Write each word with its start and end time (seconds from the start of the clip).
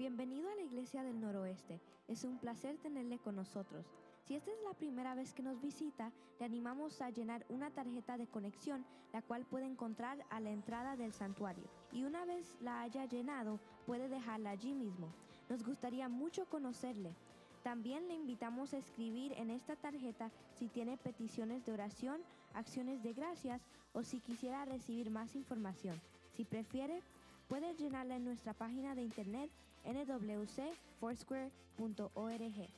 Bienvenido 0.00 0.50
a 0.50 0.54
la 0.54 0.62
Iglesia 0.62 1.02
del 1.02 1.20
Noroeste. 1.20 1.78
Es 2.08 2.24
un 2.24 2.38
placer 2.38 2.78
tenerle 2.78 3.18
con 3.18 3.36
nosotros. 3.36 3.84
Si 4.24 4.34
esta 4.34 4.50
es 4.50 4.56
la 4.66 4.72
primera 4.72 5.14
vez 5.14 5.34
que 5.34 5.42
nos 5.42 5.60
visita, 5.60 6.10
le 6.38 6.46
animamos 6.46 7.02
a 7.02 7.10
llenar 7.10 7.44
una 7.50 7.70
tarjeta 7.70 8.16
de 8.16 8.26
conexión, 8.26 8.86
la 9.12 9.20
cual 9.20 9.44
puede 9.44 9.66
encontrar 9.66 10.24
a 10.30 10.40
la 10.40 10.52
entrada 10.52 10.96
del 10.96 11.12
santuario. 11.12 11.64
Y 11.92 12.04
una 12.04 12.24
vez 12.24 12.56
la 12.62 12.80
haya 12.80 13.04
llenado, 13.04 13.60
puede 13.84 14.08
dejarla 14.08 14.52
allí 14.52 14.72
mismo. 14.72 15.12
Nos 15.50 15.62
gustaría 15.62 16.08
mucho 16.08 16.46
conocerle. 16.46 17.14
También 17.62 18.08
le 18.08 18.14
invitamos 18.14 18.72
a 18.72 18.78
escribir 18.78 19.34
en 19.34 19.50
esta 19.50 19.76
tarjeta 19.76 20.30
si 20.54 20.68
tiene 20.68 20.96
peticiones 20.96 21.66
de 21.66 21.72
oración, 21.72 22.22
acciones 22.54 23.02
de 23.02 23.12
gracias 23.12 23.60
o 23.92 24.02
si 24.02 24.20
quisiera 24.20 24.64
recibir 24.64 25.10
más 25.10 25.36
información. 25.36 26.00
Si 26.32 26.46
prefiere, 26.46 27.02
puede 27.48 27.74
llenarla 27.74 28.16
en 28.16 28.24
nuestra 28.24 28.54
página 28.54 28.94
de 28.94 29.02
internet 29.02 29.50
nwcfoursquare.org. 29.84 32.68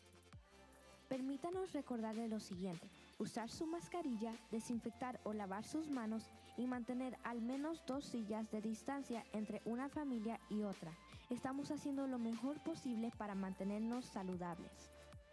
Permítanos 1.09 1.73
recordarle 1.73 2.29
lo 2.29 2.41
siguiente. 2.41 2.89
Usar 3.19 3.51
su 3.51 3.67
mascarilla, 3.67 4.35
desinfectar 4.51 5.21
o 5.25 5.35
lavar 5.35 5.65
sus 5.65 5.91
manos 5.91 6.31
y 6.57 6.67
mantener 6.67 7.19
al 7.23 7.43
menos 7.43 7.85
dos 7.87 8.07
sillas 8.07 8.51
de 8.51 8.63
distancia 8.63 9.25
entre 9.33 9.63
una 9.65 9.89
familia 9.89 10.41
y 10.49 10.63
otra. 10.63 10.93
Estamos 11.29 11.71
haciendo 11.71 12.07
lo 12.07 12.19
mejor 12.19 12.63
posible 12.63 13.11
para 13.19 13.35
mantenernos 13.35 14.07
saludables. 14.07 14.91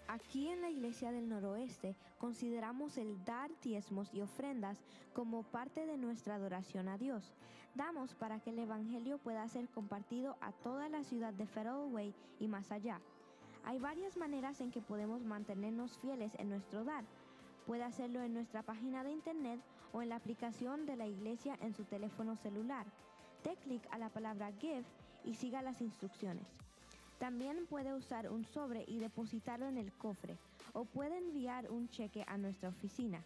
Aquí 0.09 0.47
en 0.49 0.61
la 0.61 0.71
Iglesia 0.71 1.11
del 1.11 1.29
Noroeste 1.29 1.95
consideramos 2.17 2.97
el 2.97 3.23
dar 3.25 3.51
diezmos 3.61 4.11
y 4.11 4.21
ofrendas 4.21 4.83
como 5.13 5.43
parte 5.43 5.85
de 5.85 5.97
nuestra 5.97 6.33
adoración 6.33 6.87
a 6.87 6.97
Dios. 6.97 7.31
Damos 7.75 8.15
para 8.15 8.39
que 8.39 8.49
el 8.49 8.57
Evangelio 8.57 9.19
pueda 9.19 9.47
ser 9.47 9.69
compartido 9.69 10.35
a 10.41 10.51
toda 10.51 10.89
la 10.89 11.03
ciudad 11.03 11.31
de 11.33 11.47
Way 11.91 12.15
y 12.39 12.47
más 12.47 12.71
allá. 12.71 12.99
Hay 13.63 13.77
varias 13.77 14.17
maneras 14.17 14.61
en 14.61 14.71
que 14.71 14.81
podemos 14.81 15.23
mantenernos 15.23 15.99
fieles 15.99 16.33
en 16.39 16.49
nuestro 16.49 16.83
dar. 16.83 17.03
Puede 17.67 17.83
hacerlo 17.83 18.23
en 18.23 18.33
nuestra 18.33 18.63
página 18.63 19.03
de 19.03 19.11
internet 19.11 19.61
o 19.93 20.01
en 20.01 20.09
la 20.09 20.15
aplicación 20.15 20.87
de 20.87 20.95
la 20.95 21.05
iglesia 21.05 21.55
en 21.61 21.75
su 21.75 21.83
teléfono 21.83 22.35
celular. 22.35 22.87
Dé 23.43 23.55
clic 23.57 23.83
a 23.91 23.99
la 23.99 24.09
palabra 24.09 24.51
Give 24.59 24.85
y 25.23 25.35
siga 25.35 25.61
las 25.61 25.81
instrucciones. 25.81 26.47
También 27.19 27.67
puede 27.67 27.93
usar 27.93 28.29
un 28.29 28.45
sobre 28.45 28.85
y 28.87 28.97
depositarlo 28.99 29.67
en 29.67 29.77
el 29.77 29.91
cofre 29.91 30.37
o 30.71 30.85
puede 30.85 31.17
enviar 31.17 31.69
un 31.69 31.89
cheque 31.89 32.23
a 32.25 32.37
nuestra 32.37 32.69
oficina. 32.69 33.21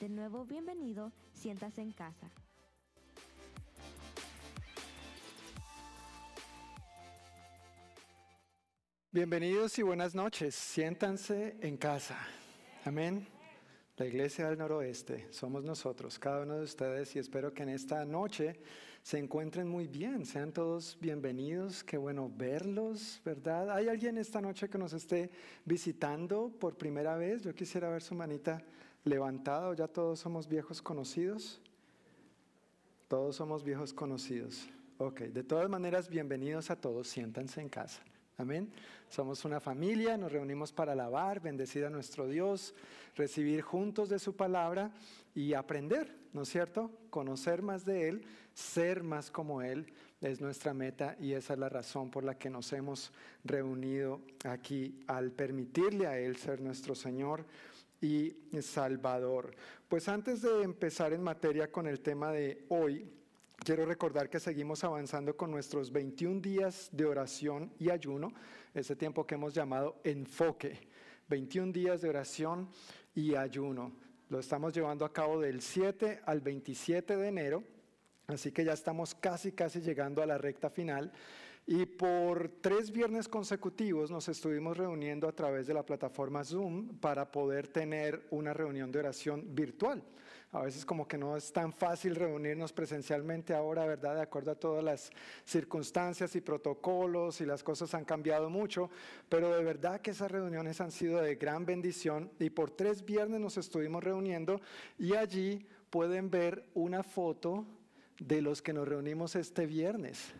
De 0.00 0.08
nuevo, 0.08 0.46
bienvenido, 0.46 1.12
siéntase 1.34 1.82
en 1.82 1.92
casa. 1.92 2.30
Bienvenidos 9.12 9.78
y 9.78 9.82
buenas 9.82 10.14
noches. 10.14 10.54
Siéntanse 10.54 11.58
en 11.60 11.76
casa. 11.76 12.16
Amén. 12.86 13.26
La 13.98 14.06
Iglesia 14.06 14.48
del 14.48 14.58
Noroeste 14.58 15.30
somos 15.30 15.62
nosotros, 15.62 16.18
cada 16.18 16.42
uno 16.42 16.56
de 16.56 16.64
ustedes, 16.64 17.14
y 17.16 17.18
espero 17.18 17.52
que 17.52 17.62
en 17.64 17.70
esta 17.70 18.04
noche 18.06 18.60
se 19.06 19.18
encuentren 19.20 19.68
muy 19.68 19.86
bien. 19.86 20.26
Sean 20.26 20.50
todos 20.50 20.98
bienvenidos. 21.00 21.84
Qué 21.84 21.96
bueno 21.96 22.28
verlos, 22.36 23.20
¿verdad? 23.24 23.70
¿Hay 23.70 23.86
alguien 23.86 24.18
esta 24.18 24.40
noche 24.40 24.68
que 24.68 24.78
nos 24.78 24.92
esté 24.94 25.30
visitando 25.64 26.50
por 26.58 26.76
primera 26.76 27.16
vez? 27.16 27.42
Yo 27.42 27.54
quisiera 27.54 27.88
ver 27.88 28.02
su 28.02 28.16
manita 28.16 28.64
levantada. 29.04 29.68
¿O 29.68 29.74
ya 29.74 29.86
todos 29.86 30.18
somos 30.18 30.48
viejos 30.48 30.82
conocidos? 30.82 31.60
Todos 33.06 33.36
somos 33.36 33.62
viejos 33.62 33.92
conocidos. 33.92 34.68
Ok, 34.98 35.20
de 35.20 35.44
todas 35.44 35.70
maneras, 35.70 36.08
bienvenidos 36.08 36.72
a 36.72 36.74
todos. 36.74 37.06
Siéntanse 37.06 37.60
en 37.60 37.68
casa. 37.68 38.02
Amén. 38.38 38.70
Somos 39.08 39.46
una 39.46 39.60
familia, 39.60 40.18
nos 40.18 40.30
reunimos 40.30 40.70
para 40.70 40.92
alabar, 40.92 41.40
bendecir 41.40 41.86
a 41.86 41.90
nuestro 41.90 42.28
Dios, 42.28 42.74
recibir 43.14 43.62
juntos 43.62 44.10
de 44.10 44.18
su 44.18 44.36
palabra 44.36 44.90
y 45.34 45.54
aprender, 45.54 46.14
¿no 46.34 46.42
es 46.42 46.50
cierto? 46.50 46.90
Conocer 47.08 47.62
más 47.62 47.86
de 47.86 48.08
Él, 48.08 48.26
ser 48.52 49.02
más 49.02 49.30
como 49.30 49.62
Él 49.62 49.86
es 50.20 50.42
nuestra 50.42 50.74
meta 50.74 51.16
y 51.18 51.32
esa 51.32 51.54
es 51.54 51.58
la 51.58 51.70
razón 51.70 52.10
por 52.10 52.24
la 52.24 52.36
que 52.36 52.50
nos 52.50 52.72
hemos 52.74 53.10
reunido 53.42 54.20
aquí 54.44 55.00
al 55.06 55.30
permitirle 55.30 56.06
a 56.06 56.18
Él 56.18 56.36
ser 56.36 56.60
nuestro 56.60 56.94
Señor 56.94 57.46
y 58.02 58.34
Salvador. 58.60 59.54
Pues 59.88 60.08
antes 60.08 60.42
de 60.42 60.62
empezar 60.62 61.14
en 61.14 61.22
materia 61.22 61.72
con 61.72 61.86
el 61.86 62.00
tema 62.00 62.32
de 62.32 62.66
hoy, 62.68 63.08
Quiero 63.66 63.84
recordar 63.84 64.30
que 64.30 64.38
seguimos 64.38 64.84
avanzando 64.84 65.36
con 65.36 65.50
nuestros 65.50 65.90
21 65.90 66.40
días 66.40 66.88
de 66.92 67.04
oración 67.04 67.72
y 67.80 67.90
ayuno, 67.90 68.32
ese 68.72 68.94
tiempo 68.94 69.26
que 69.26 69.34
hemos 69.34 69.54
llamado 69.54 70.00
enfoque. 70.04 70.86
21 71.26 71.72
días 71.72 72.00
de 72.00 72.08
oración 72.08 72.68
y 73.12 73.34
ayuno. 73.34 73.90
Lo 74.28 74.38
estamos 74.38 74.72
llevando 74.72 75.04
a 75.04 75.12
cabo 75.12 75.40
del 75.40 75.60
7 75.60 76.20
al 76.26 76.42
27 76.42 77.16
de 77.16 77.26
enero, 77.26 77.64
así 78.28 78.52
que 78.52 78.64
ya 78.64 78.72
estamos 78.72 79.16
casi, 79.16 79.50
casi 79.50 79.80
llegando 79.80 80.22
a 80.22 80.26
la 80.26 80.38
recta 80.38 80.70
final. 80.70 81.10
Y 81.68 81.84
por 81.84 82.48
tres 82.60 82.92
viernes 82.92 83.26
consecutivos 83.26 84.08
nos 84.08 84.28
estuvimos 84.28 84.76
reuniendo 84.76 85.26
a 85.26 85.32
través 85.32 85.66
de 85.66 85.74
la 85.74 85.84
plataforma 85.84 86.44
Zoom 86.44 86.96
para 86.98 87.32
poder 87.32 87.66
tener 87.66 88.24
una 88.30 88.54
reunión 88.54 88.92
de 88.92 89.00
oración 89.00 89.44
virtual. 89.52 90.00
A 90.52 90.62
veces 90.62 90.86
como 90.86 91.08
que 91.08 91.18
no 91.18 91.36
es 91.36 91.52
tan 91.52 91.72
fácil 91.72 92.14
reunirnos 92.14 92.72
presencialmente 92.72 93.52
ahora, 93.52 93.84
¿verdad? 93.84 94.14
De 94.14 94.22
acuerdo 94.22 94.52
a 94.52 94.54
todas 94.54 94.84
las 94.84 95.10
circunstancias 95.44 96.36
y 96.36 96.40
protocolos 96.40 97.40
y 97.40 97.46
las 97.46 97.64
cosas 97.64 97.92
han 97.94 98.04
cambiado 98.04 98.48
mucho, 98.48 98.88
pero 99.28 99.52
de 99.52 99.64
verdad 99.64 100.00
que 100.00 100.12
esas 100.12 100.30
reuniones 100.30 100.80
han 100.80 100.92
sido 100.92 101.20
de 101.20 101.34
gran 101.34 101.66
bendición 101.66 102.30
y 102.38 102.50
por 102.50 102.70
tres 102.70 103.04
viernes 103.04 103.40
nos 103.40 103.56
estuvimos 103.56 104.04
reuniendo 104.04 104.60
y 104.98 105.14
allí 105.14 105.66
pueden 105.90 106.30
ver 106.30 106.64
una 106.74 107.02
foto 107.02 107.66
de 108.20 108.40
los 108.40 108.62
que 108.62 108.72
nos 108.72 108.86
reunimos 108.86 109.34
este 109.34 109.66
viernes. 109.66 110.32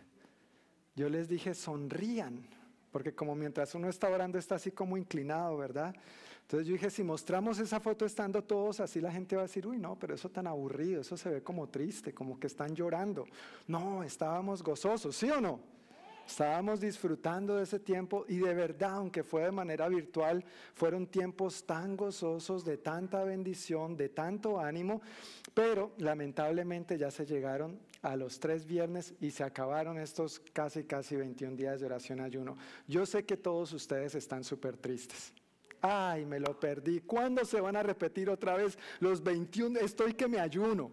Yo 0.97 1.09
les 1.09 1.29
dije, 1.29 1.53
sonrían, 1.53 2.43
porque 2.91 3.13
como 3.13 3.35
mientras 3.35 3.75
uno 3.75 3.87
está 3.87 4.09
orando 4.09 4.39
está 4.39 4.55
así 4.55 4.71
como 4.71 4.97
inclinado, 4.97 5.55
¿verdad? 5.55 5.95
Entonces 6.41 6.65
yo 6.65 6.73
dije, 6.73 6.89
si 6.89 7.03
mostramos 7.03 7.59
esa 7.59 7.79
foto 7.79 8.03
estando 8.03 8.43
todos 8.43 8.79
así, 8.79 8.99
la 8.99 9.11
gente 9.11 9.35
va 9.35 9.43
a 9.43 9.45
decir, 9.45 9.67
uy, 9.67 9.77
no, 9.77 9.95
pero 9.99 10.15
eso 10.15 10.27
tan 10.29 10.47
aburrido, 10.47 11.01
eso 11.01 11.15
se 11.15 11.29
ve 11.29 11.43
como 11.43 11.67
triste, 11.69 12.15
como 12.15 12.39
que 12.39 12.47
están 12.47 12.75
llorando. 12.75 13.27
No, 13.67 14.01
estábamos 14.01 14.63
gozosos, 14.63 15.15
¿sí 15.15 15.29
o 15.29 15.39
no? 15.39 15.59
Estábamos 16.27 16.79
disfrutando 16.79 17.57
de 17.57 17.63
ese 17.63 17.79
tiempo 17.79 18.25
y 18.27 18.39
de 18.39 18.55
verdad, 18.55 18.95
aunque 18.95 19.23
fue 19.23 19.43
de 19.43 19.51
manera 19.51 19.87
virtual, 19.89 20.43
fueron 20.73 21.05
tiempos 21.05 21.63
tan 21.63 21.95
gozosos, 21.95 22.65
de 22.65 22.77
tanta 22.77 23.23
bendición, 23.23 23.95
de 23.95 24.09
tanto 24.09 24.59
ánimo, 24.59 24.99
pero 25.53 25.91
lamentablemente 25.99 26.97
ya 26.97 27.11
se 27.11 27.27
llegaron 27.27 27.77
a 28.01 28.15
los 28.15 28.39
tres 28.39 28.65
viernes 28.65 29.13
y 29.19 29.31
se 29.31 29.43
acabaron 29.43 29.97
estos 29.97 30.39
casi, 30.53 30.83
casi 30.83 31.15
21 31.15 31.55
días 31.55 31.79
de 31.79 31.85
oración 31.85 32.19
ayuno. 32.19 32.55
Yo 32.87 33.05
sé 33.05 33.25
que 33.25 33.37
todos 33.37 33.73
ustedes 33.73 34.15
están 34.15 34.43
súper 34.43 34.77
tristes. 34.77 35.33
Ay, 35.81 36.25
me 36.25 36.39
lo 36.39 36.59
perdí. 36.59 37.01
¿Cuándo 37.01 37.45
se 37.45 37.61
van 37.61 37.75
a 37.75 37.83
repetir 37.83 38.29
otra 38.29 38.55
vez 38.55 38.77
los 38.99 39.23
21? 39.23 39.79
Estoy 39.79 40.13
que 40.13 40.27
me 40.27 40.39
ayuno. 40.39 40.91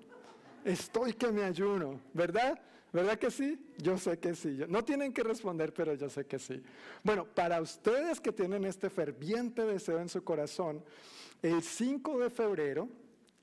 Estoy 0.65 1.15
que 1.15 1.31
me 1.33 1.43
ayuno. 1.43 2.01
¿Verdad? 2.13 2.61
¿Verdad 2.93 3.19
que 3.19 3.31
sí? 3.31 3.59
Yo 3.79 3.99
sé 3.99 4.19
que 4.19 4.35
sí. 4.35 4.61
No 4.69 4.85
tienen 4.85 5.13
que 5.13 5.25
responder, 5.25 5.73
pero 5.75 5.95
yo 5.95 6.09
sé 6.09 6.27
que 6.27 6.39
sí. 6.39 6.63
Bueno, 7.03 7.25
para 7.25 7.61
ustedes 7.61 8.21
que 8.21 8.31
tienen 8.31 8.65
este 8.65 8.89
ferviente 8.89 9.63
deseo 9.63 9.99
en 9.99 10.09
su 10.09 10.23
corazón, 10.23 10.85
el 11.43 11.63
5 11.63 12.19
de 12.19 12.31
febrero, 12.31 12.89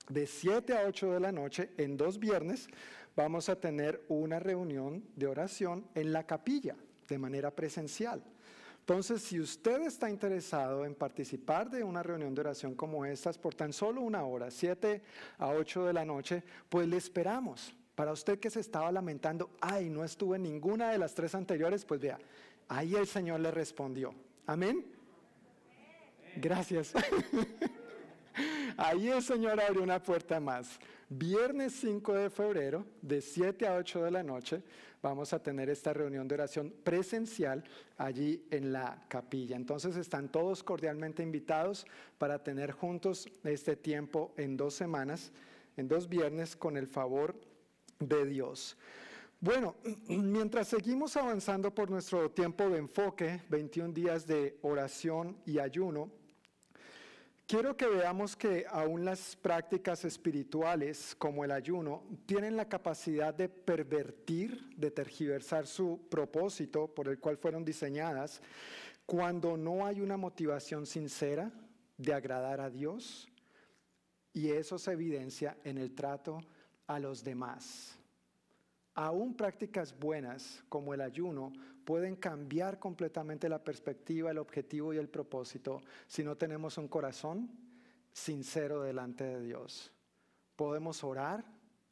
de 0.07 0.25
7 0.25 0.73
a 0.77 0.85
8 0.85 1.11
de 1.11 1.19
la 1.19 1.31
noche, 1.31 1.69
en 1.77 1.97
dos 1.97 2.17
viernes, 2.17 2.67
vamos 3.15 3.49
a 3.49 3.59
tener 3.59 4.03
una 4.09 4.39
reunión 4.39 5.03
de 5.15 5.27
oración 5.27 5.85
en 5.95 6.13
la 6.13 6.25
capilla, 6.25 6.75
de 7.07 7.17
manera 7.17 7.51
presencial. 7.51 8.23
Entonces, 8.79 9.21
si 9.21 9.39
usted 9.39 9.83
está 9.83 10.09
interesado 10.09 10.85
en 10.85 10.95
participar 10.95 11.69
de 11.69 11.83
una 11.83 12.01
reunión 12.01 12.33
de 12.33 12.41
oración 12.41 12.73
como 12.75 13.05
estas 13.05 13.37
por 13.37 13.53
tan 13.53 13.73
solo 13.73 14.01
una 14.01 14.23
hora, 14.23 14.49
7 14.49 15.01
a 15.37 15.49
8 15.49 15.85
de 15.85 15.93
la 15.93 16.03
noche, 16.03 16.43
pues 16.67 16.87
le 16.87 16.97
esperamos. 16.97 17.73
Para 17.95 18.11
usted 18.11 18.39
que 18.39 18.49
se 18.49 18.59
estaba 18.59 18.91
lamentando, 18.91 19.51
ay, 19.61 19.89
no 19.89 20.03
estuve 20.03 20.37
en 20.37 20.43
ninguna 20.43 20.91
de 20.91 20.97
las 20.97 21.13
tres 21.13 21.35
anteriores, 21.35 21.85
pues 21.85 21.99
vea, 21.99 22.17
ahí 22.67 22.95
el 22.95 23.05
Señor 23.05 23.39
le 23.41 23.51
respondió. 23.51 24.15
Amén. 24.47 24.83
Gracias. 26.37 26.93
Ahí 28.77 29.09
el 29.09 29.21
Señor 29.21 29.59
abrió 29.59 29.83
una 29.83 30.01
puerta 30.01 30.39
más. 30.39 30.79
Viernes 31.09 31.73
5 31.81 32.13
de 32.13 32.29
febrero, 32.29 32.85
de 33.01 33.21
7 33.21 33.67
a 33.67 33.75
8 33.75 34.03
de 34.03 34.11
la 34.11 34.23
noche, 34.23 34.63
vamos 35.01 35.33
a 35.33 35.39
tener 35.39 35.69
esta 35.69 35.93
reunión 35.93 36.27
de 36.27 36.35
oración 36.35 36.73
presencial 36.83 37.63
allí 37.97 38.45
en 38.49 38.71
la 38.71 39.03
capilla. 39.07 39.55
Entonces 39.55 39.97
están 39.97 40.29
todos 40.29 40.63
cordialmente 40.63 41.23
invitados 41.23 41.85
para 42.17 42.43
tener 42.43 42.71
juntos 42.71 43.27
este 43.43 43.75
tiempo 43.75 44.33
en 44.37 44.55
dos 44.55 44.73
semanas, 44.73 45.31
en 45.75 45.87
dos 45.87 46.07
viernes, 46.07 46.55
con 46.55 46.77
el 46.77 46.87
favor 46.87 47.35
de 47.99 48.25
Dios. 48.25 48.77
Bueno, 49.41 49.75
mientras 50.07 50.67
seguimos 50.69 51.17
avanzando 51.17 51.73
por 51.73 51.89
nuestro 51.89 52.29
tiempo 52.31 52.69
de 52.69 52.77
enfoque, 52.77 53.41
21 53.49 53.93
días 53.93 54.25
de 54.27 54.57
oración 54.61 55.35
y 55.45 55.59
ayuno, 55.59 56.09
quiero 57.51 57.75
que 57.75 57.85
veamos 57.85 58.37
que 58.37 58.65
aún 58.69 59.03
las 59.03 59.35
prácticas 59.35 60.05
espirituales 60.05 61.13
como 61.17 61.43
el 61.43 61.51
ayuno 61.51 62.01
tienen 62.25 62.55
la 62.55 62.69
capacidad 62.69 63.33
de 63.33 63.49
pervertir, 63.49 64.73
de 64.77 64.89
tergiversar 64.89 65.67
su 65.67 65.99
propósito 66.09 66.87
por 66.87 67.09
el 67.09 67.19
cual 67.19 67.35
fueron 67.35 67.65
diseñadas 67.65 68.41
cuando 69.05 69.57
no 69.57 69.85
hay 69.85 69.99
una 69.99 70.15
motivación 70.15 70.85
sincera 70.85 71.51
de 71.97 72.13
agradar 72.13 72.61
a 72.61 72.69
Dios 72.69 73.27
y 74.31 74.51
eso 74.51 74.79
se 74.79 74.93
evidencia 74.93 75.57
en 75.65 75.77
el 75.77 75.93
trato 75.93 76.39
a 76.87 76.99
los 76.99 77.21
demás. 77.21 77.99
Aún 78.93 79.35
prácticas 79.35 79.93
buenas 79.99 80.63
como 80.69 80.93
el 80.93 81.01
ayuno 81.01 81.51
pueden 81.91 82.15
cambiar 82.15 82.79
completamente 82.79 83.49
la 83.49 83.61
perspectiva, 83.61 84.31
el 84.31 84.37
objetivo 84.37 84.93
y 84.93 84.97
el 84.97 85.09
propósito 85.09 85.81
si 86.07 86.23
no 86.23 86.37
tenemos 86.37 86.77
un 86.77 86.87
corazón 86.87 87.51
sincero 88.13 88.81
delante 88.81 89.25
de 89.25 89.41
Dios. 89.41 89.91
Podemos 90.55 91.03
orar 91.03 91.43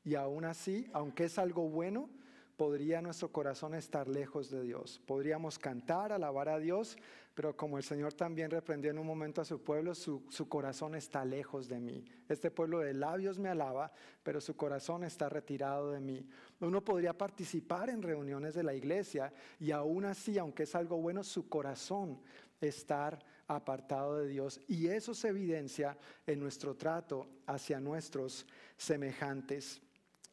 y 0.05 0.15
aún 0.15 0.45
así, 0.45 0.89
aunque 0.93 1.25
es 1.25 1.37
algo 1.37 1.67
bueno, 1.67 2.09
podría 2.55 3.01
nuestro 3.01 3.33
corazón 3.33 3.73
estar 3.73 4.07
lejos 4.07 4.49
de 4.49 4.61
Dios. 4.61 5.01
Podríamos 5.05 5.59
cantar, 5.59 6.13
alabar 6.13 6.47
a 6.47 6.59
Dios, 6.59 6.97
pero 7.39 7.55
como 7.55 7.77
el 7.77 7.85
Señor 7.85 8.11
también 8.15 8.51
reprendió 8.51 8.91
en 8.91 8.99
un 8.99 9.07
momento 9.07 9.39
a 9.39 9.45
su 9.45 9.63
pueblo, 9.63 9.95
su, 9.95 10.27
corazón 10.49 10.93
está 10.93 11.23
lejos 11.23 11.69
de 11.69 11.79
mí. 11.79 12.03
Este 12.27 12.51
pueblo 12.51 12.79
de 12.79 12.93
labios 12.93 13.39
me 13.39 13.47
alaba, 13.47 13.93
pero 14.23 14.41
su 14.41 14.57
corazón 14.57 15.05
está 15.05 15.29
retirado 15.29 15.91
de 15.91 16.01
mí. 16.01 16.27
Uno 16.59 16.83
podría 16.83 17.17
participar 17.17 17.91
en 17.91 18.01
reuniones 18.01 18.55
de 18.55 18.63
la 18.63 18.73
iglesia 18.73 19.31
y 19.57 19.71
aún 19.71 20.03
así, 20.03 20.37
aunque 20.37 20.63
es 20.63 20.75
algo 20.75 20.97
bueno, 20.97 21.23
su 21.23 21.47
corazón 21.47 22.19
estar 22.59 23.17
apartado 23.47 24.17
de 24.17 24.27
Dios. 24.27 24.59
Y 24.67 24.87
eso 24.87 25.13
se 25.13 25.29
evidencia 25.29 25.97
en 26.27 26.41
nuestro 26.41 26.75
trato 26.75 27.29
hacia 27.45 27.79
nuestros 27.79 28.45
semejantes. 28.75 29.81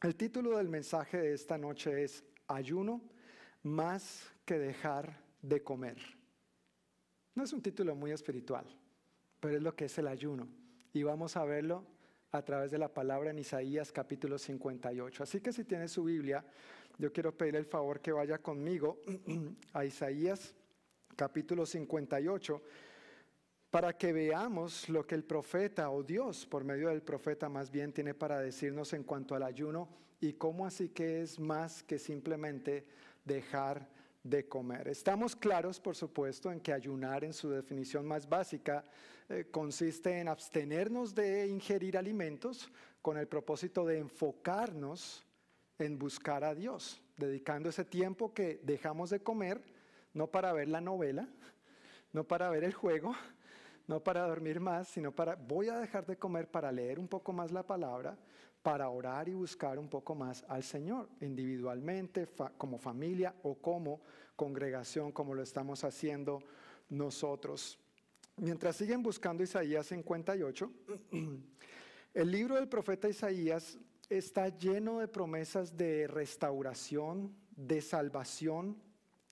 El 0.03 0.17
título 0.17 0.57
del 0.57 0.67
mensaje 0.67 1.19
de 1.19 1.33
esta 1.35 1.57
noche 1.57 2.03
es 2.03 2.25
Ayuno 2.49 3.01
más 3.63 4.29
que 4.43 4.59
dejar 4.59 5.23
de 5.41 5.63
comer. 5.63 6.16
No 7.37 7.43
es 7.43 7.53
un 7.53 7.61
título 7.61 7.93
muy 7.93 8.09
espiritual, 8.09 8.65
pero 9.39 9.57
es 9.57 9.61
lo 9.61 9.75
que 9.75 9.85
es 9.85 9.95
el 9.99 10.07
ayuno. 10.07 10.47
Y 10.91 11.03
vamos 11.03 11.37
a 11.37 11.45
verlo 11.45 11.85
a 12.31 12.41
través 12.41 12.71
de 12.71 12.79
la 12.79 12.91
palabra 12.91 13.29
en 13.29 13.37
Isaías 13.37 13.91
capítulo 13.91 14.39
58. 14.39 15.21
Así 15.21 15.39
que 15.39 15.53
si 15.53 15.63
tiene 15.63 15.87
su 15.87 16.03
Biblia, 16.03 16.43
yo 16.97 17.13
quiero 17.13 17.37
pedir 17.37 17.55
el 17.55 17.67
favor 17.67 17.99
que 17.99 18.11
vaya 18.11 18.39
conmigo 18.39 19.03
a 19.73 19.85
Isaías 19.85 20.55
capítulo 21.15 21.67
58 21.67 22.59
para 23.69 23.95
que 23.95 24.13
veamos 24.13 24.89
lo 24.89 25.05
que 25.05 25.13
el 25.13 25.23
profeta 25.23 25.91
o 25.91 26.01
Dios, 26.01 26.47
por 26.47 26.63
medio 26.63 26.89
del 26.89 27.03
profeta 27.03 27.49
más 27.49 27.69
bien, 27.69 27.93
tiene 27.93 28.15
para 28.15 28.39
decirnos 28.39 28.93
en 28.93 29.03
cuanto 29.03 29.35
al 29.35 29.43
ayuno 29.43 29.87
y 30.19 30.33
cómo 30.33 30.65
así 30.65 30.89
que 30.89 31.21
es 31.21 31.39
más 31.39 31.83
que 31.83 31.99
simplemente 31.99 32.87
dejar 33.23 33.95
de 34.23 34.47
comer. 34.47 34.87
Estamos 34.87 35.35
claros, 35.35 35.79
por 35.79 35.95
supuesto, 35.95 36.51
en 36.51 36.59
que 36.59 36.73
ayunar 36.73 37.23
en 37.23 37.33
su 37.33 37.49
definición 37.49 38.05
más 38.05 38.27
básica 38.27 38.85
eh, 39.29 39.47
consiste 39.51 40.19
en 40.19 40.27
abstenernos 40.27 41.13
de 41.13 41.47
ingerir 41.47 41.97
alimentos 41.97 42.71
con 43.01 43.17
el 43.17 43.27
propósito 43.27 43.85
de 43.85 43.99
enfocarnos 43.99 45.25
en 45.79 45.99
buscar 45.99 46.43
a 46.43 46.55
Dios, 46.55 47.01
dedicando 47.17 47.69
ese 47.69 47.85
tiempo 47.85 48.33
que 48.33 48.59
dejamos 48.63 49.09
de 49.09 49.21
comer, 49.21 49.61
no 50.13 50.27
para 50.27 50.53
ver 50.53 50.69
la 50.69 50.81
novela, 50.81 51.27
no 52.13 52.23
para 52.23 52.49
ver 52.49 52.63
el 52.63 52.73
juego, 52.73 53.15
no 53.87 54.01
para 54.01 54.27
dormir 54.27 54.59
más, 54.59 54.87
sino 54.87 55.11
para, 55.11 55.35
voy 55.35 55.69
a 55.69 55.77
dejar 55.77 56.05
de 56.05 56.17
comer 56.17 56.49
para 56.49 56.71
leer 56.71 56.99
un 56.99 57.07
poco 57.07 57.31
más 57.31 57.51
la 57.51 57.63
palabra, 57.63 58.17
para 58.67 58.89
orar 58.89 59.29
y 59.29 59.33
buscar 59.33 59.79
un 59.79 59.87
poco 59.87 60.13
más 60.13 60.43
al 60.49 60.61
Señor, 60.61 61.07
individualmente, 61.21 62.27
como 62.57 62.77
familia 62.77 63.33
o 63.43 63.55
como 63.55 64.01
congregación, 64.35 65.13
como 65.13 65.33
lo 65.33 65.41
estamos 65.41 65.85
haciendo 65.85 66.43
nosotros. 66.89 67.79
Mientras 68.35 68.75
siguen 68.75 69.01
buscando 69.01 69.41
Isaías 69.41 69.85
58, 69.85 70.69
el 72.13 72.29
libro 72.29 72.55
del 72.55 72.67
profeta 72.67 73.07
Isaías 73.07 73.79
está 74.09 74.49
lleno 74.49 74.99
de 74.99 75.07
promesas 75.07 75.77
de 75.77 76.05
restauración, 76.05 77.33
de 77.55 77.79
salvación, 77.79 78.75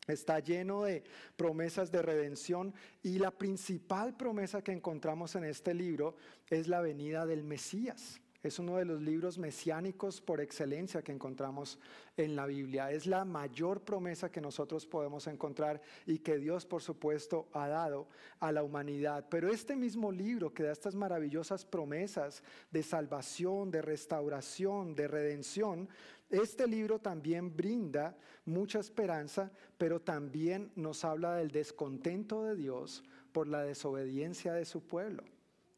Está 0.07 0.39
lleno 0.39 0.83
de 0.83 1.03
promesas 1.35 1.91
de 1.91 2.03
redención 2.03 2.75
y 3.01 3.17
la 3.17 3.31
principal 3.31 4.15
promesa 4.15 4.63
que 4.63 4.71
encontramos 4.71 5.33
en 5.33 5.45
este 5.45 5.73
libro 5.73 6.15
es 6.47 6.67
la 6.67 6.79
venida 6.79 7.25
del 7.25 7.43
Mesías. 7.43 8.21
Es 8.45 8.59
uno 8.59 8.77
de 8.77 8.85
los 8.85 9.01
libros 9.01 9.39
mesiánicos 9.39 10.21
por 10.21 10.39
excelencia 10.39 11.01
que 11.01 11.11
encontramos 11.11 11.79
en 12.15 12.35
la 12.35 12.45
Biblia. 12.45 12.91
Es 12.91 13.07
la 13.07 13.25
mayor 13.25 13.81
promesa 13.81 14.31
que 14.31 14.39
nosotros 14.39 14.85
podemos 14.85 15.25
encontrar 15.25 15.81
y 16.05 16.19
que 16.19 16.37
Dios, 16.37 16.63
por 16.63 16.83
supuesto, 16.83 17.47
ha 17.53 17.67
dado 17.67 18.07
a 18.39 18.51
la 18.51 18.61
humanidad. 18.61 19.25
Pero 19.31 19.51
este 19.51 19.75
mismo 19.75 20.11
libro 20.11 20.53
que 20.53 20.61
da 20.61 20.73
estas 20.73 20.93
maravillosas 20.93 21.65
promesas 21.65 22.43
de 22.69 22.83
salvación, 22.83 23.71
de 23.71 23.81
restauración, 23.81 24.93
de 24.93 25.07
redención, 25.07 25.89
este 26.29 26.67
libro 26.67 26.99
también 26.99 27.57
brinda 27.57 28.15
mucha 28.45 28.79
esperanza, 28.79 29.51
pero 29.79 29.99
también 29.99 30.71
nos 30.75 31.03
habla 31.03 31.33
del 31.37 31.49
descontento 31.49 32.43
de 32.43 32.55
Dios 32.55 33.03
por 33.31 33.47
la 33.47 33.63
desobediencia 33.63 34.53
de 34.53 34.65
su 34.65 34.85
pueblo 34.85 35.23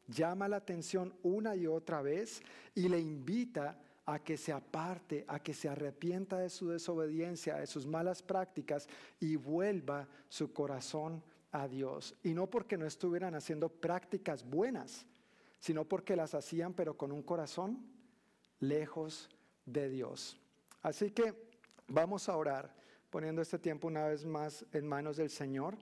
llama 0.08 0.48
la 0.48 0.56
atención 0.56 1.14
una 1.22 1.54
y 1.54 1.66
otra 1.66 2.02
vez 2.02 2.42
y 2.74 2.88
le 2.88 2.98
invita 2.98 3.78
a 4.06 4.18
que 4.18 4.38
se 4.38 4.52
aparte, 4.52 5.24
a 5.28 5.38
que 5.38 5.52
se 5.52 5.68
arrepienta 5.68 6.38
de 6.38 6.48
su 6.48 6.70
desobediencia, 6.70 7.56
de 7.56 7.66
sus 7.66 7.86
malas 7.86 8.22
prácticas 8.22 8.88
y 9.20 9.36
vuelva 9.36 10.08
su 10.30 10.52
corazón 10.52 11.22
a 11.52 11.68
Dios. 11.68 12.14
Y 12.22 12.32
no 12.32 12.48
porque 12.48 12.78
no 12.78 12.86
estuvieran 12.86 13.34
haciendo 13.34 13.68
prácticas 13.68 14.48
buenas, 14.48 15.06
sino 15.60 15.84
porque 15.84 16.16
las 16.16 16.34
hacían 16.34 16.72
pero 16.72 16.96
con 16.96 17.12
un 17.12 17.22
corazón 17.22 17.86
lejos 18.60 19.28
de 19.66 19.90
Dios. 19.90 20.38
Así 20.80 21.10
que 21.10 21.34
vamos 21.86 22.30
a 22.30 22.36
orar 22.36 22.74
poniendo 23.10 23.42
este 23.42 23.58
tiempo 23.58 23.88
una 23.88 24.06
vez 24.06 24.24
más 24.24 24.64
en 24.72 24.86
manos 24.86 25.18
del 25.18 25.28
Señor 25.28 25.76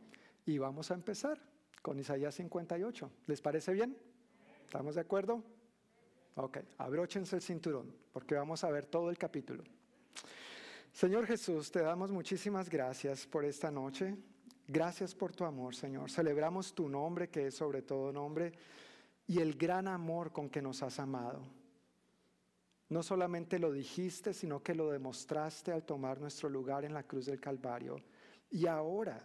y 0.44 0.58
vamos 0.58 0.90
a 0.90 0.94
empezar 0.94 1.40
con 1.80 1.98
Isaías 2.00 2.34
58. 2.34 3.10
¿Les 3.26 3.40
parece 3.40 3.72
bien? 3.72 3.96
¿Estamos 4.66 4.96
de 4.96 5.00
acuerdo? 5.00 5.44
Ok, 6.34 6.58
abróchense 6.78 7.36
el 7.36 7.42
cinturón 7.42 7.94
porque 8.12 8.34
vamos 8.34 8.64
a 8.64 8.70
ver 8.70 8.84
todo 8.84 9.10
el 9.10 9.16
capítulo. 9.16 9.62
Señor 10.92 11.24
Jesús, 11.24 11.70
te 11.70 11.80
damos 11.80 12.10
muchísimas 12.10 12.68
gracias 12.68 13.28
por 13.28 13.44
esta 13.44 13.70
noche. 13.70 14.16
Gracias 14.66 15.14
por 15.14 15.32
tu 15.32 15.44
amor, 15.44 15.76
Señor. 15.76 16.10
Celebramos 16.10 16.74
tu 16.74 16.88
nombre, 16.88 17.28
que 17.28 17.46
es 17.46 17.54
sobre 17.54 17.80
todo 17.80 18.12
nombre, 18.12 18.52
y 19.28 19.38
el 19.38 19.54
gran 19.54 19.86
amor 19.86 20.32
con 20.32 20.50
que 20.50 20.60
nos 20.60 20.82
has 20.82 20.98
amado. 20.98 21.42
No 22.88 23.04
solamente 23.04 23.60
lo 23.60 23.70
dijiste, 23.70 24.34
sino 24.34 24.64
que 24.64 24.74
lo 24.74 24.90
demostraste 24.90 25.70
al 25.70 25.84
tomar 25.84 26.20
nuestro 26.20 26.48
lugar 26.48 26.84
en 26.84 26.92
la 26.92 27.04
cruz 27.04 27.26
del 27.26 27.40
Calvario. 27.40 27.98
Y 28.50 28.66
ahora 28.66 29.24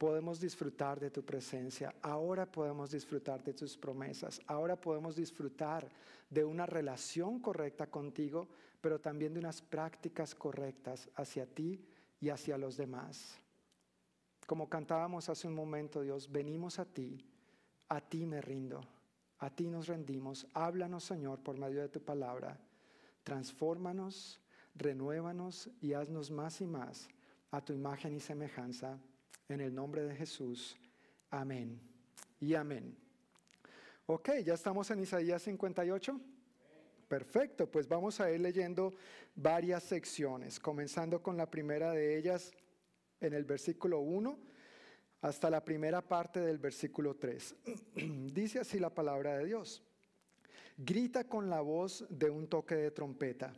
podemos 0.00 0.40
disfrutar 0.40 0.98
de 0.98 1.10
tu 1.10 1.22
presencia, 1.22 1.94
ahora 2.00 2.50
podemos 2.50 2.90
disfrutar 2.90 3.44
de 3.44 3.52
tus 3.52 3.76
promesas, 3.76 4.40
ahora 4.46 4.74
podemos 4.74 5.14
disfrutar 5.14 5.86
de 6.30 6.42
una 6.42 6.64
relación 6.64 7.38
correcta 7.38 7.86
contigo, 7.88 8.48
pero 8.80 8.98
también 8.98 9.34
de 9.34 9.40
unas 9.40 9.60
prácticas 9.60 10.34
correctas 10.34 11.10
hacia 11.16 11.44
ti 11.44 11.84
y 12.18 12.30
hacia 12.30 12.56
los 12.56 12.78
demás. 12.78 13.42
Como 14.46 14.70
cantábamos 14.70 15.28
hace 15.28 15.46
un 15.46 15.54
momento, 15.54 16.00
Dios, 16.00 16.32
venimos 16.32 16.78
a 16.78 16.86
ti, 16.86 17.22
a 17.90 18.00
ti 18.00 18.24
me 18.24 18.40
rindo, 18.40 18.80
a 19.38 19.50
ti 19.50 19.68
nos 19.68 19.86
rendimos. 19.86 20.46
Háblanos, 20.54 21.04
Señor, 21.04 21.40
por 21.40 21.58
medio 21.58 21.82
de 21.82 21.90
tu 21.90 22.00
palabra. 22.00 22.58
Transfórmanos, 23.22 24.40
renuévanos 24.74 25.68
y 25.82 25.92
haznos 25.92 26.30
más 26.30 26.62
y 26.62 26.66
más 26.66 27.06
a 27.50 27.62
tu 27.62 27.74
imagen 27.74 28.14
y 28.14 28.20
semejanza 28.20 28.98
en 29.50 29.60
el 29.60 29.74
nombre 29.74 30.02
de 30.02 30.14
Jesús. 30.14 30.76
Amén. 31.30 31.80
Y 32.38 32.54
amén. 32.54 32.96
Ok, 34.06 34.30
ya 34.44 34.54
estamos 34.54 34.90
en 34.90 35.00
Isaías 35.00 35.42
58. 35.42 36.20
Perfecto, 37.08 37.70
pues 37.70 37.88
vamos 37.88 38.20
a 38.20 38.30
ir 38.30 38.40
leyendo 38.40 38.94
varias 39.34 39.82
secciones, 39.82 40.60
comenzando 40.60 41.22
con 41.22 41.36
la 41.36 41.50
primera 41.50 41.92
de 41.92 42.16
ellas 42.16 42.52
en 43.20 43.34
el 43.34 43.44
versículo 43.44 44.00
1 44.00 44.38
hasta 45.22 45.50
la 45.50 45.64
primera 45.64 46.00
parte 46.00 46.40
del 46.40 46.58
versículo 46.58 47.16
3. 47.16 47.54
Dice 48.32 48.60
así 48.60 48.78
la 48.78 48.94
palabra 48.94 49.38
de 49.38 49.46
Dios. 49.46 49.82
Grita 50.76 51.24
con 51.24 51.50
la 51.50 51.60
voz 51.60 52.06
de 52.08 52.30
un 52.30 52.48
toque 52.48 52.76
de 52.76 52.90
trompeta. 52.90 53.52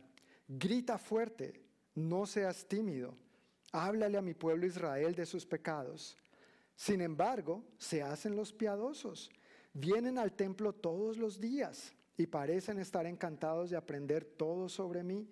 Grita 0.47 0.97
fuerte 0.97 1.61
no 1.95 2.25
seas 2.25 2.67
tímido, 2.67 3.15
háblale 3.73 4.17
a 4.17 4.21
mi 4.21 4.33
pueblo 4.33 4.65
Israel 4.65 5.13
de 5.15 5.25
sus 5.25 5.45
pecados. 5.45 6.15
Sin 6.75 7.01
embargo, 7.01 7.63
se 7.77 8.01
hacen 8.01 8.35
los 8.35 8.53
piadosos, 8.53 9.29
vienen 9.73 10.17
al 10.17 10.31
templo 10.31 10.73
todos 10.73 11.17
los 11.17 11.39
días 11.39 11.93
y 12.15 12.27
parecen 12.27 12.79
estar 12.79 13.05
encantados 13.05 13.69
de 13.69 13.77
aprender 13.77 14.23
todo 14.23 14.69
sobre 14.69 15.03
mí. 15.03 15.27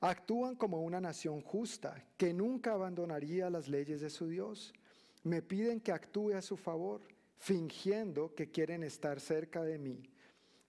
Actúan 0.00 0.54
como 0.54 0.82
una 0.82 1.00
nación 1.00 1.40
justa 1.40 2.04
que 2.16 2.32
nunca 2.32 2.72
abandonaría 2.72 3.50
las 3.50 3.68
leyes 3.68 4.00
de 4.00 4.10
su 4.10 4.28
Dios. 4.28 4.72
Me 5.22 5.42
piden 5.42 5.80
que 5.80 5.92
actúe 5.92 6.34
a 6.34 6.42
su 6.42 6.56
favor, 6.56 7.00
fingiendo 7.38 8.34
que 8.34 8.50
quieren 8.50 8.82
estar 8.84 9.20
cerca 9.20 9.62
de 9.62 9.78
mí. 9.78 10.02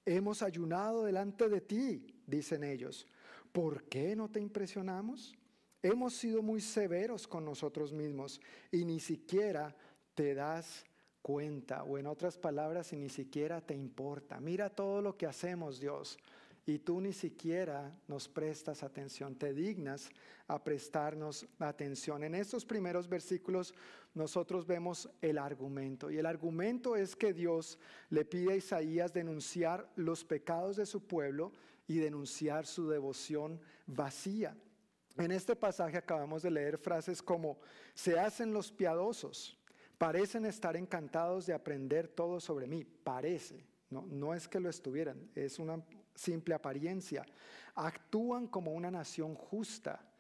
Hemos 0.06 0.42
ayunado 0.42 1.04
delante 1.04 1.50
de 1.50 1.62
ti, 1.62 2.08
dicen 2.26 2.64
ellos. 2.64 3.08
¿Por 3.52 3.84
qué 3.84 4.16
no 4.16 4.30
te 4.30 4.40
impresionamos? 4.40 5.36
Hemos 5.86 6.16
sido 6.16 6.42
muy 6.42 6.62
severos 6.62 7.28
con 7.28 7.46
nosotros 7.46 7.94
mismos 7.94 8.42
y 8.72 8.86
ni 8.86 9.00
siquiera 9.00 9.76
te 10.16 10.34
das 10.34 10.84
cuenta, 11.22 11.84
o 11.84 12.00
en 12.00 12.08
otras 12.08 12.40
palabras, 12.40 12.92
y 12.92 12.96
ni 12.96 13.08
siquiera 13.08 13.62
te 13.62 13.76
importa. 13.76 14.40
Mira 14.40 14.72
todo 14.72 15.00
lo 15.00 15.16
que 15.16 15.28
hacemos, 15.28 15.80
Dios, 15.80 16.18
y 16.66 16.80
tú 16.80 17.00
ni 17.02 17.14
siquiera 17.14 17.96
nos 18.08 18.28
prestas 18.28 18.82
atención, 18.82 19.36
te 19.36 19.54
dignas 19.54 20.10
a 20.48 20.64
prestarnos 20.64 21.46
atención. 21.60 22.24
En 22.24 22.34
estos 22.34 22.66
primeros 22.66 23.08
versículos 23.08 23.76
nosotros 24.16 24.66
vemos 24.66 25.08
el 25.22 25.38
argumento, 25.38 26.10
y 26.10 26.18
el 26.18 26.26
argumento 26.26 26.96
es 26.96 27.16
que 27.16 27.32
Dios 27.32 27.78
le 28.10 28.26
pide 28.26 28.54
a 28.54 28.58
Isaías 28.58 29.14
denunciar 29.14 29.88
los 29.96 30.24
pecados 30.24 30.78
de 30.78 30.88
su 30.88 31.06
pueblo 31.06 31.52
y 31.88 31.98
denunciar 32.00 32.66
su 32.66 32.90
devoción 32.90 33.62
vacía. 33.86 34.58
En 35.18 35.32
este 35.32 35.56
pasaje 35.56 35.98
acabamos 35.98 36.44
de 36.44 36.52
leer 36.52 36.78
frases 36.78 37.22
como, 37.22 37.58
se 37.94 38.20
hacen 38.20 38.54
los 38.54 38.72
piadosos, 38.72 39.58
Parecen 39.98 40.46
estar 40.46 40.76
encantados 40.76 41.46
de 41.46 41.54
aprender 41.54 42.08
todo 42.10 42.40
sobre 42.40 42.68
mí. 42.68 42.84
Parece, 42.84 43.66
no, 43.90 44.06
no 44.08 44.34
es 44.34 44.48
que 44.48 44.60
lo 44.60 44.70
estuvieran, 44.70 45.30
es 45.36 45.58
una 45.58 45.82
simple 46.14 46.54
apariencia. 46.54 47.26
Actúan 47.76 48.48
como 48.48 48.72
una 48.72 48.92
nación 48.92 49.36
justa. 49.36 50.12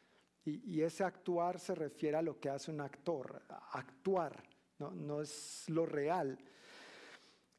Y, 0.46 0.82
ese 0.82 1.04
actuar 1.04 1.60
se 1.60 1.74
refiere 1.74 2.18
a 2.18 2.22
lo 2.22 2.40
que 2.40 2.50
hace 2.50 2.70
un 2.70 2.80
actor. 2.80 3.42
Actuar, 3.72 4.44
no, 4.78 4.92
no 4.92 5.22
es 5.22 5.64
lo 5.68 5.88
real. 5.88 6.38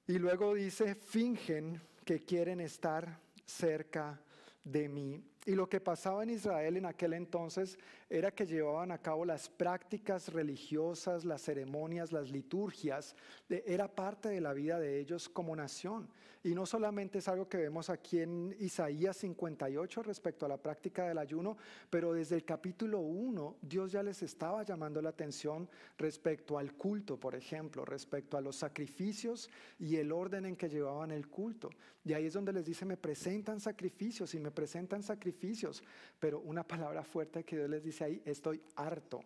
Y 0.07 0.19
luego 0.19 0.55
dice, 0.55 0.95
fingen 0.95 1.83
que 2.05 2.21
quieren 2.21 2.61
estar 2.61 3.19
cerca 3.45 4.21
de 4.63 4.89
mí. 4.89 5.21
Y 5.47 5.55
lo 5.55 5.69
que 5.69 5.81
pasaba 5.81 6.25
en 6.25 6.31
Israel 6.31 6.77
en 6.77 6.87
aquel 6.87 7.15
entonces 7.15 7.79
era 8.09 8.31
que 8.31 8.47
llevaban 8.47 8.93
a 8.93 8.99
cabo 8.99 9.25
las 9.25 9.49
prácticas 9.49 10.33
religiosas, 10.33 11.25
las 11.25 11.43
ceremonias, 11.43 12.13
las 12.13 12.31
liturgias, 12.31 13.17
era 13.49 13.93
parte 13.93 14.29
de 14.29 14.41
la 14.41 14.53
vida 14.53 14.79
de 14.79 15.01
ellos 15.01 15.29
como 15.29 15.57
nación. 15.57 16.09
Y 16.45 16.55
no 16.55 16.65
solamente 16.65 17.19
es 17.19 17.27
algo 17.27 17.49
que 17.49 17.57
vemos 17.57 17.91
aquí 17.91 18.21
en 18.21 18.55
Isaías 18.61 19.17
58 19.17 20.05
respecto 20.05 20.47
a 20.47 20.49
la 20.49 20.63
práctica 20.63 21.09
del 21.09 21.19
ayuno, 21.19 21.57
pero 21.91 22.13
desde 22.13 22.37
el 22.37 22.45
capítulo 22.45 23.01
1 23.01 23.57
Dios 23.63 23.91
ya 23.91 24.05
les 24.05 24.23
estaba 24.23 24.63
llamando 24.63 25.03
la 25.03 25.09
atención 25.09 25.69
respecto 25.99 26.57
al 26.57 26.75
culto, 26.75 27.19
por 27.19 27.35
ejemplo, 27.35 27.85
respecto 27.85 28.37
a 28.37 28.41
los 28.41 28.55
sacrificios 28.55 29.51
y 29.81 29.97
el 29.97 30.13
orden 30.13 30.47
en 30.47 30.55
que 30.55 30.69
llevaban 30.69 31.11
el 31.11 31.27
culto. 31.29 31.71
Y 32.05 32.13
ahí 32.13 32.27
es 32.27 32.35
donde 32.35 32.53
les 32.53 32.65
dice, 32.65 32.85
me 32.85 32.97
presentan 32.97 33.59
sacrificios 33.59 34.33
y 34.35 34.39
me 34.39 34.53
presentan 34.53 35.03
sacrificios. 35.03 35.83
Pero 36.21 36.39
una 36.39 36.63
palabra 36.63 37.03
fuerte 37.03 37.43
que 37.43 37.57
Dios 37.57 37.69
les 37.69 37.83
dice 37.83 37.96
ahí, 38.05 38.23
estoy 38.25 38.63
harto 38.75 39.23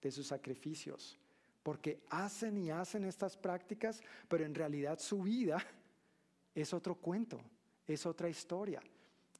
de 0.00 0.10
sus 0.10 0.26
sacrificios. 0.26 1.18
Porque 1.62 2.02
hacen 2.10 2.58
y 2.58 2.70
hacen 2.70 3.04
estas 3.04 3.36
prácticas, 3.36 4.00
pero 4.28 4.44
en 4.44 4.54
realidad 4.54 4.98
su 4.98 5.22
vida 5.22 5.64
es 6.54 6.74
otro 6.74 6.94
cuento, 6.94 7.40
es 7.86 8.04
otra 8.04 8.28
historia. 8.28 8.82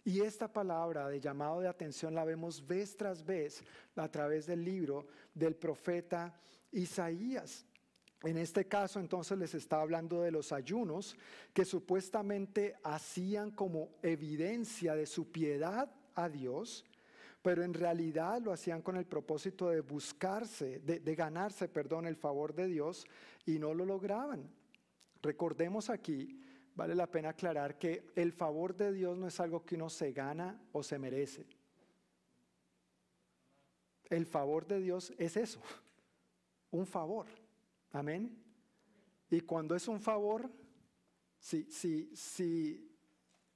Y 0.05 0.21
esta 0.21 0.53
palabra 0.53 1.09
de 1.09 1.21
llamado 1.21 1.61
de 1.61 1.69
atención 1.69 2.15
la 2.15 2.25
vemos 2.25 2.67
vez 2.67 2.97
tras 2.97 3.25
vez 3.25 3.63
a 3.97 4.09
través 4.11 4.47
del 4.47 4.63
libro 4.63 5.07
del 5.35 5.57
profeta 5.57 6.39
Isaías. 6.73 7.65
En 8.23 8.39
este 8.39 8.67
caso 8.67 9.01
entonces 9.01 9.37
les 9.39 9.55
está 9.55 9.81
hablando 9.81 10.23
de 10.23 10.31
los 10.31 10.53
ayunos 10.53 11.17
que 11.53 11.65
supuestamente 11.65 12.75
hacían 12.83 13.51
como 13.51 13.91
evidencia 14.03 14.95
de 14.95 15.07
su 15.07 15.31
piedad 15.31 15.91
a 16.15 16.29
Dios, 16.29 16.85
pero 17.45 17.63
en 17.63 17.75
realidad 17.75 18.41
lo 18.41 18.55
hacían 18.55 18.81
con 18.81 18.97
el 18.97 19.05
propósito 19.05 19.69
de 19.69 19.83
buscarse, 19.83 20.79
de, 20.79 21.15
ganarse, 21.15 21.69
perdón, 21.69 22.07
el 22.07 22.17
favor 22.17 22.55
de 22.55 22.67
Dios 22.67 23.07
y 23.45 23.59
no 23.59 23.75
lo 23.75 23.85
lograban. 23.85 24.49
Recordemos 25.21 25.91
aquí, 25.91 26.41
vale 26.75 26.95
la 26.95 27.07
pena 27.07 27.29
aclarar 27.29 27.79
que 27.79 28.11
el 28.17 28.33
favor 28.33 28.75
de 28.75 28.95
Dios 28.95 29.19
no 29.19 29.29
es 29.29 29.39
algo 29.41 29.63
que 29.63 29.75
uno 29.75 29.91
se 29.91 30.13
gana 30.13 30.59
o 30.73 30.83
se 30.83 30.99
merece. 30.99 31.47
El 34.09 34.25
favor 34.25 34.67
de 34.67 34.81
Dios 34.81 35.13
es 35.19 35.37
eso, 35.37 35.61
un 36.71 36.87
favor. 36.87 37.27
Amén. 37.93 38.43
Y 39.29 39.43
cuando 39.43 39.77
es 39.77 39.87
un 39.87 40.01
favor, 40.01 40.51
si, 41.39 41.65
si, 41.65 42.11
si 42.17 42.91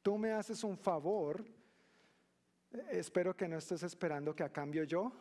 tú 0.02 0.18
me 0.18 0.33
haces 0.33 0.62
un 0.62 0.76
favor, 0.76 1.42
espero 2.91 3.37
que 3.37 3.49
no 3.49 3.59
estés 3.59 3.83
esperando 3.83 4.35
que 4.35 4.43
a 4.43 4.53
cambio 4.53 4.85
yo 4.85 5.13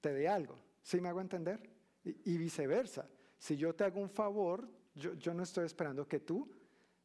te 0.00 0.12
dé 0.12 0.28
algo. 0.28 0.58
¿Sí 0.82 1.00
me 1.00 1.08
hago 1.08 1.20
entender? 1.20 1.60
Y, 2.04 2.36
viceversa. 2.36 3.08
Si 3.38 3.56
yo 3.56 3.74
te 3.74 3.84
hago 3.84 4.00
un 4.00 4.10
favor, 4.10 4.68
yo, 4.94 5.34
no 5.34 5.42
estoy 5.42 5.66
esperando 5.66 6.06
que 6.06 6.20
tú 6.20 6.50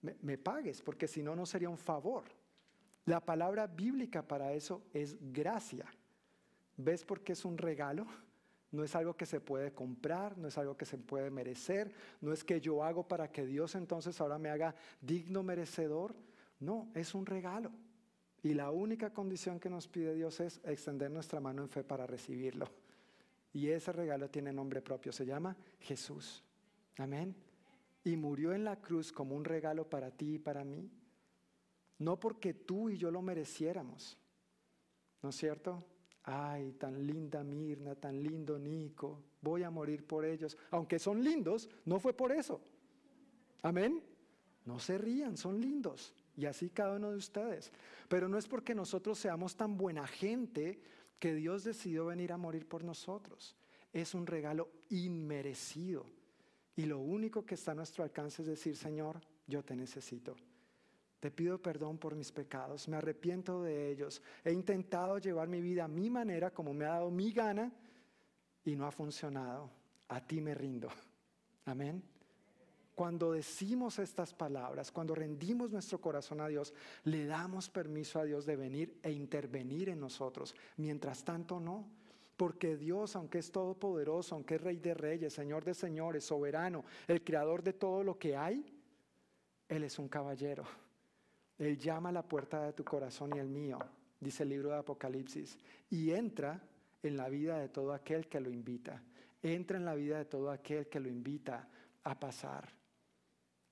me, 0.02 0.16
me 0.22 0.38
pagues, 0.38 0.82
porque 0.82 1.08
si 1.08 1.22
no, 1.22 1.36
no 1.36 1.46
sería 1.46 1.70
un 1.70 1.78
favor. 1.78 2.26
La 3.06 3.24
palabra 3.24 3.68
bíblica 3.68 4.28
para 4.28 4.54
eso 4.54 4.84
es 4.94 5.16
gracia. 5.32 5.86
¿Ves 6.76 7.06
por 7.06 7.22
qué 7.22 7.34
es 7.34 7.46
un 7.46 7.58
regalo? 7.58 8.06
No 8.72 8.84
es 8.84 8.96
algo 8.96 9.16
que 9.16 9.26
se 9.26 9.40
puede 9.40 9.74
comprar, 9.74 10.38
no 10.38 10.48
es 10.48 10.58
algo 10.58 10.76
que 10.76 10.86
se 10.86 10.98
puede 10.98 11.32
merecer, 11.32 11.94
no 12.20 12.34
es 12.34 12.44
que 12.44 12.60
yo 12.60 12.84
hago 12.84 13.08
para 13.08 13.32
que 13.32 13.46
Dios 13.46 13.76
entonces 13.76 14.20
ahora 14.20 14.38
me 14.38 14.50
haga 14.50 14.76
digno 15.00 15.42
merecedor. 15.42 16.16
No, 16.60 16.90
es 16.94 17.16
un 17.16 17.26
regalo. 17.26 17.72
Y 18.48 18.54
la 18.54 18.72
única 18.72 19.12
condición 19.12 19.60
que 19.60 19.70
nos 19.70 19.90
pide 19.90 20.16
Dios 20.16 20.40
es 20.40 20.62
extender 20.64 21.12
nuestra 21.12 21.42
mano 21.42 21.64
en 21.64 21.68
fe 21.68 21.84
para 21.84 22.08
recibirlo. 22.08 22.70
Y 23.52 23.68
ese 23.68 23.92
regalo 23.92 24.30
tiene 24.30 24.54
nombre 24.54 24.82
propio, 24.82 25.12
se 25.12 25.26
llama 25.26 25.58
Jesús. 25.82 26.46
Amén. 26.98 27.36
Y 28.06 28.16
murió 28.16 28.54
en 28.54 28.64
la 28.64 28.80
cruz 28.80 29.12
como 29.12 29.36
un 29.36 29.44
regalo 29.44 29.90
para 29.90 30.12
ti 30.12 30.36
y 30.36 30.40
para 30.40 30.64
mí. 30.64 30.90
No 32.00 32.18
porque 32.22 32.54
tú 32.54 32.90
y 32.90 32.96
yo 32.96 33.12
lo 33.12 33.22
mereciéramos. 33.22 34.18
¿No 35.22 35.28
es 35.28 35.36
cierto? 35.36 35.84
ay, 36.24 36.72
tan 36.74 37.06
linda 37.06 37.44
Mirna, 37.44 37.96
tan 37.96 38.24
lindo 38.24 38.58
Nico, 38.58 39.24
voy 39.42 39.64
a 39.64 39.70
morir 39.70 40.08
por 40.08 40.24
ellos. 40.24 40.58
Aunque 40.72 41.00
son 41.00 41.22
lindos, 41.22 41.70
no 41.84 42.00
fue 42.00 42.14
por 42.14 42.32
eso. 42.32 42.62
Amén. 43.62 44.02
No 44.64 44.80
se 44.80 44.98
rían, 44.98 45.36
son 45.36 45.60
lindos. 45.60 46.14
Y 46.38 46.46
así 46.46 46.70
cada 46.70 46.96
uno 46.96 47.12
de 47.12 47.18
ustedes. 47.18 47.72
Pero 48.08 48.30
no 48.30 48.38
es 48.38 48.48
porque 48.48 48.76
nosotros 48.76 49.18
seamos 49.18 49.56
tan 49.56 49.76
buena 49.76 50.06
gente 50.06 50.80
que 51.20 51.34
Dios 51.34 51.64
decidió 51.64 52.06
venir 52.06 52.32
a 52.32 52.38
morir 52.38 52.68
por 52.68 52.84
nosotros. 52.84 53.56
Es 53.92 54.14
un 54.14 54.28
regalo 54.28 54.70
inmerecido. 54.90 56.06
Y 56.76 56.86
lo 56.86 57.00
único 57.00 57.44
que 57.44 57.56
está 57.56 57.72
a 57.72 57.76
nuestro 57.76 58.04
alcance 58.04 58.44
es 58.44 58.48
decir, 58.48 58.78
Señor, 58.78 59.20
yo 59.48 59.64
te 59.64 59.76
necesito. 59.76 60.36
Te 61.20 61.32
pido 61.32 61.60
perdón 61.60 61.98
por 61.98 62.16
mis 62.16 62.32
pecados, 62.32 62.88
me 62.88 62.98
arrepiento 62.98 63.64
de 63.64 63.90
ellos. 63.90 64.22
He 64.46 64.54
intentado 64.54 65.18
llevar 65.18 65.48
mi 65.48 65.62
vida 65.62 65.86
a 65.86 65.88
mi 65.88 66.12
manera, 66.12 66.52
como 66.52 66.74
me 66.76 66.86
ha 66.86 66.90
dado 66.90 67.10
mi 67.10 67.32
gana, 67.32 67.72
y 68.64 68.76
no 68.76 68.86
ha 68.86 68.92
funcionado. 68.92 69.72
A 70.10 70.26
ti 70.26 70.40
me 70.40 70.54
rindo. 70.54 70.90
Amén. 71.66 72.04
Cuando 72.98 73.32
decimos 73.34 74.00
estas 74.00 74.34
palabras, 74.34 74.92
cuando 74.92 75.14
rendimos 75.14 75.72
nuestro 75.72 76.02
corazón 76.02 76.42
a 76.42 76.48
Dios, 76.48 76.74
le 77.04 77.28
damos 77.28 77.70
permiso 77.70 78.20
a 78.20 78.24
Dios 78.24 78.46
de 78.46 78.56
venir 78.56 78.98
e 79.04 79.12
intervenir 79.12 79.90
en 79.90 80.00
nosotros. 80.00 80.56
Mientras 80.78 81.24
tanto, 81.24 81.60
no. 81.60 81.88
Porque 82.36 82.76
Dios, 82.76 83.16
aunque 83.16 83.38
es 83.38 83.52
todopoderoso, 83.52 84.34
aunque 84.34 84.56
es 84.56 84.62
Rey 84.62 84.78
de 84.78 84.96
Reyes, 84.96 85.34
Señor 85.34 85.64
de 85.64 85.76
Señores, 85.76 86.24
soberano, 86.24 86.84
el 87.08 87.24
creador 87.24 87.62
de 87.62 87.74
todo 87.74 88.04
lo 88.04 88.18
que 88.18 88.36
hay, 88.36 88.66
Él 89.70 89.84
es 89.84 90.00
un 90.00 90.08
caballero 90.08 90.66
él 91.58 91.78
llama 91.78 92.10
a 92.10 92.12
la 92.12 92.28
puerta 92.28 92.64
de 92.64 92.74
tu 92.74 92.84
corazón 92.84 93.36
y 93.36 93.40
el 93.40 93.50
mío, 93.50 93.80
dice 94.20 94.44
el 94.44 94.50
libro 94.50 94.70
de 94.70 94.78
Apocalipsis, 94.78 95.58
y 95.90 96.12
entra 96.12 96.62
en 97.02 97.18
la 97.18 97.30
vida 97.30 97.60
de 97.60 97.70
todo 97.70 97.94
aquel 97.94 98.28
que 98.28 98.40
lo 98.40 98.50
invita. 98.50 99.02
Entra 99.42 99.78
en 99.78 99.86
la 99.86 99.96
vida 99.96 100.18
de 100.18 100.26
todo 100.26 100.52
aquel 100.52 100.88
que 100.88 101.00
lo 101.00 101.08
invita 101.08 101.68
a 102.04 102.20
pasar. 102.20 102.70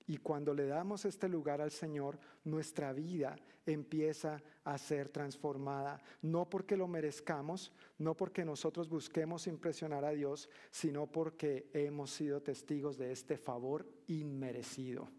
Y 0.07 0.17
cuando 0.17 0.53
le 0.53 0.67
damos 0.67 1.05
este 1.05 1.27
lugar 1.27 1.61
al 1.61 1.71
Señor, 1.71 2.19
nuestra 2.43 2.93
vida 2.93 3.35
empieza 3.65 4.41
a 4.63 4.77
ser 4.77 5.09
transformada. 5.09 6.01
No 6.21 6.47
porque 6.47 6.77
lo 6.77 6.87
merezcamos, 6.87 7.71
no 7.97 8.15
porque 8.15 8.45
nosotros 8.45 8.87
busquemos 8.87 9.47
impresionar 9.47 10.05
a 10.05 10.11
Dios, 10.11 10.49
sino 10.69 11.07
porque 11.07 11.69
hemos 11.73 12.11
sido 12.11 12.41
testigos 12.41 12.97
de 12.97 13.11
este 13.11 13.37
favor 13.37 13.87
inmerecido. 14.07 15.09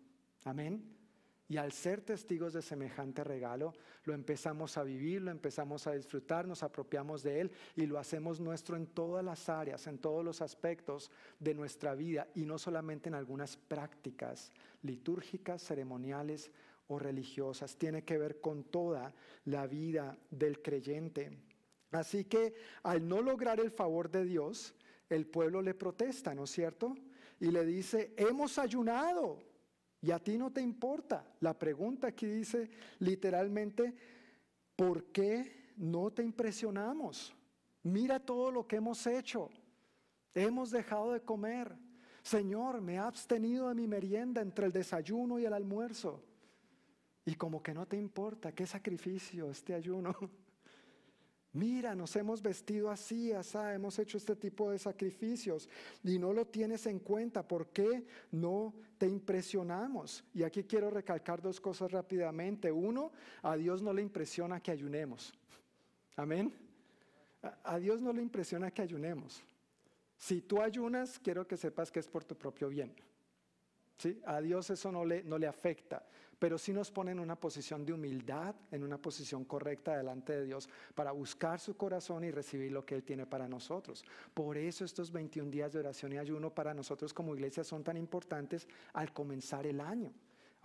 Amén. 0.44 0.95
Y 1.48 1.58
al 1.58 1.70
ser 1.70 2.00
testigos 2.00 2.52
de 2.52 2.62
semejante 2.62 3.22
regalo, 3.22 3.72
lo 4.04 4.14
empezamos 4.14 4.76
a 4.76 4.82
vivir, 4.82 5.22
lo 5.22 5.30
empezamos 5.30 5.86
a 5.86 5.92
disfrutar, 5.92 6.46
nos 6.46 6.64
apropiamos 6.64 7.22
de 7.22 7.40
él 7.40 7.52
y 7.76 7.86
lo 7.86 7.98
hacemos 7.98 8.40
nuestro 8.40 8.76
en 8.76 8.86
todas 8.88 9.24
las 9.24 9.48
áreas, 9.48 9.86
en 9.86 9.98
todos 9.98 10.24
los 10.24 10.42
aspectos 10.42 11.10
de 11.38 11.54
nuestra 11.54 11.94
vida 11.94 12.26
y 12.34 12.46
no 12.46 12.58
solamente 12.58 13.08
en 13.08 13.14
algunas 13.14 13.56
prácticas 13.56 14.50
litúrgicas, 14.82 15.62
ceremoniales 15.62 16.50
o 16.88 16.98
religiosas. 16.98 17.76
Tiene 17.76 18.02
que 18.02 18.18
ver 18.18 18.40
con 18.40 18.64
toda 18.64 19.14
la 19.44 19.68
vida 19.68 20.18
del 20.30 20.60
creyente. 20.60 21.30
Así 21.92 22.24
que 22.24 22.54
al 22.82 23.06
no 23.06 23.22
lograr 23.22 23.60
el 23.60 23.70
favor 23.70 24.10
de 24.10 24.24
Dios, 24.24 24.74
el 25.08 25.26
pueblo 25.26 25.62
le 25.62 25.74
protesta, 25.74 26.34
¿no 26.34 26.44
es 26.44 26.50
cierto? 26.50 26.96
Y 27.38 27.52
le 27.52 27.64
dice, 27.64 28.14
hemos 28.16 28.58
ayunado 28.58 29.38
y 30.00 30.10
a 30.10 30.18
ti 30.18 30.38
no 30.38 30.52
te 30.52 30.60
importa. 30.60 31.24
La 31.40 31.58
pregunta 31.58 32.08
aquí 32.08 32.26
dice 32.26 32.70
literalmente, 32.98 33.94
¿por 34.74 35.04
qué 35.06 35.72
no 35.76 36.10
te 36.10 36.22
impresionamos? 36.22 37.34
Mira 37.82 38.18
todo 38.20 38.50
lo 38.50 38.66
que 38.66 38.76
hemos 38.76 39.06
hecho. 39.06 39.50
Hemos 40.34 40.70
dejado 40.70 41.12
de 41.12 41.22
comer. 41.22 41.76
Señor, 42.22 42.80
me 42.80 42.94
he 42.94 42.98
abstenido 42.98 43.68
de 43.68 43.74
mi 43.74 43.86
merienda 43.86 44.42
entre 44.42 44.66
el 44.66 44.72
desayuno 44.72 45.38
y 45.38 45.44
el 45.44 45.52
almuerzo. 45.52 46.22
Y 47.24 47.34
como 47.34 47.62
que 47.62 47.74
no 47.74 47.86
te 47.86 47.96
importa, 47.96 48.52
qué 48.52 48.66
sacrificio 48.66 49.50
este 49.50 49.74
ayuno. 49.74 50.14
Mira, 51.56 51.94
nos 51.94 52.14
hemos 52.16 52.42
vestido 52.42 52.90
así, 52.90 53.32
así, 53.32 53.56
hemos 53.72 53.98
hecho 53.98 54.18
este 54.18 54.36
tipo 54.36 54.70
de 54.70 54.78
sacrificios 54.78 55.70
y 56.04 56.18
no 56.18 56.34
lo 56.34 56.46
tienes 56.46 56.84
en 56.84 56.98
cuenta. 56.98 57.48
¿Por 57.48 57.68
qué 57.68 58.04
no 58.30 58.74
te 58.98 59.08
impresionamos? 59.08 60.22
Y 60.34 60.42
aquí 60.42 60.64
quiero 60.64 60.90
recalcar 60.90 61.40
dos 61.40 61.58
cosas 61.58 61.90
rápidamente. 61.90 62.70
Uno, 62.70 63.10
a 63.42 63.56
Dios 63.56 63.80
no 63.80 63.94
le 63.94 64.02
impresiona 64.02 64.60
que 64.60 64.70
ayunemos. 64.70 65.32
Amén. 66.16 66.52
A 67.64 67.78
Dios 67.78 68.02
no 68.02 68.12
le 68.12 68.20
impresiona 68.20 68.70
que 68.70 68.82
ayunemos. 68.82 69.42
Si 70.18 70.42
tú 70.42 70.60
ayunas, 70.60 71.18
quiero 71.18 71.46
que 71.46 71.56
sepas 71.56 71.90
que 71.90 72.00
es 72.00 72.06
por 72.06 72.22
tu 72.22 72.36
propio 72.36 72.68
bien. 72.68 72.92
¿Sí? 73.98 74.20
A 74.26 74.40
Dios 74.40 74.68
eso 74.70 74.92
no 74.92 75.04
le, 75.04 75.22
no 75.24 75.38
le 75.38 75.46
afecta 75.46 76.04
pero 76.38 76.58
sí 76.58 76.72
nos 76.72 76.90
pone 76.90 77.12
en 77.12 77.20
una 77.20 77.36
posición 77.36 77.84
de 77.84 77.92
humildad, 77.92 78.54
en 78.70 78.82
una 78.82 78.98
posición 78.98 79.44
correcta 79.44 79.96
delante 79.96 80.34
de 80.34 80.44
Dios 80.44 80.68
para 80.94 81.12
buscar 81.12 81.60
su 81.60 81.76
corazón 81.76 82.24
y 82.24 82.30
recibir 82.30 82.72
lo 82.72 82.84
que 82.84 82.94
Él 82.94 83.04
tiene 83.04 83.26
para 83.26 83.48
nosotros. 83.48 84.04
Por 84.34 84.58
eso 84.58 84.84
estos 84.84 85.10
21 85.10 85.50
días 85.50 85.72
de 85.72 85.78
oración 85.78 86.12
y 86.12 86.18
ayuno 86.18 86.50
para 86.50 86.74
nosotros 86.74 87.14
como 87.14 87.34
iglesia 87.34 87.64
son 87.64 87.82
tan 87.82 87.96
importantes 87.96 88.68
al 88.92 89.12
comenzar 89.12 89.66
el 89.66 89.80
año. 89.80 90.12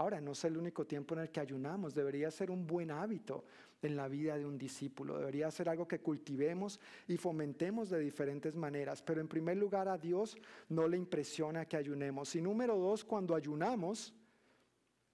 Ahora, 0.02 0.20
no 0.20 0.32
es 0.32 0.44
el 0.46 0.58
único 0.58 0.88
tiempo 0.88 1.14
en 1.14 1.22
el 1.22 1.30
que 1.30 1.40
ayunamos, 1.40 1.94
debería 1.94 2.32
ser 2.32 2.50
un 2.50 2.66
buen 2.66 2.90
hábito 2.90 3.46
en 3.84 3.96
la 3.96 4.08
vida 4.08 4.36
de 4.36 4.48
un 4.48 4.58
discípulo, 4.58 5.20
debería 5.20 5.52
ser 5.52 5.70
algo 5.70 5.88
que 5.88 6.00
cultivemos 6.00 6.80
y 7.08 7.18
fomentemos 7.18 7.92
de 7.92 8.00
diferentes 8.00 8.56
maneras, 8.56 9.04
pero 9.04 9.22
en 9.22 9.28
primer 9.28 9.58
lugar 9.58 9.88
a 9.88 10.00
Dios 10.00 10.36
no 10.70 10.88
le 10.88 10.98
impresiona 10.98 11.66
que 11.66 11.78
ayunemos. 11.78 12.36
Y 12.36 12.42
número 12.42 12.80
dos, 12.80 13.04
cuando 13.04 13.36
ayunamos, 13.36 14.12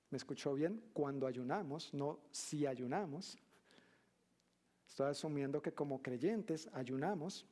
¿Me 0.10 0.17
escuchó 0.17 0.53
bien? 0.53 0.82
Cuando 0.94 1.27
ayunamos, 1.27 1.94
no 1.94 2.20
si 2.32 2.65
ayunamos. 2.65 3.38
Estoy 4.88 5.10
asumiendo 5.10 5.62
que 5.62 5.74
como 5.74 6.01
creyentes 6.01 6.70
ayunamos. 6.72 7.46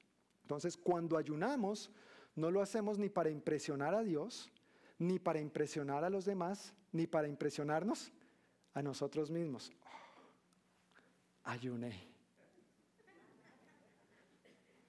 Entonces, 0.43 0.77
cuando 0.77 1.17
ayunamos, 1.17 1.91
no 2.33 2.49
lo 2.49 2.61
hacemos 2.61 2.97
ni 2.97 3.09
para 3.09 3.29
impresionar 3.29 3.93
a 3.93 4.03
Dios, 4.03 4.49
ni 4.97 5.19
para 5.19 5.39
impresionar 5.39 6.03
a 6.03 6.09
los 6.09 6.25
demás, 6.25 6.73
ni 6.91 7.07
para 7.07 7.27
impresionarnos 7.27 8.11
a 8.73 8.81
nosotros 8.81 9.29
mismos. 9.29 9.71
ayuné. 11.43 12.15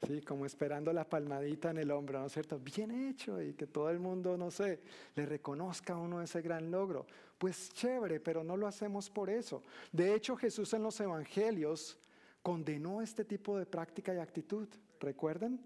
Sí, 0.07 0.21
como 0.23 0.47
esperando 0.47 0.93
la 0.93 1.09
palmadita 1.09 1.71
en 1.71 1.79
el 1.79 1.91
hombro, 1.91 2.21
¿no 2.21 2.27
es 2.27 2.33
cierto? 2.33 2.59
Bien 2.59 3.09
hecho 3.09 3.43
y 3.43 3.55
que 3.55 3.67
todo 3.67 3.91
el 3.91 3.99
mundo, 3.99 4.37
no 4.37 4.51
sé, 4.51 4.81
le 5.15 5.27
reconozca 5.27 5.95
a 5.95 5.99
uno 5.99 6.23
ese 6.23 6.43
gran 6.43 6.71
logro. 6.71 7.07
Pues 7.39 7.73
chévere, 7.73 8.21
pero 8.21 8.45
no 8.45 8.57
lo 8.57 8.67
hacemos 8.67 9.11
por 9.11 9.29
eso. 9.29 9.63
De 9.91 10.15
hecho, 10.15 10.37
Jesús 10.37 10.73
en 10.75 10.83
los 10.83 11.01
evangelios 11.01 11.99
condenó 12.43 13.03
este 13.03 13.25
tipo 13.25 13.59
de 13.59 13.67
práctica 13.67 14.15
y 14.15 14.19
actitud. 14.19 14.69
¿Recuerdan? 15.01 15.61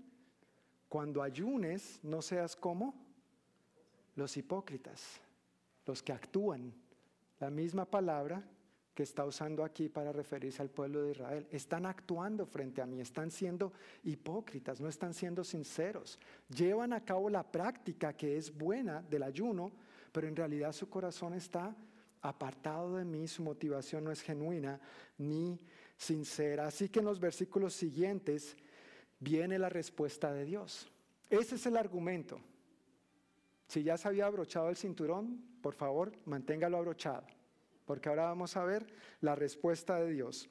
Cuando 0.89 1.23
ayunes, 1.23 2.01
no 2.03 2.23
seas 2.23 2.57
como 2.57 3.10
los 4.21 4.37
hipócritas, 4.37 5.19
los 5.87 6.03
que 6.03 6.13
actúan 6.13 6.75
la 7.41 7.51
misma 7.51 7.87
palabra 7.87 8.45
que 8.95 9.03
está 9.03 9.25
usando 9.25 9.65
aquí 9.65 9.89
para 9.89 10.13
referirse 10.13 10.61
al 10.61 10.69
pueblo 10.69 11.03
de 11.03 11.13
Israel. 11.13 11.47
Están 11.51 11.87
actuando 11.87 12.45
frente 12.45 12.83
a 12.83 12.87
mí, 12.87 13.01
están 13.01 13.31
siendo 13.31 13.73
hipócritas, 14.05 14.79
no 14.79 14.89
están 14.89 15.15
siendo 15.15 15.43
sinceros. 15.43 16.19
Llevan 16.55 16.93
a 16.93 17.03
cabo 17.03 17.31
la 17.31 17.51
práctica 17.51 18.13
que 18.13 18.37
es 18.37 18.55
buena 18.55 19.01
del 19.01 19.23
ayuno, 19.23 19.73
pero 20.13 20.29
en 20.29 20.37
realidad 20.37 20.73
su 20.73 20.91
corazón 20.91 21.33
está 21.33 21.75
apartado 22.21 22.97
de 22.97 23.07
mí, 23.07 23.27
su 23.27 23.43
motivación 23.43 24.05
no 24.05 24.13
es 24.13 24.21
genuina 24.21 24.79
ni 25.17 25.59
sincera. 25.97 26.67
Así 26.67 26.91
que 26.91 26.99
en 26.99 27.07
los 27.07 27.19
versículos 27.21 27.73
siguientes 27.73 28.55
viene 29.19 29.59
la 29.59 29.71
respuesta 29.71 30.31
de 30.31 30.45
Dios. 30.45 30.91
Ese 31.31 31.55
es 31.55 31.65
el 31.65 31.79
argumento. 31.79 32.39
Si 33.71 33.83
ya 33.83 33.97
se 33.97 34.09
había 34.09 34.27
abrochado 34.27 34.69
el 34.69 34.77
cinturón, 34.77 35.43
por 35.63 35.75
favor, 35.75 36.13
manténgalo 36.27 36.77
abrochado 36.77 37.25
porque 37.91 38.09
ahora 38.09 38.27
vamos 38.27 38.57
a 38.57 38.63
ver 38.63 38.87
la 39.21 39.35
respuesta 39.35 39.99
de 39.99 40.13
Dios. 40.13 40.49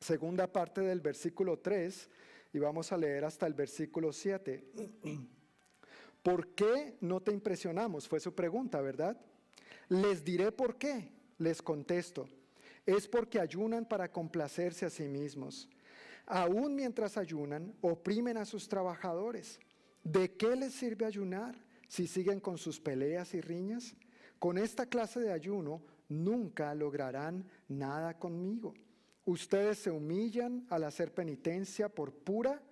Segunda 0.00 0.50
parte 0.50 0.80
del 0.80 1.02
versículo 1.02 1.58
3 1.58 2.08
y 2.54 2.58
vamos 2.58 2.92
a 2.92 2.96
leer 2.96 3.26
hasta 3.26 3.46
el 3.46 3.52
versículo 3.52 4.10
7. 4.10 4.64
¿Por 6.22 6.54
qué 6.54 6.96
no 7.02 7.20
te 7.20 7.30
impresionamos? 7.30 8.08
Fue 8.08 8.20
su 8.20 8.34
pregunta, 8.34 8.80
¿verdad? 8.80 9.20
Les 9.90 10.24
diré 10.24 10.50
por 10.50 10.78
qué. 10.78 11.12
Les 11.36 11.60
contesto. 11.60 12.26
Es 12.86 13.06
porque 13.06 13.38
ayunan 13.38 13.84
para 13.84 14.10
complacerse 14.10 14.86
a 14.86 14.90
sí 14.90 15.08
mismos. 15.08 15.68
Aún 16.24 16.74
mientras 16.74 17.18
ayunan, 17.18 17.74
oprimen 17.82 18.38
a 18.38 18.46
sus 18.46 18.66
trabajadores. 18.66 19.60
¿De 20.02 20.32
qué 20.32 20.56
les 20.56 20.72
sirve 20.72 21.04
ayunar 21.04 21.67
si 21.88 22.06
siguen 22.06 22.38
con 22.38 22.58
sus 22.58 22.78
peleas 22.78 23.34
y 23.34 23.40
riñas? 23.40 23.96
Con 24.38 24.58
esta 24.58 24.86
clase 24.86 25.20
de 25.20 25.32
ayuno 25.32 25.82
nunca 26.08 26.74
lograrán 26.74 27.44
nada 27.66 28.18
conmigo. 28.18 28.74
Ustedes 29.24 29.78
se 29.78 29.90
humillan 29.90 30.66
al 30.70 30.84
hacer 30.84 31.12
penitencia 31.12 31.88
por 31.88 32.12
pura 32.12 32.62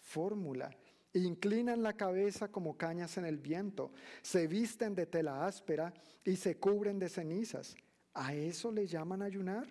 fórmula. 0.00 0.70
Inclinan 1.12 1.82
la 1.82 1.94
cabeza 1.94 2.48
como 2.48 2.76
cañas 2.76 3.16
en 3.16 3.24
el 3.24 3.38
viento, 3.38 3.92
se 4.22 4.46
visten 4.46 4.94
de 4.94 5.06
tela 5.06 5.46
áspera 5.46 5.92
y 6.24 6.36
se 6.36 6.58
cubren 6.58 6.98
de 6.98 7.08
cenizas. 7.08 7.74
¿A 8.12 8.34
eso 8.34 8.70
le 8.70 8.86
llaman 8.86 9.22
ayunar? 9.22 9.66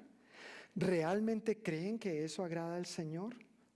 ¿Realmente 0.76 1.62
creen 1.62 2.00
que 2.00 2.24
eso 2.24 2.44
agrada 2.44 2.76
al 2.76 2.86
Señor? 2.86 3.36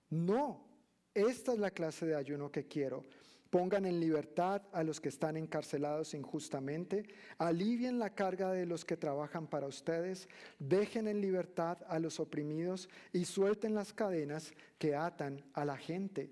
No, 0.10 0.66
esta 1.14 1.54
es 1.54 1.60
la 1.60 1.72
clase 1.72 2.06
de 2.06 2.16
ayuno 2.16 2.52
que 2.52 2.68
quiero 2.68 3.06
Pongan 3.50 3.86
en 3.86 4.00
libertad 4.00 4.62
a 4.74 4.84
los 4.84 5.02
que 5.02 5.10
están 5.10 5.36
encarcelados 5.36 6.14
injustamente, 6.14 7.04
alivien 7.40 7.98
la 7.98 8.14
carga 8.14 8.52
de 8.52 8.68
los 8.68 8.86
que 8.86 8.96
trabajan 8.96 9.48
para 9.48 9.66
ustedes, 9.66 10.30
dejen 10.60 11.08
en 11.08 11.20
libertad 11.20 11.80
a 11.88 11.98
los 11.98 12.20
oprimidos 12.20 12.90
y 13.12 13.26
suelten 13.26 13.74
las 13.74 13.92
cadenas 13.92 14.54
que 14.78 14.96
atan 14.96 15.44
a 15.54 15.66
la 15.66 15.78
gente. 15.78 16.32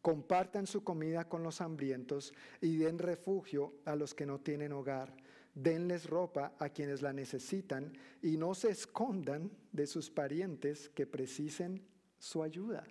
Compartan 0.00 0.66
su 0.66 0.82
comida 0.82 1.28
con 1.28 1.42
los 1.42 1.60
hambrientos 1.60 2.32
y 2.62 2.76
den 2.76 2.98
refugio 2.98 3.74
a 3.84 3.94
los 3.94 4.14
que 4.14 4.24
no 4.24 4.40
tienen 4.40 4.72
hogar. 4.72 5.14
Denles 5.54 6.08
ropa 6.08 6.54
a 6.58 6.70
quienes 6.70 7.02
la 7.02 7.12
necesitan 7.12 7.92
y 8.22 8.38
no 8.38 8.54
se 8.54 8.70
escondan 8.70 9.50
de 9.70 9.86
sus 9.86 10.10
parientes 10.10 10.88
que 10.88 11.06
precisen 11.06 11.82
su 12.18 12.42
ayuda. 12.42 12.84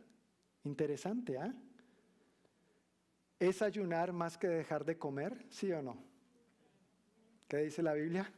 Interesante, 0.64 1.38
¿ah? 1.38 1.54
¿Es 3.44 3.62
ayunar 3.62 4.14
más 4.14 4.38
que 4.38 4.48
dejar 4.48 4.86
de 4.86 4.98
comer? 4.98 5.46
¿Sí 5.50 5.70
o 5.74 5.82
no? 5.82 5.98
¿Qué 7.50 7.58
dice 7.58 7.84
la 7.84 7.94
Biblia? 7.94 8.32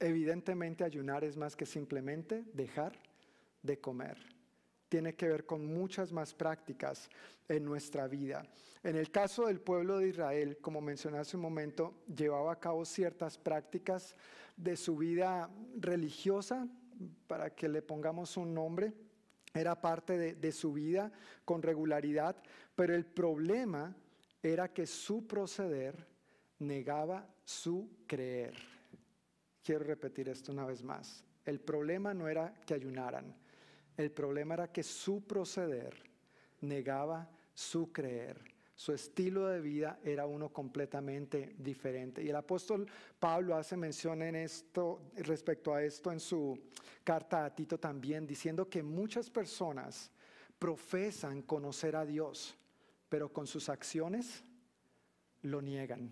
Evidentemente 0.00 0.82
ayunar 0.82 1.22
es 1.22 1.36
más 1.36 1.54
que 1.54 1.66
simplemente 1.66 2.42
dejar 2.52 2.98
de 3.62 3.78
comer. 3.78 4.18
tiene 4.88 5.14
que 5.14 5.28
ver 5.28 5.46
con 5.46 5.64
muchas 5.64 6.12
más 6.12 6.34
prácticas 6.34 7.08
en 7.48 7.64
nuestra 7.64 8.08
vida. 8.08 8.44
En 8.82 8.96
el 8.96 9.12
caso 9.12 9.46
del 9.46 9.60
pueblo 9.60 9.98
de 9.98 10.08
Israel, 10.08 10.58
como 10.60 10.80
mencioné 10.80 11.18
hace 11.18 11.36
un 11.36 11.42
momento, 11.42 12.02
llevaba 12.12 12.52
a 12.52 12.60
cabo 12.60 12.84
ciertas 12.84 13.38
prácticas 13.38 14.16
de 14.56 14.76
su 14.76 14.96
vida 14.96 15.48
religiosa, 15.76 16.66
para 17.28 17.54
que 17.54 17.68
le 17.68 17.82
pongamos 17.82 18.36
un 18.36 18.52
nombre, 18.52 18.94
era 19.56 19.80
parte 19.80 20.18
de, 20.18 20.34
de 20.34 20.52
su 20.52 20.72
vida 20.72 21.10
con 21.44 21.62
regularidad, 21.62 22.36
pero 22.74 22.94
el 22.94 23.04
problema 23.04 23.94
era 24.42 24.72
que 24.72 24.86
su 24.86 25.26
proceder 25.26 26.06
negaba 26.58 27.28
su 27.44 28.04
creer. 28.06 28.54
Quiero 29.62 29.84
repetir 29.84 30.28
esto 30.28 30.52
una 30.52 30.66
vez 30.66 30.82
más. 30.82 31.24
El 31.44 31.60
problema 31.60 32.12
no 32.12 32.28
era 32.28 32.54
que 32.66 32.74
ayunaran, 32.74 33.34
el 33.96 34.10
problema 34.10 34.54
era 34.54 34.72
que 34.72 34.82
su 34.82 35.26
proceder 35.26 35.94
negaba 36.60 37.28
su 37.54 37.92
creer. 37.92 38.55
Su 38.76 38.92
estilo 38.92 39.46
de 39.46 39.62
vida 39.62 39.98
era 40.04 40.26
uno 40.26 40.50
completamente 40.50 41.56
diferente. 41.58 42.22
Y 42.22 42.28
el 42.28 42.36
apóstol 42.36 42.86
Pablo 43.18 43.56
hace 43.56 43.74
mención 43.74 44.20
en 44.20 44.36
esto, 44.36 45.00
respecto 45.16 45.74
a 45.74 45.82
esto 45.82 46.12
en 46.12 46.20
su 46.20 46.58
carta 47.02 47.46
a 47.46 47.54
Tito 47.54 47.78
también, 47.78 48.26
diciendo 48.26 48.68
que 48.68 48.82
muchas 48.82 49.30
personas 49.30 50.10
profesan 50.58 51.40
conocer 51.42 51.96
a 51.96 52.04
Dios, 52.04 52.54
pero 53.08 53.32
con 53.32 53.46
sus 53.46 53.70
acciones 53.70 54.44
lo 55.40 55.62
niegan. 55.62 56.10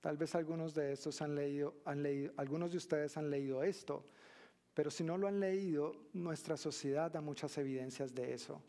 Tal 0.00 0.16
vez 0.16 0.34
algunos 0.34 0.74
de 0.74 0.92
estos 0.92 1.20
han 1.20 1.34
leído, 1.34 1.74
han 1.84 2.02
leído, 2.02 2.32
algunos 2.38 2.70
de 2.70 2.78
ustedes 2.78 3.16
han 3.18 3.28
leído 3.28 3.62
esto, 3.62 4.06
pero 4.72 4.90
si 4.90 5.04
no 5.04 5.18
lo 5.18 5.28
han 5.28 5.38
leído, 5.38 5.92
nuestra 6.14 6.56
sociedad 6.56 7.10
da 7.10 7.20
muchas 7.20 7.58
evidencias 7.58 8.14
de 8.14 8.32
eso. 8.32 8.62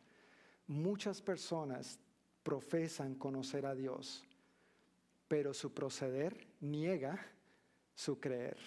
Muchas 0.67 1.21
personas 1.21 1.99
profesan 2.43 3.15
conocer 3.15 3.65
a 3.65 3.75
Dios, 3.75 4.23
pero 5.27 5.53
su 5.53 5.73
proceder 5.73 6.47
niega 6.61 7.19
su 7.95 8.19
creer. 8.19 8.57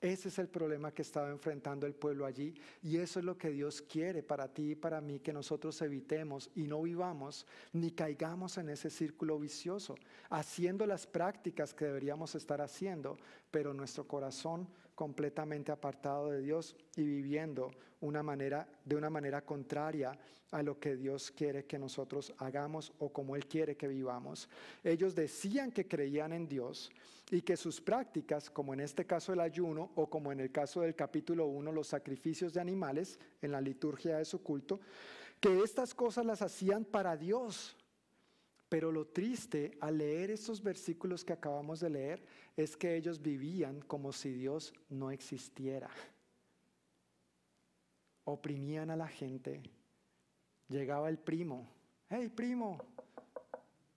Ese 0.00 0.28
es 0.28 0.38
el 0.38 0.48
problema 0.48 0.92
que 0.92 1.02
estaba 1.02 1.30
enfrentando 1.30 1.86
el 1.86 1.94
pueblo 1.94 2.26
allí 2.26 2.54
y 2.82 2.98
eso 2.98 3.18
es 3.18 3.24
lo 3.24 3.38
que 3.38 3.50
Dios 3.50 3.80
quiere 3.80 4.22
para 4.22 4.46
ti 4.52 4.72
y 4.72 4.74
para 4.74 5.00
mí, 5.00 5.20
que 5.20 5.32
nosotros 5.32 5.80
evitemos 5.80 6.50
y 6.54 6.66
no 6.66 6.82
vivamos 6.82 7.46
ni 7.72 7.90
caigamos 7.90 8.58
en 8.58 8.68
ese 8.68 8.90
círculo 8.90 9.38
vicioso, 9.38 9.96
haciendo 10.28 10.86
las 10.86 11.06
prácticas 11.06 11.72
que 11.72 11.86
deberíamos 11.86 12.34
estar 12.34 12.60
haciendo, 12.60 13.16
pero 13.50 13.72
nuestro 13.72 14.06
corazón 14.06 14.68
completamente 14.96 15.70
apartado 15.70 16.30
de 16.30 16.40
Dios 16.40 16.74
y 16.96 17.04
viviendo 17.04 17.70
una 18.00 18.24
manera, 18.24 18.66
de 18.84 18.96
una 18.96 19.10
manera 19.10 19.42
contraria 19.42 20.18
a 20.50 20.62
lo 20.62 20.80
que 20.80 20.96
Dios 20.96 21.30
quiere 21.30 21.66
que 21.66 21.78
nosotros 21.78 22.32
hagamos 22.38 22.92
o 22.98 23.12
como 23.12 23.36
Él 23.36 23.46
quiere 23.46 23.76
que 23.76 23.88
vivamos. 23.88 24.48
Ellos 24.82 25.14
decían 25.14 25.70
que 25.70 25.86
creían 25.86 26.32
en 26.32 26.48
Dios 26.48 26.90
y 27.30 27.42
que 27.42 27.56
sus 27.56 27.80
prácticas, 27.80 28.48
como 28.48 28.72
en 28.72 28.80
este 28.80 29.04
caso 29.04 29.32
el 29.32 29.40
ayuno 29.40 29.90
o 29.96 30.08
como 30.08 30.32
en 30.32 30.40
el 30.40 30.50
caso 30.50 30.80
del 30.80 30.94
capítulo 30.94 31.46
1, 31.46 31.72
los 31.72 31.88
sacrificios 31.88 32.54
de 32.54 32.60
animales 32.60 33.18
en 33.42 33.52
la 33.52 33.60
liturgia 33.60 34.16
de 34.16 34.24
su 34.24 34.42
culto, 34.42 34.80
que 35.40 35.62
estas 35.62 35.94
cosas 35.94 36.24
las 36.24 36.40
hacían 36.40 36.84
para 36.84 37.16
Dios 37.16 37.75
pero 38.68 38.90
lo 38.90 39.06
triste 39.06 39.76
al 39.80 39.98
leer 39.98 40.30
estos 40.30 40.62
versículos 40.62 41.24
que 41.24 41.32
acabamos 41.32 41.80
de 41.80 41.90
leer 41.90 42.24
es 42.56 42.76
que 42.76 42.96
ellos 42.96 43.22
vivían 43.22 43.80
como 43.82 44.12
si 44.12 44.32
Dios 44.32 44.72
no 44.88 45.10
existiera. 45.10 45.88
Oprimían 48.24 48.90
a 48.90 48.96
la 48.96 49.06
gente. 49.06 49.62
Llegaba 50.68 51.08
el 51.08 51.18
primo. 51.18 51.68
Hey, 52.08 52.28
primo, 52.28 52.78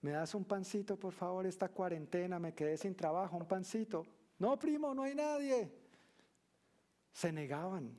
¿me 0.02 0.12
das 0.12 0.36
un 0.36 0.46
pancito, 0.46 0.98
por 0.98 1.14
favor? 1.14 1.48
Esta 1.48 1.70
cuarentena, 1.70 2.38
me 2.38 2.54
quedé 2.54 2.78
sin 2.78 2.96
trabajo, 2.96 3.38
un 3.38 3.48
pancito. 3.48 4.06
No, 4.38 4.58
primo, 4.60 4.94
no 4.94 5.04
hay 5.04 5.16
nadie. 5.16 5.72
Se 7.12 7.32
negaban 7.32 7.98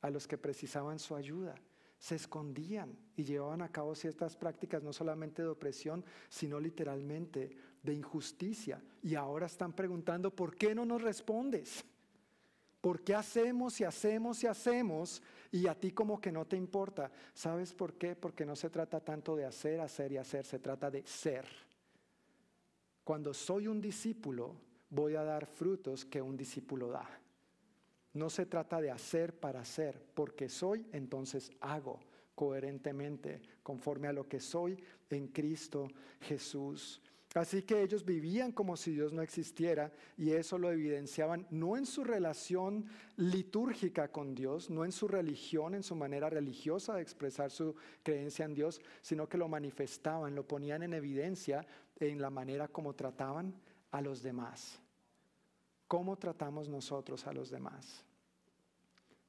a 0.00 0.10
los 0.10 0.28
que 0.28 0.38
precisaban 0.38 1.00
su 1.00 1.16
ayuda 1.16 1.56
se 1.98 2.14
escondían 2.14 2.96
y 3.16 3.24
llevaban 3.24 3.62
a 3.62 3.72
cabo 3.72 3.94
ciertas 3.94 4.36
prácticas 4.36 4.82
no 4.82 4.92
solamente 4.92 5.42
de 5.42 5.48
opresión, 5.48 6.04
sino 6.28 6.60
literalmente 6.60 7.50
de 7.82 7.94
injusticia. 7.94 8.82
Y 9.02 9.14
ahora 9.14 9.46
están 9.46 9.72
preguntando, 9.72 10.34
¿por 10.34 10.56
qué 10.56 10.74
no 10.74 10.84
nos 10.84 11.02
respondes? 11.02 11.84
¿Por 12.80 13.02
qué 13.02 13.14
hacemos 13.14 13.80
y 13.80 13.84
hacemos 13.84 14.42
y 14.44 14.46
hacemos 14.46 15.22
y 15.50 15.66
a 15.66 15.74
ti 15.74 15.90
como 15.90 16.20
que 16.20 16.30
no 16.30 16.46
te 16.46 16.56
importa? 16.56 17.10
¿Sabes 17.34 17.74
por 17.74 17.94
qué? 17.94 18.14
Porque 18.14 18.46
no 18.46 18.54
se 18.54 18.70
trata 18.70 19.00
tanto 19.00 19.34
de 19.34 19.44
hacer, 19.44 19.80
hacer 19.80 20.12
y 20.12 20.16
hacer, 20.16 20.44
se 20.44 20.60
trata 20.60 20.88
de 20.90 21.04
ser. 21.04 21.44
Cuando 23.02 23.34
soy 23.34 23.66
un 23.66 23.80
discípulo, 23.80 24.54
voy 24.90 25.16
a 25.16 25.24
dar 25.24 25.46
frutos 25.46 26.04
que 26.04 26.22
un 26.22 26.36
discípulo 26.36 26.88
da. 26.88 27.08
No 28.14 28.30
se 28.30 28.46
trata 28.46 28.80
de 28.80 28.90
hacer 28.90 29.38
para 29.38 29.60
hacer, 29.60 30.02
porque 30.14 30.48
soy, 30.48 30.86
entonces 30.92 31.50
hago 31.60 32.00
coherentemente, 32.34 33.42
conforme 33.62 34.08
a 34.08 34.12
lo 34.12 34.28
que 34.28 34.40
soy 34.40 34.82
en 35.10 35.28
Cristo 35.28 35.88
Jesús. 36.20 37.02
Así 37.34 37.62
que 37.62 37.82
ellos 37.82 38.04
vivían 38.04 38.52
como 38.52 38.76
si 38.76 38.92
Dios 38.92 39.12
no 39.12 39.20
existiera 39.20 39.92
y 40.16 40.30
eso 40.30 40.56
lo 40.56 40.70
evidenciaban 40.70 41.46
no 41.50 41.76
en 41.76 41.84
su 41.84 42.02
relación 42.02 42.86
litúrgica 43.16 44.08
con 44.08 44.34
Dios, 44.34 44.70
no 44.70 44.84
en 44.84 44.92
su 44.92 45.08
religión, 45.08 45.74
en 45.74 45.82
su 45.82 45.94
manera 45.94 46.30
religiosa 46.30 46.94
de 46.94 47.02
expresar 47.02 47.50
su 47.50 47.74
creencia 48.02 48.46
en 48.46 48.54
Dios, 48.54 48.80
sino 49.02 49.28
que 49.28 49.36
lo 49.36 49.46
manifestaban, 49.46 50.34
lo 50.34 50.46
ponían 50.46 50.82
en 50.82 50.94
evidencia 50.94 51.66
en 52.00 52.20
la 52.20 52.30
manera 52.30 52.68
como 52.68 52.94
trataban 52.94 53.54
a 53.90 54.00
los 54.00 54.22
demás. 54.22 54.80
¿Cómo 55.88 56.16
tratamos 56.16 56.68
nosotros 56.68 57.26
a 57.26 57.32
los 57.32 57.50
demás? 57.50 58.04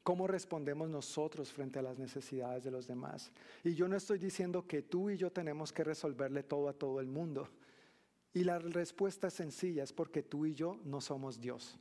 ¿Cómo 0.03 0.27
respondemos 0.27 0.89
nosotros 0.89 1.51
frente 1.51 1.79
a 1.79 1.81
las 1.81 1.97
necesidades 1.97 2.63
de 2.63 2.71
los 2.71 2.85
demás? 2.85 3.31
Y 3.63 3.73
yo 3.73 3.87
no 3.87 3.95
estoy 3.95 4.19
diciendo 4.19 4.67
que 4.67 4.81
tú 4.81 5.09
y 5.09 5.17
yo 5.17 5.31
tenemos 5.31 5.71
que 5.71 5.83
resolverle 5.83 6.43
todo 6.43 6.67
a 6.67 6.73
todo 6.73 6.99
el 6.99 7.07
mundo. 7.07 7.49
Y 8.33 8.43
la 8.43 8.59
respuesta 8.59 9.27
es 9.27 9.35
sencilla, 9.35 9.83
es 9.83 9.93
porque 9.93 10.21
tú 10.21 10.45
y 10.45 10.53
yo 10.53 10.79
no 10.83 10.99
somos 10.99 11.39
Dios. 11.39 11.79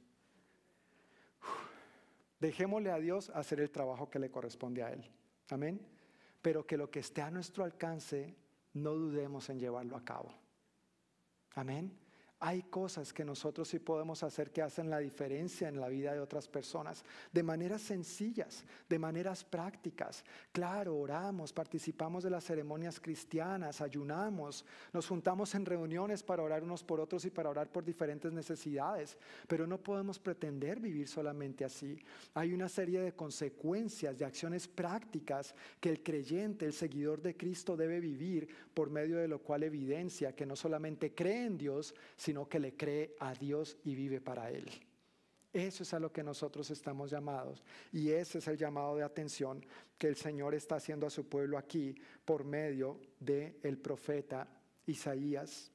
Dejémosle 2.40 2.90
a 2.90 2.98
Dios 2.98 3.30
hacer 3.30 3.60
el 3.60 3.70
trabajo 3.70 4.08
que 4.08 4.18
le 4.18 4.30
corresponde 4.30 4.82
a 4.82 4.92
Él. 4.92 5.04
Amén. 5.50 5.80
Pero 6.40 6.66
que 6.66 6.76
lo 6.76 6.90
que 6.90 7.00
esté 7.00 7.20
a 7.20 7.30
nuestro 7.30 7.64
alcance, 7.64 8.36
no 8.74 8.92
dudemos 8.94 9.48
en 9.50 9.58
llevarlo 9.58 9.96
a 9.96 10.04
cabo. 10.04 10.32
Amén. 11.54 12.07
Hay 12.40 12.62
cosas 12.62 13.12
que 13.12 13.24
nosotros 13.24 13.66
sí 13.66 13.80
podemos 13.80 14.22
hacer 14.22 14.52
que 14.52 14.62
hacen 14.62 14.90
la 14.90 14.98
diferencia 14.98 15.68
en 15.68 15.80
la 15.80 15.88
vida 15.88 16.12
de 16.12 16.20
otras 16.20 16.46
personas, 16.46 17.04
de 17.32 17.42
maneras 17.42 17.82
sencillas, 17.82 18.64
de 18.88 18.98
maneras 18.98 19.42
prácticas. 19.42 20.24
Claro, 20.52 20.96
oramos, 20.96 21.52
participamos 21.52 22.22
de 22.22 22.30
las 22.30 22.44
ceremonias 22.44 23.00
cristianas, 23.00 23.80
ayunamos, 23.80 24.64
nos 24.92 25.08
juntamos 25.08 25.52
en 25.56 25.66
reuniones 25.66 26.22
para 26.22 26.44
orar 26.44 26.62
unos 26.62 26.84
por 26.84 27.00
otros 27.00 27.24
y 27.24 27.30
para 27.30 27.50
orar 27.50 27.72
por 27.72 27.84
diferentes 27.84 28.32
necesidades, 28.32 29.18
pero 29.48 29.66
no 29.66 29.78
podemos 29.78 30.20
pretender 30.20 30.78
vivir 30.78 31.08
solamente 31.08 31.64
así. 31.64 31.98
Hay 32.34 32.52
una 32.52 32.68
serie 32.68 33.00
de 33.00 33.16
consecuencias, 33.16 34.16
de 34.16 34.24
acciones 34.24 34.68
prácticas 34.68 35.56
que 35.80 35.90
el 35.90 36.04
creyente, 36.04 36.66
el 36.66 36.72
seguidor 36.72 37.20
de 37.20 37.36
Cristo 37.36 37.76
debe 37.76 37.98
vivir, 37.98 38.48
por 38.74 38.90
medio 38.90 39.16
de 39.16 39.26
lo 39.26 39.40
cual 39.40 39.64
evidencia 39.64 40.36
que 40.36 40.46
no 40.46 40.54
solamente 40.54 41.12
cree 41.12 41.46
en 41.46 41.58
Dios, 41.58 41.96
sino 42.28 42.46
que 42.46 42.60
le 42.60 42.76
cree 42.76 43.16
a 43.20 43.32
Dios 43.32 43.78
y 43.84 43.94
vive 43.94 44.20
para 44.20 44.50
Él. 44.50 44.68
Eso 45.50 45.82
es 45.82 45.94
a 45.94 45.98
lo 45.98 46.12
que 46.12 46.22
nosotros 46.22 46.70
estamos 46.70 47.10
llamados 47.10 47.64
y 47.90 48.10
ese 48.10 48.36
es 48.36 48.48
el 48.48 48.58
llamado 48.58 48.96
de 48.96 49.02
atención 49.02 49.64
que 49.96 50.08
el 50.08 50.16
Señor 50.16 50.54
está 50.54 50.76
haciendo 50.76 51.06
a 51.06 51.10
su 51.10 51.26
pueblo 51.26 51.56
aquí 51.56 51.94
por 52.26 52.44
medio 52.44 53.00
del 53.18 53.56
el 53.62 53.78
profeta 53.78 54.46
Isaías. 54.84 55.72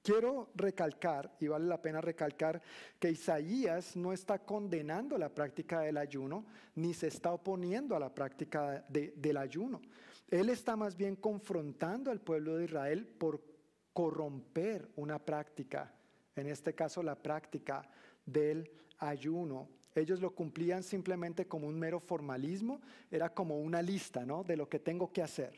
Quiero 0.00 0.50
recalcar, 0.54 1.34
y 1.40 1.48
vale 1.48 1.64
la 1.64 1.82
pena 1.82 2.00
recalcar, 2.00 2.62
que 3.00 3.10
Isaías 3.10 3.96
no 3.96 4.12
está 4.12 4.38
condenando 4.38 5.18
la 5.18 5.34
práctica 5.34 5.80
del 5.80 5.96
ayuno, 5.96 6.46
ni 6.76 6.94
se 6.94 7.08
está 7.08 7.32
oponiendo 7.32 7.96
a 7.96 7.98
la 7.98 8.14
práctica 8.14 8.86
del 8.88 9.36
ayuno. 9.36 9.82
Él 10.28 10.50
está 10.50 10.76
más 10.76 10.96
bien 10.96 11.16
confrontando 11.16 12.12
al 12.12 12.20
pueblo 12.20 12.58
de 12.58 12.66
Israel 12.66 13.08
por 13.08 13.53
corromper 13.94 14.90
una 14.96 15.18
práctica, 15.18 15.90
en 16.36 16.48
este 16.48 16.74
caso 16.74 17.02
la 17.02 17.14
práctica 17.14 17.88
del 18.26 18.70
ayuno. 18.98 19.68
Ellos 19.94 20.20
lo 20.20 20.34
cumplían 20.34 20.82
simplemente 20.82 21.46
como 21.46 21.68
un 21.68 21.78
mero 21.78 22.00
formalismo, 22.00 22.80
era 23.10 23.32
como 23.32 23.58
una 23.60 23.80
lista 23.80 24.26
¿no? 24.26 24.42
de 24.42 24.56
lo 24.56 24.68
que 24.68 24.80
tengo 24.80 25.12
que 25.12 25.22
hacer. 25.22 25.54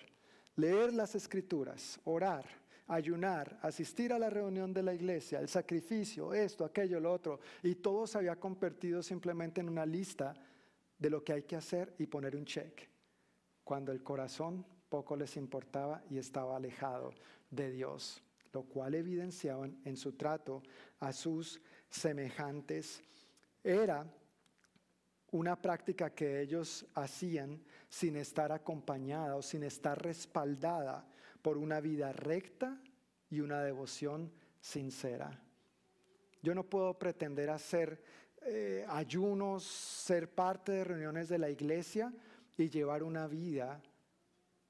Leer 0.54 0.92
las 0.92 1.14
escrituras, 1.14 1.98
orar, 2.04 2.44
ayunar, 2.86 3.58
asistir 3.62 4.12
a 4.12 4.18
la 4.18 4.30
reunión 4.30 4.72
de 4.72 4.82
la 4.82 4.94
iglesia, 4.94 5.40
el 5.40 5.48
sacrificio, 5.48 6.34
esto, 6.34 6.64
aquello, 6.64 7.00
lo 7.00 7.12
otro, 7.12 7.40
y 7.62 7.76
todo 7.76 8.06
se 8.06 8.18
había 8.18 8.36
convertido 8.36 9.02
simplemente 9.02 9.60
en 9.60 9.68
una 9.68 9.86
lista 9.86 10.34
de 10.98 11.10
lo 11.10 11.24
que 11.24 11.32
hay 11.32 11.42
que 11.42 11.56
hacer 11.56 11.94
y 11.98 12.06
poner 12.06 12.36
un 12.36 12.44
check. 12.44 12.88
cuando 13.64 13.90
el 13.90 14.04
corazón 14.04 14.64
poco 14.88 15.16
les 15.16 15.36
importaba 15.36 16.00
y 16.08 16.18
estaba 16.18 16.56
alejado 16.56 17.12
de 17.50 17.72
Dios, 17.72 18.22
lo 18.56 18.62
cual 18.62 18.94
evidenciaban 18.94 19.78
en 19.84 19.98
su 19.98 20.12
trato 20.12 20.62
a 21.00 21.12
sus 21.12 21.60
semejantes. 21.90 23.02
Era 23.62 24.10
una 25.32 25.60
práctica 25.60 26.14
que 26.14 26.40
ellos 26.40 26.86
hacían 26.94 27.62
sin 27.90 28.16
estar 28.16 28.52
acompañada 28.52 29.36
o 29.36 29.42
sin 29.42 29.62
estar 29.62 30.02
respaldada 30.02 31.06
por 31.42 31.58
una 31.58 31.80
vida 31.80 32.12
recta 32.12 32.80
y 33.28 33.40
una 33.40 33.60
devoción 33.60 34.32
sincera. 34.58 35.38
Yo 36.42 36.54
no 36.54 36.64
puedo 36.64 36.98
pretender 36.98 37.50
hacer 37.50 38.02
eh, 38.40 38.86
ayunos, 38.88 39.64
ser 39.64 40.34
parte 40.34 40.72
de 40.72 40.84
reuniones 40.84 41.28
de 41.28 41.36
la 41.36 41.50
iglesia 41.50 42.10
y 42.56 42.70
llevar 42.70 43.02
una 43.02 43.26
vida 43.26 43.82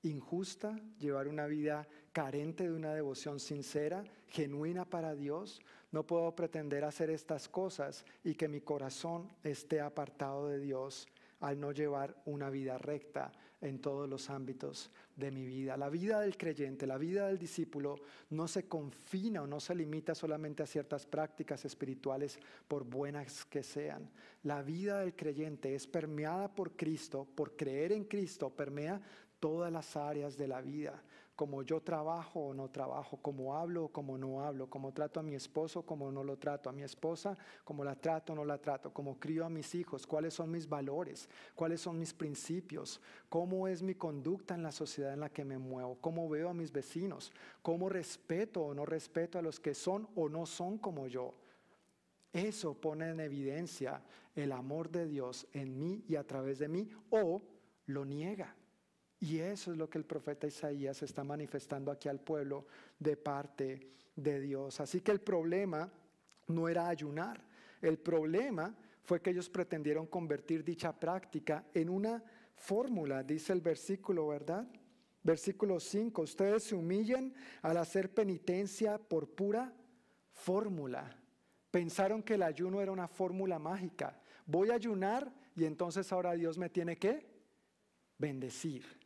injusta, 0.03 0.77
llevar 0.99 1.29
una 1.29 1.46
vida 1.46 1.87
carente 2.16 2.66
de 2.66 2.74
una 2.74 2.94
devoción 2.94 3.38
sincera, 3.38 4.02
genuina 4.29 4.87
para 4.87 5.14
Dios. 5.14 5.61
No 5.92 6.07
puedo 6.07 6.35
pretender 6.35 6.83
hacer 6.83 7.11
estas 7.11 7.46
cosas 7.46 8.07
y 8.24 8.37
que 8.37 8.48
mi 8.48 8.62
corazón 8.62 9.29
esté 9.44 9.83
apartado 9.83 10.48
de 10.48 10.59
Dios 10.59 11.07
al 11.40 11.61
no 11.61 11.72
llevar 11.72 12.16
una 12.24 12.48
vida 12.48 12.79
recta 12.79 13.33
en 13.61 13.83
todos 13.83 14.09
los 14.09 14.31
ámbitos 14.31 14.90
de 15.14 15.31
mi 15.31 15.44
vida. 15.44 15.76
La 15.76 15.90
vida 15.90 16.22
del 16.22 16.38
creyente, 16.38 16.87
la 16.87 16.96
vida 16.96 17.26
del 17.26 17.38
discípulo 17.38 17.96
no 18.31 18.48
se 18.48 18.66
confina 18.66 19.42
o 19.42 19.46
no 19.46 19.61
se 19.61 19.74
limita 19.74 20.14
solamente 20.14 20.62
a 20.62 20.66
ciertas 20.66 21.05
prácticas 21.05 21.66
espirituales 21.66 22.38
por 22.66 22.85
buenas 22.85 23.44
que 23.44 23.62
sean. 23.62 24.11
La 24.42 24.62
vida 24.62 25.00
del 25.00 25.14
creyente 25.14 25.74
es 25.74 25.87
permeada 25.87 26.55
por 26.55 26.76
Cristo, 26.76 27.26
por 27.35 27.57
creer 27.57 27.92
en 27.92 28.05
Cristo, 28.05 28.48
permea 28.48 29.02
todas 29.38 29.70
las 29.70 29.96
áreas 29.96 30.37
de 30.37 30.48
la 30.48 30.61
vida, 30.62 31.02
como 31.37 31.62
yo 31.62 31.83
trabajo 31.83 32.40
o 32.40 32.55
no 32.55 32.70
trabajo, 32.70 33.18
como 33.18 33.55
hablo 33.55 33.85
o 33.85 33.88
como 33.88 34.16
no 34.16 34.42
hablo, 34.42 34.68
como 34.68 34.92
trato 34.92 35.20
a 35.20 35.22
mi 35.22 35.35
esposo, 35.35 35.83
como 35.83 36.11
no 36.11 36.25
lo 36.25 36.38
trato, 36.38 36.70
a 36.70 36.72
mi 36.72 36.83
esposa, 36.83 37.37
como 37.62 37.85
la 37.85 37.94
trato 37.94 38.33
o 38.33 38.37
no 38.37 38.44
la 38.44 38.59
trato, 38.59 38.92
como 38.92 39.20
crío 39.20 39.44
a 39.44 39.51
mis 39.51 39.75
hijos, 39.75 40.07
cuáles 40.07 40.33
son 40.33 40.51
mis 40.51 40.66
valores, 40.66 41.29
cuáles 41.55 41.83
son 41.83 41.99
mis 41.99 42.14
principios, 42.14 43.03
cómo 43.29 43.68
es 43.68 43.83
mi 43.83 43.94
conducta 43.94 44.55
en 44.55 44.62
la 44.62 44.72
sociedad 44.72 45.12
en 45.12 45.20
la 45.20 45.29
que 45.29 45.44
me 45.44 45.59
muevo, 45.59 45.99
cómo 46.01 46.27
veo 46.29 46.49
a 46.49 46.55
mis 46.55 46.72
vecinos, 46.72 47.31
cómo 47.61 47.90
respeto 47.90 48.62
o 48.62 48.75
no 48.75 48.87
respeto 48.87 49.38
a 49.38 49.42
los 49.42 49.61
que 49.61 49.75
son 49.75 50.09
o 50.14 50.31
no 50.31 50.46
son 50.46 50.79
como 50.79 51.07
yo. 51.07 51.35
Eso 52.33 52.75
pone 52.75 53.11
en 53.11 53.20
evidencia 53.20 54.03
el 54.35 54.53
amor 54.53 54.90
de 54.90 55.07
Dios 55.07 55.46
en 55.53 55.79
mí 55.79 56.03
y 56.09 56.16
a 56.16 56.27
través 56.27 56.59
de 56.59 56.68
mí 56.68 56.88
o 57.11 57.42
lo 57.87 58.05
niega. 58.07 58.55
Y 59.20 59.38
eso 59.38 59.72
es 59.72 59.79
lo 59.79 59.88
que 59.88 59.98
el 59.98 60.05
profeta 60.05 60.46
Isaías 60.46 61.02
está 61.02 61.24
manifestando 61.24 61.90
aquí 61.90 62.09
al 62.09 62.20
pueblo 62.20 62.66
de 62.98 63.16
parte 63.16 63.92
de 64.14 64.40
Dios. 64.40 64.81
Así 64.81 65.00
que 65.00 65.12
el 65.12 65.20
problema 65.20 65.90
no 66.48 66.68
era 66.68 66.88
ayunar, 66.88 67.42
el 67.81 67.98
problema 67.98 68.74
fue 69.02 69.20
que 69.20 69.31
ellos 69.31 69.48
pretendieron 69.48 70.07
convertir 70.07 70.64
dicha 70.64 70.92
práctica 70.92 71.64
en 71.72 71.88
una 71.88 72.22
fórmula, 72.57 73.22
dice 73.22 73.52
el 73.52 73.61
versículo, 73.61 74.29
¿verdad? 74.29 74.66
Versículo 75.22 75.81
5, 75.81 76.22
ustedes 76.22 76.64
se 76.64 76.74
humillan 76.74 77.33
al 77.62 77.76
hacer 77.79 78.12
penitencia 78.12 78.98
por 78.98 79.29
pura 79.29 79.72
fórmula. 80.31 81.16
Pensaron 81.70 82.22
que 82.22 82.35
el 82.35 82.42
ayuno 82.42 82.81
era 82.81 82.92
una 82.92 83.09
fórmula 83.09 83.59
mágica. 83.59 84.20
Voy 84.46 84.70
a 84.70 84.74
ayunar 84.74 85.33
y 85.57 85.64
entonces 85.64 86.12
ahora 86.12 86.33
Dios 86.33 86.59
me 86.59 86.70
tiene 86.70 86.96
que 86.96 87.26
bendecir. 88.18 89.05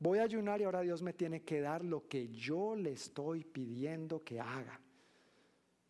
Voy 0.00 0.18
a 0.18 0.22
ayunar 0.22 0.60
y 0.60 0.64
ahora 0.64 0.80
Dios 0.80 1.02
me 1.02 1.12
tiene 1.12 1.42
que 1.42 1.60
dar 1.60 1.84
lo 1.84 2.08
que 2.08 2.28
yo 2.28 2.74
le 2.74 2.92
estoy 2.92 3.44
pidiendo 3.44 4.24
que 4.24 4.40
haga. 4.40 4.80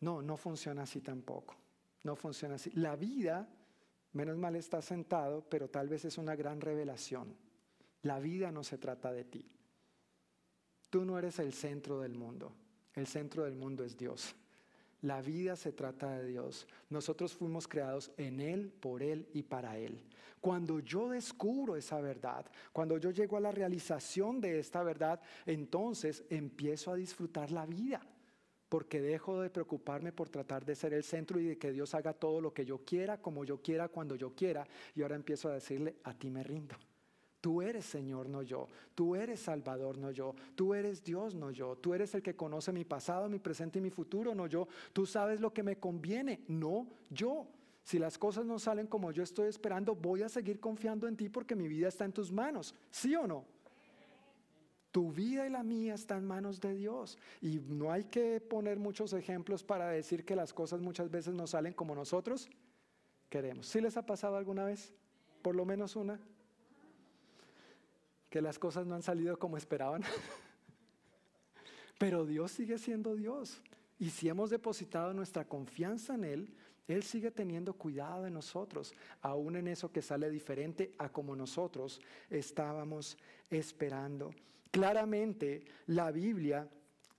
No, 0.01 0.21
no 0.21 0.35
funciona 0.35 0.83
así 0.83 0.99
tampoco. 0.99 1.55
No 2.03 2.17
funciona 2.17 2.55
así. 2.55 2.71
La 2.71 2.97
vida, 2.97 3.47
menos 4.11 4.37
mal 4.37 4.57
está 4.57 4.81
sentado, 4.81 5.45
pero 5.49 5.69
tal 5.69 5.87
vez 5.87 6.03
es 6.03 6.17
una 6.17 6.35
gran 6.35 6.59
revelación. 6.59 7.33
La 8.01 8.19
vida 8.19 8.51
no 8.51 8.65
se 8.65 8.77
trata 8.77 9.13
de 9.13 9.23
ti. 9.23 9.49
Tú 10.89 11.05
no 11.05 11.17
eres 11.17 11.39
el 11.39 11.53
centro 11.53 12.01
del 12.01 12.13
mundo. 12.13 12.51
El 12.93 13.07
centro 13.07 13.45
del 13.45 13.55
mundo 13.55 13.85
es 13.85 13.95
Dios. 13.95 14.35
La 15.01 15.21
vida 15.21 15.55
se 15.55 15.71
trata 15.71 16.17
de 16.17 16.27
Dios. 16.27 16.67
Nosotros 16.89 17.33
fuimos 17.33 17.67
creados 17.67 18.11
en 18.17 18.39
Él, 18.39 18.71
por 18.71 19.01
Él 19.01 19.27
y 19.33 19.41
para 19.41 19.77
Él. 19.77 20.03
Cuando 20.39 20.79
yo 20.79 21.09
descubro 21.09 21.75
esa 21.75 21.99
verdad, 22.01 22.45
cuando 22.71 22.97
yo 22.97 23.11
llego 23.11 23.37
a 23.37 23.41
la 23.41 23.51
realización 23.51 24.39
de 24.39 24.59
esta 24.59 24.83
verdad, 24.83 25.19
entonces 25.45 26.23
empiezo 26.29 26.91
a 26.91 26.95
disfrutar 26.95 27.51
la 27.51 27.65
vida. 27.65 28.01
Porque 28.69 29.01
dejo 29.01 29.41
de 29.41 29.49
preocuparme 29.49 30.13
por 30.13 30.29
tratar 30.29 30.63
de 30.65 30.75
ser 30.75 30.93
el 30.93 31.03
centro 31.03 31.39
y 31.39 31.45
de 31.45 31.57
que 31.57 31.71
Dios 31.71 31.93
haga 31.93 32.13
todo 32.13 32.39
lo 32.39 32.53
que 32.53 32.63
yo 32.63 32.85
quiera, 32.85 33.21
como 33.21 33.43
yo 33.43 33.61
quiera, 33.61 33.89
cuando 33.89 34.15
yo 34.15 34.33
quiera. 34.33 34.65
Y 34.95 35.01
ahora 35.01 35.15
empiezo 35.15 35.49
a 35.49 35.53
decirle, 35.53 35.97
a 36.03 36.13
ti 36.13 36.29
me 36.29 36.43
rindo. 36.43 36.75
Tú 37.41 37.63
eres 37.63 37.85
Señor, 37.85 38.29
no 38.29 38.43
yo. 38.43 38.67
Tú 38.93 39.15
eres 39.15 39.39
Salvador, 39.39 39.97
no 39.97 40.11
yo. 40.11 40.35
Tú 40.55 40.75
eres 40.75 41.03
Dios, 41.03 41.33
no 41.33 41.49
yo. 41.49 41.75
Tú 41.75 41.95
eres 41.95 42.13
el 42.13 42.21
que 42.21 42.35
conoce 42.35 42.71
mi 42.71 42.85
pasado, 42.85 43.27
mi 43.27 43.39
presente 43.39 43.79
y 43.79 43.81
mi 43.81 43.89
futuro, 43.89 44.35
no 44.35 44.45
yo. 44.45 44.67
Tú 44.93 45.07
sabes 45.07 45.41
lo 45.41 45.51
que 45.51 45.63
me 45.63 45.77
conviene, 45.77 46.41
no 46.47 46.87
yo. 47.09 47.47
Si 47.83 47.97
las 47.97 48.19
cosas 48.19 48.45
no 48.45 48.59
salen 48.59 48.85
como 48.85 49.11
yo 49.11 49.23
estoy 49.23 49.49
esperando, 49.49 49.95
voy 49.95 50.21
a 50.21 50.29
seguir 50.29 50.59
confiando 50.59 51.07
en 51.07 51.17
ti 51.17 51.29
porque 51.29 51.55
mi 51.55 51.67
vida 51.67 51.87
está 51.87 52.05
en 52.05 52.13
tus 52.13 52.31
manos. 52.31 52.75
¿Sí 52.91 53.15
o 53.15 53.25
no? 53.25 53.43
Tu 54.91 55.11
vida 55.11 55.47
y 55.47 55.49
la 55.49 55.63
mía 55.63 55.95
están 55.95 56.19
en 56.19 56.27
manos 56.27 56.59
de 56.61 56.75
Dios. 56.75 57.17
Y 57.41 57.59
no 57.59 57.91
hay 57.91 58.03
que 58.03 58.39
poner 58.39 58.77
muchos 58.77 59.13
ejemplos 59.13 59.63
para 59.63 59.89
decir 59.89 60.25
que 60.25 60.35
las 60.35 60.53
cosas 60.53 60.79
muchas 60.79 61.09
veces 61.09 61.33
no 61.33 61.47
salen 61.47 61.73
como 61.73 61.95
nosotros 61.95 62.49
queremos. 63.29 63.65
¿Sí 63.65 63.81
les 63.81 63.97
ha 63.97 64.05
pasado 64.05 64.35
alguna 64.35 64.63
vez? 64.65 64.93
Por 65.41 65.55
lo 65.55 65.65
menos 65.65 65.95
una 65.95 66.19
que 68.31 68.41
las 68.41 68.57
cosas 68.57 68.87
no 68.87 68.95
han 68.95 69.03
salido 69.03 69.37
como 69.37 69.57
esperaban. 69.57 70.01
Pero 71.99 72.25
Dios 72.25 72.51
sigue 72.51 72.79
siendo 72.79 73.13
Dios. 73.15 73.61
Y 73.99 74.09
si 74.09 74.29
hemos 74.29 74.49
depositado 74.49 75.13
nuestra 75.13 75.47
confianza 75.47 76.15
en 76.15 76.23
Él, 76.23 76.53
Él 76.87 77.03
sigue 77.03 77.29
teniendo 77.29 77.73
cuidado 77.73 78.23
de 78.23 78.31
nosotros, 78.31 78.95
aún 79.21 79.57
en 79.57 79.67
eso 79.67 79.91
que 79.91 80.01
sale 80.01 80.31
diferente 80.31 80.93
a 80.97 81.09
como 81.09 81.35
nosotros 81.35 82.01
estábamos 82.29 83.17
esperando. 83.49 84.31
Claramente, 84.71 85.65
la 85.87 86.09
Biblia 86.09 86.67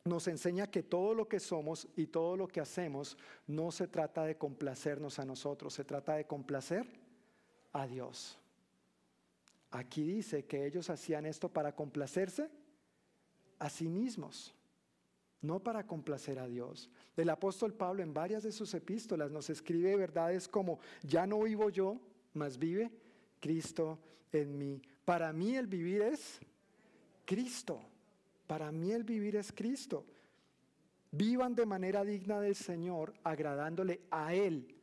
nos 0.05 0.27
enseña 0.27 0.67
que 0.67 0.83
todo 0.83 1.15
lo 1.15 1.29
que 1.29 1.39
somos 1.39 1.87
y 1.95 2.07
todo 2.07 2.37
lo 2.39 2.49
que 2.49 2.61
hacemos 2.61 3.19
no 3.47 3.71
se 3.71 3.87
trata 3.87 4.25
de 4.25 4.37
complacernos 4.37 5.19
a 5.19 5.27
nosotros, 5.27 5.75
se 5.75 5.85
trata 5.85 6.15
de 6.15 6.27
complacer 6.27 6.87
a 7.73 7.87
Dios. 7.87 8.39
Aquí 9.73 10.03
dice 10.03 10.45
que 10.45 10.67
ellos 10.67 10.91
hacían 10.91 11.25
esto 11.25 11.49
para 11.49 11.75
complacerse 11.75 12.51
a 13.59 13.71
sí 13.71 13.89
mismos, 13.89 14.55
no 15.41 15.61
para 15.61 15.87
complacer 15.87 16.39
a 16.39 16.47
Dios. 16.47 16.91
El 17.17 17.31
apóstol 17.31 17.73
Pablo 17.73 18.03
en 18.03 18.13
varias 18.13 18.43
de 18.43 18.53
sus 18.53 18.75
epístolas 18.75 19.33
nos 19.33 19.49
escribe 19.49 19.97
verdades 19.97 20.47
como, 20.47 20.79
ya 21.03 21.27
no 21.27 21.41
vivo 21.41 21.71
yo, 21.71 21.99
mas 22.35 22.59
vive 22.59 22.91
Cristo 23.41 23.99
en 24.31 24.59
mí. 24.59 24.83
Para 25.07 25.33
mí 25.33 25.57
el 25.57 25.67
vivir 25.67 26.03
es 26.03 26.39
Cristo. 27.25 27.81
Para 28.47 28.71
mí 28.71 28.93
el 28.93 29.05
vivir 29.05 29.37
es 29.37 29.53
Cristo. 29.53 30.05
Vivan 31.13 31.55
de 31.55 31.65
manera 31.65 32.05
digna 32.05 32.41
del 32.41 32.57
Señor, 32.57 33.15
agradándole 33.25 34.03
a 34.11 34.35
Él 34.35 34.75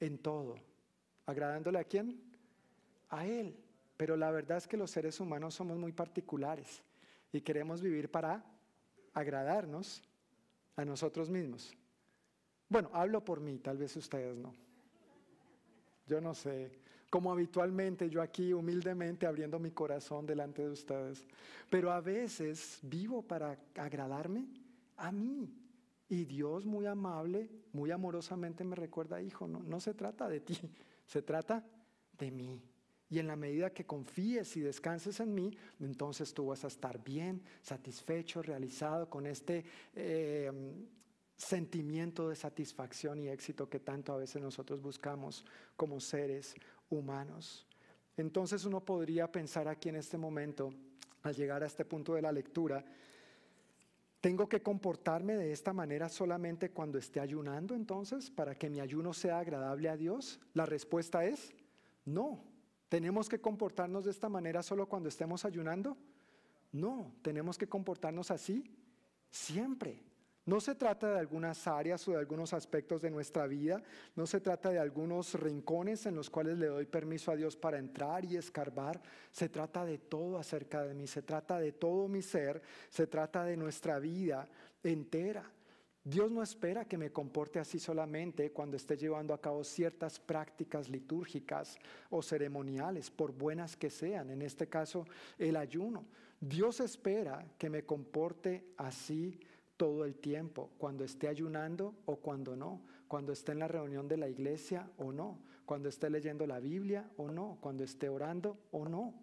en 0.00 0.18
todo. 0.18 0.56
¿Agradándole 1.26 1.78
a 1.78 1.84
quién? 1.84 2.20
A 3.08 3.24
Él. 3.24 3.56
Pero 3.96 4.16
la 4.16 4.30
verdad 4.30 4.58
es 4.58 4.66
que 4.66 4.76
los 4.76 4.90
seres 4.90 5.20
humanos 5.20 5.54
somos 5.54 5.78
muy 5.78 5.92
particulares 5.92 6.82
y 7.32 7.40
queremos 7.40 7.80
vivir 7.80 8.10
para 8.10 8.44
agradarnos 9.14 10.02
a 10.76 10.84
nosotros 10.84 11.30
mismos. 11.30 11.76
Bueno, 12.68 12.90
hablo 12.92 13.24
por 13.24 13.40
mí, 13.40 13.58
tal 13.58 13.76
vez 13.76 13.96
ustedes 13.96 14.36
no. 14.36 14.54
Yo 16.06 16.20
no 16.20 16.34
sé, 16.34 16.72
como 17.10 17.30
habitualmente 17.30 18.08
yo 18.08 18.22
aquí 18.22 18.52
humildemente 18.52 19.26
abriendo 19.26 19.58
mi 19.58 19.70
corazón 19.70 20.24
delante 20.24 20.62
de 20.62 20.70
ustedes, 20.70 21.26
pero 21.68 21.92
a 21.92 22.00
veces 22.00 22.78
vivo 22.82 23.22
para 23.22 23.58
agradarme 23.76 24.46
a 24.96 25.12
mí. 25.12 25.54
Y 26.08 26.24
Dios 26.24 26.66
muy 26.66 26.86
amable, 26.86 27.50
muy 27.72 27.90
amorosamente 27.90 28.64
me 28.64 28.76
recuerda, 28.76 29.22
hijo, 29.22 29.46
no, 29.46 29.62
no 29.62 29.80
se 29.80 29.94
trata 29.94 30.28
de 30.28 30.40
ti, 30.40 30.58
se 31.06 31.22
trata 31.22 31.64
de 32.18 32.30
mí. 32.30 32.62
Y 33.12 33.18
en 33.18 33.26
la 33.26 33.36
medida 33.36 33.68
que 33.68 33.84
confíes 33.84 34.56
y 34.56 34.62
descanses 34.62 35.20
en 35.20 35.34
mí, 35.34 35.54
entonces 35.80 36.32
tú 36.32 36.46
vas 36.46 36.64
a 36.64 36.68
estar 36.68 37.04
bien, 37.04 37.42
satisfecho, 37.60 38.40
realizado 38.40 39.10
con 39.10 39.26
este 39.26 39.66
eh, 39.94 40.50
sentimiento 41.36 42.30
de 42.30 42.36
satisfacción 42.36 43.18
y 43.18 43.28
éxito 43.28 43.68
que 43.68 43.80
tanto 43.80 44.14
a 44.14 44.16
veces 44.16 44.40
nosotros 44.40 44.80
buscamos 44.80 45.44
como 45.76 46.00
seres 46.00 46.54
humanos. 46.88 47.66
Entonces 48.16 48.64
uno 48.64 48.82
podría 48.82 49.30
pensar 49.30 49.68
aquí 49.68 49.90
en 49.90 49.96
este 49.96 50.16
momento, 50.16 50.72
al 51.22 51.34
llegar 51.34 51.62
a 51.62 51.66
este 51.66 51.84
punto 51.84 52.14
de 52.14 52.22
la 52.22 52.32
lectura, 52.32 52.82
¿tengo 54.22 54.48
que 54.48 54.62
comportarme 54.62 55.34
de 55.34 55.52
esta 55.52 55.74
manera 55.74 56.08
solamente 56.08 56.70
cuando 56.70 56.96
esté 56.96 57.20
ayunando 57.20 57.74
entonces 57.74 58.30
para 58.30 58.54
que 58.54 58.70
mi 58.70 58.80
ayuno 58.80 59.12
sea 59.12 59.38
agradable 59.38 59.90
a 59.90 59.98
Dios? 59.98 60.40
La 60.54 60.64
respuesta 60.64 61.26
es 61.26 61.52
no. 62.06 62.51
¿Tenemos 62.92 63.26
que 63.26 63.40
comportarnos 63.40 64.04
de 64.04 64.10
esta 64.10 64.28
manera 64.28 64.62
solo 64.62 64.86
cuando 64.86 65.08
estemos 65.08 65.46
ayunando? 65.46 65.96
No, 66.72 67.14
tenemos 67.22 67.56
que 67.56 67.66
comportarnos 67.66 68.30
así 68.30 68.70
siempre. 69.30 70.02
No 70.44 70.60
se 70.60 70.74
trata 70.74 71.10
de 71.10 71.18
algunas 71.18 71.66
áreas 71.66 72.06
o 72.06 72.10
de 72.10 72.18
algunos 72.18 72.52
aspectos 72.52 73.00
de 73.00 73.10
nuestra 73.10 73.46
vida, 73.46 73.82
no 74.14 74.26
se 74.26 74.42
trata 74.42 74.68
de 74.68 74.78
algunos 74.78 75.32
rincones 75.40 76.04
en 76.04 76.16
los 76.16 76.28
cuales 76.28 76.58
le 76.58 76.66
doy 76.66 76.84
permiso 76.84 77.30
a 77.30 77.36
Dios 77.36 77.56
para 77.56 77.78
entrar 77.78 78.26
y 78.26 78.36
escarbar, 78.36 79.00
se 79.30 79.48
trata 79.48 79.86
de 79.86 79.96
todo 79.96 80.36
acerca 80.36 80.82
de 80.82 80.92
mí, 80.92 81.06
se 81.06 81.22
trata 81.22 81.58
de 81.58 81.72
todo 81.72 82.08
mi 82.08 82.20
ser, 82.20 82.60
se 82.90 83.06
trata 83.06 83.42
de 83.44 83.56
nuestra 83.56 84.00
vida 84.00 84.46
entera. 84.82 85.50
Dios 86.04 86.32
no 86.32 86.42
espera 86.42 86.84
que 86.84 86.98
me 86.98 87.12
comporte 87.12 87.60
así 87.60 87.78
solamente 87.78 88.50
cuando 88.50 88.76
esté 88.76 88.96
llevando 88.96 89.32
a 89.32 89.40
cabo 89.40 89.62
ciertas 89.62 90.18
prácticas 90.18 90.88
litúrgicas 90.88 91.78
o 92.10 92.22
ceremoniales, 92.22 93.08
por 93.08 93.32
buenas 93.32 93.76
que 93.76 93.88
sean, 93.88 94.30
en 94.30 94.42
este 94.42 94.68
caso 94.68 95.06
el 95.38 95.56
ayuno. 95.56 96.04
Dios 96.40 96.80
espera 96.80 97.46
que 97.56 97.70
me 97.70 97.84
comporte 97.84 98.72
así 98.78 99.38
todo 99.76 100.04
el 100.04 100.16
tiempo, 100.16 100.70
cuando 100.76 101.04
esté 101.04 101.28
ayunando 101.28 101.94
o 102.06 102.16
cuando 102.16 102.56
no, 102.56 102.82
cuando 103.06 103.32
esté 103.32 103.52
en 103.52 103.60
la 103.60 103.68
reunión 103.68 104.08
de 104.08 104.16
la 104.16 104.28
iglesia 104.28 104.90
o 104.98 105.12
no, 105.12 105.38
cuando 105.64 105.88
esté 105.88 106.10
leyendo 106.10 106.46
la 106.48 106.58
Biblia 106.58 107.08
o 107.16 107.28
no, 107.28 107.58
cuando 107.60 107.84
esté 107.84 108.08
orando 108.08 108.58
o 108.72 108.88
no. 108.88 109.14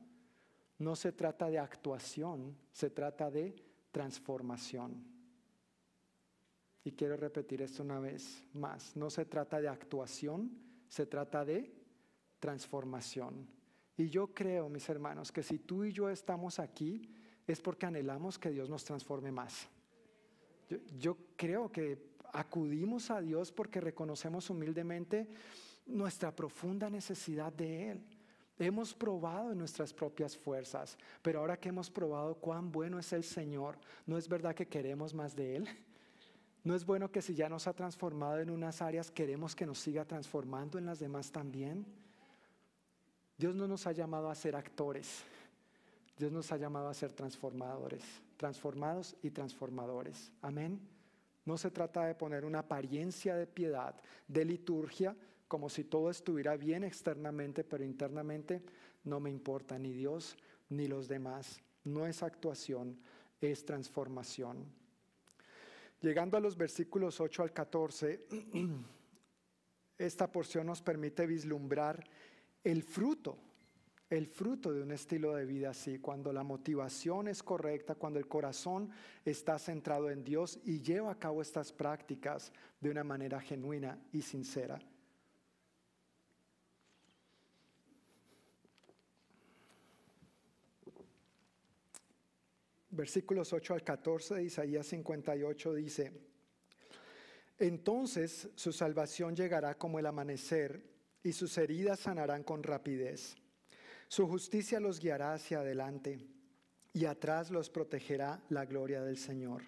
No 0.78 0.96
se 0.96 1.12
trata 1.12 1.50
de 1.50 1.60
actuación, 1.60 2.56
se 2.72 2.90
trata 2.90 3.30
de 3.30 3.54
transformación. 3.92 5.09
Y 6.84 6.92
quiero 6.92 7.18
repetir 7.18 7.62
esto 7.62 7.84
una 7.84 8.00
vez 8.00 8.44
más, 8.54 8.96
no 8.96 9.10
se 9.10 9.26
trata 9.26 9.60
de 9.60 9.68
actuación, 9.68 10.52
se 10.88 11.06
trata 11.06 11.44
de 11.44 11.74
transformación. 12.40 13.48
Y 13.98 14.10
yo 14.10 14.34
creo, 14.34 14.70
mis 14.70 14.88
hermanos, 14.88 15.32
que 15.32 15.44
si 15.44 15.60
tú 15.60 15.84
y 15.84 15.92
yo 15.92 16.10
estamos 16.10 16.58
aquí 16.58 17.10
es 17.46 17.60
porque 17.60 17.86
anhelamos 17.86 18.40
que 18.40 18.50
Dios 18.50 18.70
nos 18.70 18.86
transforme 18.86 19.32
más. 19.32 19.68
Yo, 20.98 21.18
creo 21.36 21.72
que 21.72 22.10
acudimos 22.32 23.10
a 23.10 23.22
Dios 23.22 23.52
porque 23.52 23.82
reconocemos 23.82 24.50
humildemente 24.50 25.28
nuestra 25.86 26.36
profunda 26.36 26.90
necesidad 26.90 27.52
de 27.52 27.92
Él. 27.92 28.06
Hemos 28.60 28.94
probado 28.94 29.52
en 29.52 29.58
nuestras 29.58 29.94
propias 29.94 30.38
fuerzas, 30.38 30.98
pero 31.22 31.40
ahora 31.40 31.60
que 31.60 31.70
hemos 31.70 31.90
probado 31.90 32.36
cuán 32.36 32.72
bueno 32.72 33.00
es 33.00 33.12
el 33.14 33.24
Señor, 33.24 33.80
¿no 34.06 34.18
es 34.18 34.28
verdad 34.28 34.54
que 34.54 34.68
queremos 34.68 35.14
más 35.14 35.36
de 35.36 35.56
Él? 35.56 35.70
¿No 36.64 36.76
es 36.76 36.86
bueno 36.86 37.12
que 37.12 37.22
si 37.22 37.36
ya 37.36 37.50
nos 37.50 37.68
ha 37.68 37.74
transformado 37.74 38.40
en 38.40 38.50
unas 38.50 38.82
áreas, 38.82 39.12
queremos 39.12 39.56
que 39.56 39.66
nos 39.66 39.80
siga 39.80 40.06
transformando 40.06 40.78
en 40.78 40.86
las 40.86 41.00
demás 41.00 41.32
también? 41.32 41.86
Dios 43.38 43.56
no 43.56 43.68
nos 43.68 43.88
ha 43.88 43.92
llamado 43.92 44.30
a 44.30 44.36
ser 44.36 44.56
actores, 44.56 45.24
Dios 46.18 46.32
nos 46.32 46.52
ha 46.52 46.58
llamado 46.58 46.90
a 46.90 46.94
ser 46.94 47.14
transformadores 47.14 48.04
transformados 48.40 49.18
y 49.22 49.32
transformadores. 49.32 50.32
Amén. 50.42 50.80
No 51.44 51.58
se 51.58 51.72
trata 51.72 52.06
de 52.06 52.16
poner 52.16 52.46
una 52.46 52.60
apariencia 52.60 53.36
de 53.36 53.46
piedad, 53.46 53.94
de 54.30 54.46
liturgia, 54.46 55.14
como 55.50 55.68
si 55.68 55.84
todo 55.84 56.10
estuviera 56.10 56.56
bien 56.56 56.86
externamente, 56.86 57.66
pero 57.66 57.84
internamente 57.84 58.64
no 59.04 59.20
me 59.20 59.30
importa 59.30 59.78
ni 59.78 59.92
Dios 59.92 60.38
ni 60.70 60.88
los 60.88 61.10
demás. 61.10 61.62
No 61.84 62.08
es 62.08 62.24
actuación, 62.24 62.98
es 63.42 63.66
transformación. 63.66 64.64
Llegando 66.02 66.38
a 66.38 66.40
los 66.40 66.56
versículos 66.56 67.20
8 67.20 67.44
al 67.44 67.52
14, 67.52 68.28
esta 69.98 70.32
porción 70.32 70.68
nos 70.68 70.82
permite 70.82 71.28
vislumbrar 71.28 72.04
el 72.64 72.84
fruto 72.84 73.38
el 74.10 74.26
fruto 74.26 74.74
de 74.74 74.82
un 74.82 74.92
estilo 74.92 75.36
de 75.36 75.46
vida 75.46 75.70
así, 75.70 76.00
cuando 76.00 76.34
la 76.34 76.44
motivación 76.44 77.28
es 77.28 77.44
correcta, 77.44 77.96
cuando 77.96 78.18
el 78.18 78.28
corazón 78.28 78.90
está 79.24 79.60
centrado 79.60 80.10
en 80.10 80.24
Dios 80.24 80.60
y 80.64 80.82
lleva 80.82 81.12
a 81.12 81.20
cabo 81.20 81.42
estas 81.42 81.72
prácticas 81.72 82.52
de 82.82 82.90
una 82.90 83.04
manera 83.04 83.40
genuina 83.40 84.00
y 84.12 84.24
sincera. 84.24 84.80
Versículos 93.00 93.54
8 93.54 93.76
al 93.76 93.82
14 93.82 94.36
de 94.36 94.44
Isaías 94.44 94.88
58 94.88 95.74
dice, 95.74 96.12
entonces 97.58 98.50
su 98.56 98.74
salvación 98.74 99.38
llegará 99.38 99.78
como 99.78 100.00
el 100.00 100.06
amanecer 100.06 100.84
y 101.24 101.32
sus 101.32 101.58
heridas 101.58 102.02
sanarán 102.02 102.44
con 102.44 102.62
rapidez. 102.62 103.38
Su 104.10 104.28
justicia 104.28 104.82
los 104.82 105.00
guiará 105.00 105.34
hacia 105.34 105.62
adelante 105.62 106.20
y 106.92 107.06
atrás 107.06 107.52
los 107.52 107.70
protegerá 107.70 108.44
la 108.50 108.66
gloria 108.66 109.02
del 109.02 109.18
Señor. 109.18 109.64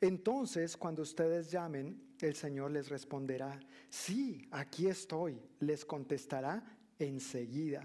Entonces, 0.00 0.76
cuando 0.76 1.02
ustedes 1.02 1.50
llamen, 1.50 2.14
el 2.20 2.36
Señor 2.36 2.70
les 2.70 2.90
responderá, 2.90 3.58
sí, 3.90 4.46
aquí 4.52 4.86
estoy, 4.86 5.42
les 5.58 5.84
contestará 5.84 6.62
enseguida. 7.00 7.84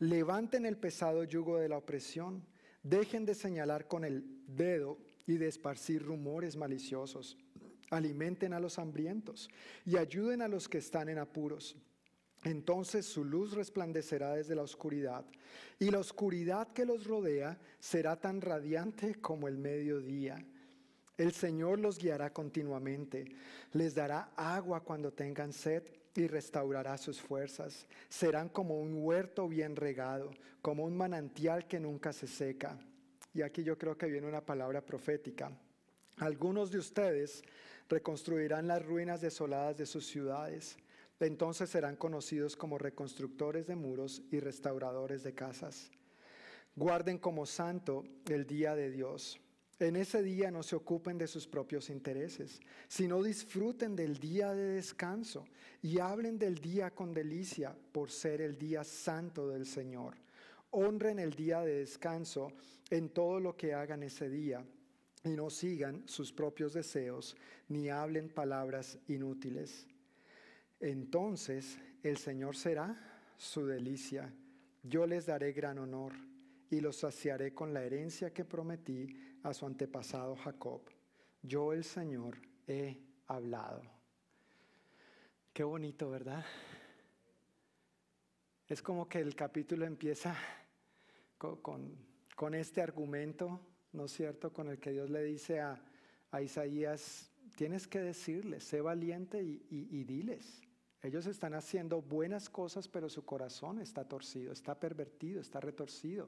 Levanten 0.00 0.66
el 0.66 0.76
pesado 0.76 1.24
yugo 1.24 1.56
de 1.56 1.70
la 1.70 1.78
opresión, 1.78 2.44
dejen 2.82 3.24
de 3.24 3.34
señalar 3.34 3.86
con 3.86 4.04
el 4.04 4.24
dedo 4.46 4.98
y 5.26 5.36
de 5.36 5.48
esparcir 5.48 6.02
rumores 6.02 6.56
maliciosos. 6.56 7.36
Alimenten 7.90 8.52
a 8.52 8.60
los 8.60 8.78
hambrientos 8.78 9.48
y 9.84 9.96
ayuden 9.96 10.42
a 10.42 10.48
los 10.48 10.68
que 10.68 10.78
están 10.78 11.08
en 11.08 11.18
apuros 11.18 11.76
entonces 12.44 13.04
su 13.06 13.24
luz 13.24 13.52
resplandecerá 13.52 14.34
desde 14.34 14.54
la 14.54 14.62
oscuridad, 14.62 15.24
y 15.78 15.90
la 15.90 15.98
oscuridad 15.98 16.68
que 16.68 16.84
los 16.84 17.04
rodea 17.04 17.58
será 17.80 18.16
tan 18.20 18.40
radiante 18.40 19.16
como 19.16 19.48
el 19.48 19.58
mediodía. 19.58 20.44
El 21.16 21.32
Señor 21.32 21.80
los 21.80 21.98
guiará 21.98 22.32
continuamente, 22.32 23.24
les 23.72 23.94
dará 23.94 24.32
agua 24.36 24.80
cuando 24.84 25.12
tengan 25.12 25.52
sed 25.52 25.82
y 26.14 26.26
restaurará 26.26 26.98
sus 26.98 27.20
fuerzas. 27.20 27.86
Serán 28.08 28.48
como 28.48 28.80
un 28.80 29.02
huerto 29.02 29.48
bien 29.48 29.76
regado, 29.76 30.30
como 30.62 30.84
un 30.84 30.96
manantial 30.96 31.66
que 31.66 31.80
nunca 31.80 32.12
se 32.12 32.26
seca. 32.26 32.78
Y 33.34 33.42
aquí 33.42 33.62
yo 33.62 33.78
creo 33.78 33.96
que 33.96 34.06
viene 34.06 34.26
una 34.26 34.44
palabra 34.44 34.84
profética. 34.84 35.52
Algunos 36.16 36.70
de 36.70 36.78
ustedes 36.78 37.42
reconstruirán 37.88 38.66
las 38.66 38.84
ruinas 38.84 39.20
desoladas 39.20 39.76
de 39.76 39.86
sus 39.86 40.06
ciudades 40.06 40.76
entonces 41.20 41.68
serán 41.70 41.96
conocidos 41.96 42.56
como 42.56 42.78
reconstructores 42.78 43.66
de 43.66 43.74
muros 43.74 44.22
y 44.30 44.38
restauradores 44.38 45.24
de 45.24 45.34
casas. 45.34 45.90
Guarden 46.76 47.18
como 47.18 47.44
santo 47.44 48.04
el 48.26 48.46
día 48.46 48.76
de 48.76 48.90
Dios. 48.90 49.40
En 49.80 49.94
ese 49.94 50.22
día 50.24 50.50
no 50.50 50.64
se 50.64 50.74
ocupen 50.74 51.18
de 51.18 51.28
sus 51.28 51.46
propios 51.46 51.88
intereses, 51.88 52.60
sino 52.88 53.22
disfruten 53.22 53.94
del 53.94 54.18
día 54.18 54.52
de 54.52 54.74
descanso 54.74 55.46
y 55.82 56.00
hablen 56.00 56.36
del 56.36 56.56
día 56.56 56.90
con 56.90 57.14
delicia 57.14 57.76
por 57.92 58.10
ser 58.10 58.40
el 58.40 58.58
día 58.58 58.82
santo 58.82 59.48
del 59.48 59.66
Señor. 59.66 60.14
Honren 60.70 61.20
el 61.20 61.34
día 61.34 61.60
de 61.60 61.78
descanso 61.78 62.52
en 62.90 63.10
todo 63.10 63.38
lo 63.38 63.56
que 63.56 63.72
hagan 63.72 64.02
ese 64.02 64.28
día 64.28 64.64
y 65.22 65.30
no 65.30 65.48
sigan 65.48 66.02
sus 66.08 66.32
propios 66.32 66.72
deseos 66.72 67.36
ni 67.68 67.88
hablen 67.88 68.28
palabras 68.28 68.98
inútiles. 69.06 69.86
Entonces 70.80 71.78
el 72.02 72.18
Señor 72.18 72.56
será 72.56 73.22
su 73.36 73.64
delicia. 73.64 74.32
Yo 74.82 75.06
les 75.06 75.26
daré 75.26 75.52
gran 75.52 75.78
honor 75.78 76.12
y 76.70 76.80
los 76.80 76.96
saciaré 76.96 77.54
con 77.54 77.72
la 77.72 77.84
herencia 77.84 78.32
que 78.32 78.44
prometí 78.44 79.08
a 79.42 79.52
su 79.54 79.66
antepasado 79.66 80.36
Jacob. 80.36 80.82
Yo 81.42 81.72
el 81.72 81.84
Señor 81.84 82.38
he 82.66 82.98
hablado. 83.26 83.82
Qué 85.52 85.64
bonito, 85.64 86.10
¿verdad? 86.10 86.44
Es 88.68 88.82
como 88.82 89.08
que 89.08 89.18
el 89.20 89.34
capítulo 89.34 89.86
empieza 89.86 90.36
con, 91.38 92.54
este 92.54 92.82
argumento, 92.82 93.60
¿no 93.92 94.04
es 94.04 94.12
cierto?, 94.12 94.52
con 94.52 94.68
el 94.68 94.78
que 94.78 94.92
Dios 94.92 95.10
le 95.10 95.22
dice 95.22 95.60
a, 95.60 95.82
Isaías, 96.42 97.30
tienes 97.56 97.86
que 97.86 98.00
decirles, 98.00 98.64
sé 98.64 98.82
valiente 98.82 99.42
y 99.42 100.04
diles. 100.04 100.60
Ellos 101.02 101.26
están 101.26 101.54
haciendo 101.54 102.02
buenas 102.02 102.50
cosas, 102.50 102.88
pero 102.88 103.08
su 103.08 103.24
corazón 103.24 103.80
está 103.80 104.04
torcido, 104.04 104.52
está 104.52 104.78
pervertido, 104.78 105.40
está 105.40 105.60
retorcido. 105.60 106.26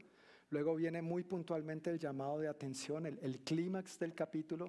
Luego 0.51 0.74
viene 0.74 1.01
muy 1.01 1.22
puntualmente 1.22 1.90
el 1.90 1.98
llamado 1.98 2.40
de 2.40 2.48
atención, 2.48 3.07
el, 3.07 3.40
clímax 3.40 3.98
del 4.01 4.14
capítulo, 4.14 4.68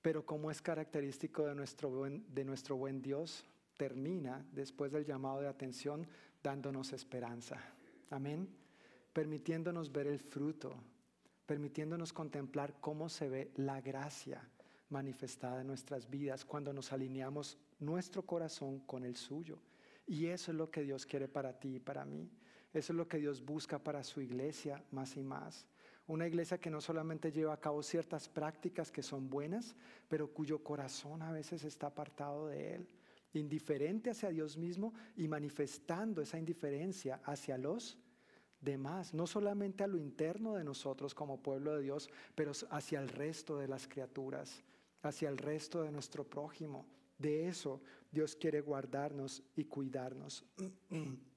pero 0.00 0.24
como 0.24 0.50
es 0.50 0.62
característico 0.62 1.44
de 1.44 1.56
nuestro, 1.56 1.90
buen, 1.90 2.24
de 2.32 2.44
nuestro 2.44 2.76
buen 2.76 3.02
Dios, 3.02 3.44
termina 3.76 4.46
después 4.52 4.92
del 4.92 5.04
llamado 5.04 5.40
de 5.40 5.48
atención 5.48 6.06
dándonos 6.40 6.92
esperanza. 6.92 7.60
Amén. 8.10 8.48
Permitiéndonos 9.12 9.90
ver 9.90 10.06
el 10.06 10.20
fruto, 10.20 10.76
permitiéndonos 11.46 12.12
contemplar 12.12 12.78
cómo 12.80 13.08
se 13.08 13.28
ve 13.28 13.50
la 13.56 13.80
gracia 13.80 14.48
manifestada 14.90 15.62
en 15.62 15.66
nuestras 15.66 16.08
vidas 16.08 16.44
cuando 16.44 16.72
nos 16.72 16.92
alineamos 16.92 17.58
nuestro 17.80 18.22
corazón 18.22 18.80
con 18.80 19.04
el 19.04 19.16
suyo. 19.16 19.58
Y 20.06 20.26
eso 20.26 20.52
es 20.52 20.56
lo 20.56 20.70
que 20.70 20.82
Dios 20.82 21.04
quiere 21.04 21.26
para 21.26 21.58
ti 21.58 21.76
y 21.76 21.80
para 21.80 22.04
mí. 22.04 22.30
Eso 22.76 22.92
es 22.92 22.96
lo 22.98 23.08
que 23.08 23.16
Dios 23.16 23.42
busca 23.42 23.78
para 23.78 24.04
su 24.04 24.20
iglesia 24.20 24.84
más 24.90 25.16
y 25.16 25.22
más. 25.22 25.66
Una 26.06 26.26
iglesia 26.26 26.58
que 26.58 26.68
no 26.68 26.82
solamente 26.82 27.32
lleva 27.32 27.54
a 27.54 27.60
cabo 27.60 27.82
ciertas 27.82 28.28
prácticas 28.28 28.92
que 28.92 29.02
son 29.02 29.30
buenas, 29.30 29.74
pero 30.08 30.30
cuyo 30.30 30.62
corazón 30.62 31.22
a 31.22 31.32
veces 31.32 31.64
está 31.64 31.86
apartado 31.86 32.48
de 32.48 32.74
Él, 32.74 32.88
indiferente 33.32 34.10
hacia 34.10 34.28
Dios 34.28 34.58
mismo 34.58 34.92
y 35.16 35.26
manifestando 35.26 36.20
esa 36.20 36.38
indiferencia 36.38 37.22
hacia 37.24 37.56
los 37.56 37.96
demás, 38.60 39.14
no 39.14 39.26
solamente 39.26 39.82
a 39.82 39.86
lo 39.86 39.96
interno 39.96 40.54
de 40.54 40.64
nosotros 40.64 41.14
como 41.14 41.42
pueblo 41.42 41.76
de 41.76 41.82
Dios, 41.82 42.10
pero 42.34 42.52
hacia 42.68 43.00
el 43.00 43.08
resto 43.08 43.56
de 43.56 43.68
las 43.68 43.88
criaturas, 43.88 44.62
hacia 45.00 45.30
el 45.30 45.38
resto 45.38 45.82
de 45.82 45.92
nuestro 45.92 46.24
prójimo. 46.24 46.84
De 47.16 47.48
eso 47.48 47.80
Dios 48.12 48.36
quiere 48.36 48.60
guardarnos 48.60 49.42
y 49.56 49.64
cuidarnos. 49.64 50.44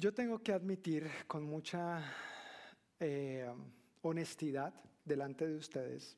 Yo 0.00 0.14
tengo 0.14 0.38
que 0.38 0.54
admitir 0.54 1.06
con 1.26 1.44
mucha 1.44 2.02
eh, 2.98 3.46
honestidad 4.00 4.72
delante 5.04 5.46
de 5.46 5.56
ustedes 5.56 6.16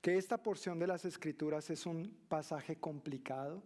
que 0.00 0.16
esta 0.16 0.42
porción 0.42 0.78
de 0.78 0.86
las 0.86 1.04
escrituras 1.04 1.68
es 1.68 1.84
un 1.84 2.10
pasaje 2.26 2.76
complicado 2.76 3.62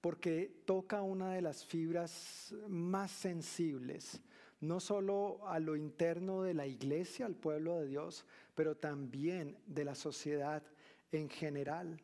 porque 0.00 0.62
toca 0.64 1.02
una 1.02 1.34
de 1.34 1.40
las 1.40 1.64
fibras 1.64 2.52
más 2.66 3.12
sensibles, 3.12 4.20
no 4.58 4.80
solo 4.80 5.46
a 5.46 5.60
lo 5.60 5.76
interno 5.76 6.42
de 6.42 6.54
la 6.54 6.66
iglesia, 6.66 7.26
al 7.26 7.36
pueblo 7.36 7.78
de 7.78 7.86
Dios, 7.86 8.26
pero 8.56 8.76
también 8.76 9.56
de 9.66 9.84
la 9.84 9.94
sociedad 9.94 10.64
en 11.12 11.28
general. 11.28 12.02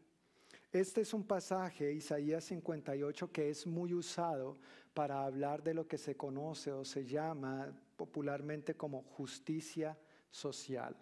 Este 0.74 1.02
es 1.02 1.14
un 1.14 1.22
pasaje, 1.22 1.92
Isaías 1.92 2.42
58, 2.42 3.30
que 3.30 3.48
es 3.48 3.64
muy 3.64 3.94
usado 3.94 4.58
para 4.92 5.24
hablar 5.24 5.62
de 5.62 5.72
lo 5.72 5.86
que 5.86 5.96
se 5.96 6.16
conoce 6.16 6.72
o 6.72 6.84
se 6.84 7.06
llama 7.06 7.72
popularmente 7.96 8.74
como 8.74 9.04
justicia 9.04 9.96
social. 10.32 10.96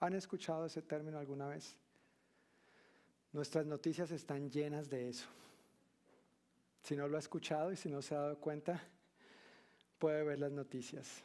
¿Han 0.00 0.14
escuchado 0.14 0.66
ese 0.66 0.82
término 0.82 1.16
alguna 1.16 1.46
vez? 1.46 1.76
Nuestras 3.30 3.66
noticias 3.66 4.10
están 4.10 4.50
llenas 4.50 4.90
de 4.90 5.10
eso. 5.10 5.28
Si 6.82 6.96
no 6.96 7.06
lo 7.06 7.18
ha 7.18 7.20
escuchado 7.20 7.70
y 7.70 7.76
si 7.76 7.88
no 7.88 8.02
se 8.02 8.16
ha 8.16 8.18
dado 8.18 8.40
cuenta, 8.40 8.82
puede 10.00 10.24
ver 10.24 10.40
las 10.40 10.50
noticias. 10.50 11.22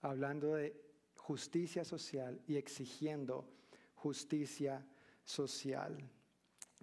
Hablando 0.00 0.54
de 0.54 0.74
justicia 1.14 1.84
social 1.84 2.40
y 2.46 2.56
exigiendo 2.56 3.46
justicia 3.96 4.82
social. 5.26 6.02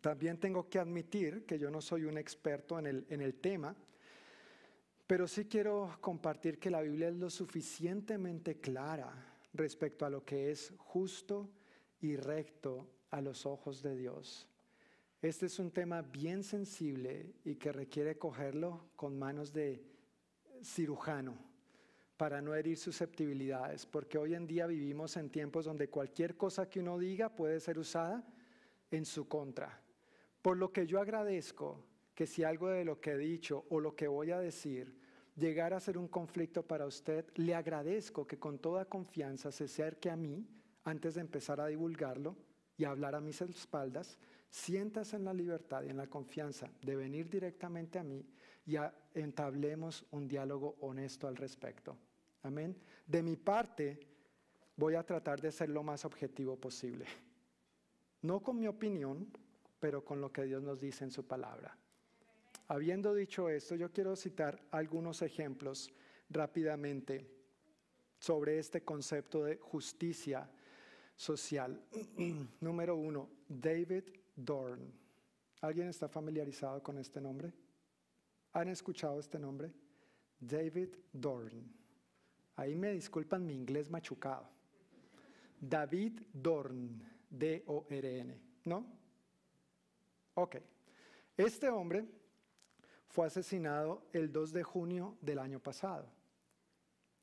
También 0.02 0.39
tengo 0.39 0.70
que 0.70 0.80
admitir 0.80 1.45
que 1.45 1.60
yo 1.60 1.70
no 1.70 1.82
soy 1.82 2.06
un 2.06 2.18
experto 2.18 2.80
en 2.80 2.88
el, 2.88 3.06
en 3.10 3.22
el 3.22 3.36
tema, 3.36 3.76
pero 5.08 5.28
sí 5.28 5.45
quiero 5.45 5.97
compartir 6.02 6.60
que 6.60 6.70
la 6.70 6.82
Biblia 6.82 7.10
es 7.10 7.16
lo 7.16 7.30
suficientemente 7.30 8.60
clara 8.60 9.12
respecto 9.54 10.06
a 10.06 10.10
lo 10.10 10.24
que 10.24 10.52
es 10.52 10.74
justo 10.78 11.50
y 12.02 12.16
recto 12.16 12.88
a 13.10 13.22
los 13.22 13.45
ojos 13.45 13.82
de 13.82 13.95
Dios. 13.95 14.47
Este 15.22 15.47
es 15.47 15.60
un 15.60 15.72
tema 15.72 16.02
bien 16.02 16.43
sensible 16.43 17.34
y 17.43 17.56
que 17.56 17.74
requiere 17.74 18.18
cogerlo 18.18 18.91
con 18.95 19.18
manos 19.18 19.52
de 19.52 19.84
cirujano 20.64 21.36
para 22.16 22.41
no 22.41 22.54
herir 22.54 22.78
susceptibilidades, 22.78 23.86
porque 23.86 24.18
hoy 24.18 24.36
en 24.36 24.45
día 24.45 24.68
vivimos 24.68 25.18
en 25.18 25.30
tiempos 25.30 25.66
donde 25.66 25.89
cualquier 25.89 26.38
cosa 26.38 26.70
que 26.70 26.80
uno 26.80 26.97
diga 26.97 27.36
puede 27.36 27.60
ser 27.60 27.80
usada 27.80 28.24
en 28.91 29.06
su 29.06 29.28
contra. 29.28 29.82
Por 30.42 30.58
lo 30.58 30.72
que 30.72 30.88
yo 30.88 31.00
agradezco 31.00 31.84
que 32.16 32.26
si 32.26 32.44
algo 32.44 32.70
de 32.70 32.86
lo 32.86 33.00
que 33.00 33.12
he 33.12 33.18
dicho 33.18 33.66
o 33.70 33.80
lo 33.80 33.96
que 33.96 34.08
voy 34.08 34.32
a 34.32 34.40
decir 34.40 34.96
llegara 35.36 35.78
a 35.78 35.80
ser 35.80 35.98
un 35.98 36.08
conflicto 36.08 36.64
para 36.64 36.86
usted, 36.86 37.26
le 37.36 37.56
agradezco 37.56 38.28
que 38.28 38.38
con 38.38 38.60
toda 38.60 38.86
confianza 38.86 39.52
se 39.52 39.66
acerque 39.66 40.10
a 40.10 40.16
mí 40.16 40.46
antes 40.84 41.16
de 41.16 41.22
empezar 41.22 41.62
a 41.62 41.68
divulgarlo 41.68 42.36
y 42.78 42.86
hablar 42.86 43.16
a 43.16 43.22
mis 43.22 43.42
espaldas, 43.42 44.18
siéntase 44.50 45.16
en 45.16 45.26
la 45.26 45.34
libertad 45.34 45.84
y 45.84 45.90
en 45.90 45.98
la 45.98 46.08
confianza 46.08 46.70
de 46.82 46.96
venir 46.96 47.30
directamente 47.30 48.00
a 48.00 48.04
mí 48.04 48.26
y 48.66 48.76
entablemos 49.14 50.06
un 50.12 50.28
diálogo 50.28 50.78
honesto 50.82 51.28
al 51.28 51.36
respecto. 51.36 51.98
Amén. 52.44 52.76
De 53.06 53.22
mi 53.22 53.36
parte, 53.36 54.00
voy 54.76 54.96
a 54.96 55.06
tratar 55.06 55.42
de 55.42 55.52
ser 55.52 55.70
lo 55.70 55.84
más 55.84 56.06
objetivo 56.06 56.56
posible. 56.56 57.06
No 58.22 58.42
con 58.42 58.60
mi 58.60 58.68
opinión, 58.68 59.28
pero 59.80 60.03
con 60.03 60.21
lo 60.21 60.32
que 60.32 60.43
Dios 60.43 60.61
nos 60.61 60.80
dice 60.80 61.03
en 61.03 61.11
su 61.11 61.25
palabra. 61.25 61.77
Habiendo 62.67 63.13
dicho 63.13 63.49
esto, 63.49 63.75
yo 63.75 63.91
quiero 63.91 64.15
citar 64.15 64.61
algunos 64.71 65.21
ejemplos 65.21 65.91
rápidamente 66.30 67.25
sobre 68.19 68.59
este 68.59 68.84
concepto 68.84 69.43
de 69.43 69.57
justicia 69.57 70.49
social. 71.15 71.82
Número 72.59 72.95
uno, 72.95 73.30
David 73.47 74.03
Dorn. 74.36 74.93
¿Alguien 75.61 75.88
está 75.88 76.07
familiarizado 76.07 76.82
con 76.84 76.97
este 76.97 77.19
nombre? 77.19 77.51
¿Han 78.53 78.69
escuchado 78.69 79.19
este 79.19 79.39
nombre? 79.39 79.73
David 80.39 80.89
Dorn. 81.11 81.73
Ahí 82.55 82.75
me 82.75 82.91
disculpan 82.91 83.45
mi 83.45 83.53
inglés 83.53 83.89
machucado. 83.89 84.49
David 85.59 86.21
Dorn, 86.32 87.03
D-O-R-N, 87.30 88.41
¿no? 88.65 88.99
Ok. 90.36 90.57
Este 91.38 91.69
hombre 91.69 92.05
fue 93.07 93.27
asesinado 93.27 94.05
el 94.13 94.32
2 94.32 94.53
de 94.53 94.63
junio 94.63 95.17
del 95.21 95.39
año 95.39 95.59
pasado. 95.59 96.11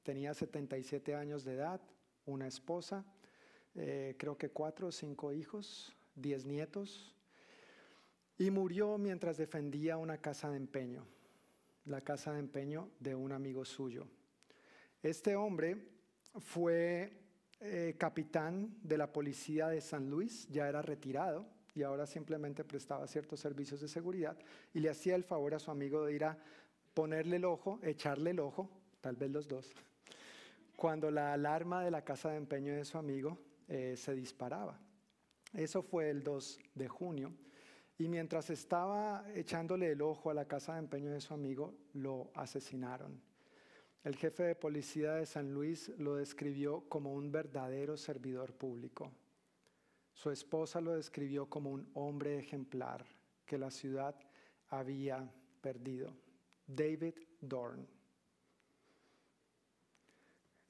Tenía 0.02 0.34
77 0.34 1.14
años 1.14 1.44
de 1.44 1.54
edad, 1.54 1.80
una 2.26 2.46
esposa, 2.46 3.04
eh, 3.74 4.14
creo 4.18 4.36
que 4.38 4.50
cuatro 4.50 4.88
o 4.88 4.92
cinco 4.92 5.32
hijos, 5.32 5.94
diez 6.14 6.46
nietos, 6.46 7.14
y 8.38 8.50
murió 8.50 8.98
mientras 8.98 9.36
defendía 9.36 9.96
una 9.96 10.18
casa 10.18 10.50
de 10.50 10.57
empeño, 10.57 11.07
la 11.84 12.00
casa 12.00 12.32
de 12.32 12.40
empeño 12.40 12.90
de 13.00 13.14
un 13.14 13.32
amigo 13.32 13.64
suyo. 13.64 14.07
Este 15.02 15.36
hombre 15.36 15.88
fue 16.40 17.12
eh, 17.61 17.94
capitán 17.98 18.76
de 18.82 18.98
la 18.98 19.12
policía 19.12 19.68
de 19.68 19.80
San 19.80 20.11
Luis, 20.11 20.48
ya 20.48 20.68
era 20.68 20.82
retirado, 20.82 21.46
y 21.77 21.83
ahora 21.83 22.07
simplemente 22.07 22.64
prestaba 22.64 23.07
ciertos 23.07 23.39
servicios 23.39 23.81
de 23.81 23.89
seguridad 23.89 24.37
y 24.72 24.81
le 24.81 24.89
hacía 24.89 25.14
el 25.14 25.24
favor 25.24 25.55
a 25.55 25.59
su 25.59 25.70
amigo 25.70 26.05
de 26.05 26.14
ir 26.14 26.24
a 26.24 26.39
ponerle 26.95 27.37
el 27.37 27.45
ojo, 27.45 27.79
echarle 27.83 28.31
el 28.31 28.41
ojo, 28.41 28.70
tal 29.03 29.16
vez 29.16 29.31
los 29.31 29.47
dos, 29.47 29.70
cuando 30.74 31.11
la 31.11 31.35
alarma 31.35 31.85
de 31.85 31.91
la 31.91 32.03
casa 32.03 32.31
de 32.31 32.39
empeño 32.39 32.74
de 32.74 32.87
su 32.87 32.97
amigo 32.97 33.39
eh, 33.68 33.95
se 33.97 34.14
disparaba. 34.14 34.81
Eso 35.53 35.83
fue 35.83 36.09
el 36.09 36.22
2 36.22 36.59
de 36.74 36.89
junio. 36.89 37.33
Y 37.99 38.09
mientras 38.09 38.51
estaba 38.51 39.24
echándole 39.35 39.93
el 39.93 40.03
ojo 40.03 40.31
a 40.31 40.35
la 40.35 40.47
casa 40.47 40.74
de 40.74 40.81
empeño 40.81 41.11
de 41.11 41.20
su 41.20 41.35
amigo, 41.35 41.74
lo 41.93 42.31
asesinaron. 42.35 43.20
El 44.05 44.16
jefe 44.16 44.45
de 44.45 44.55
policía 44.55 45.14
de 45.14 45.27
San 45.27 45.53
Luis 45.53 45.91
lo 45.99 46.16
describió 46.16 46.85
como 46.89 47.12
un 47.12 47.33
verdadero 47.33 47.97
servidor 47.97 48.53
público. 48.53 49.11
Su 50.17 50.31
esposa 50.31 50.81
lo 50.81 50.95
describió 50.95 51.47
como 51.47 51.71
un 51.71 51.91
hombre 51.93 52.39
ejemplar 52.39 53.05
que 53.45 53.59
la 53.59 53.71
ciudad 53.71 54.17
había 54.71 55.31
perdido. 55.61 56.17
David 56.67 57.17
Dorn. 57.39 57.87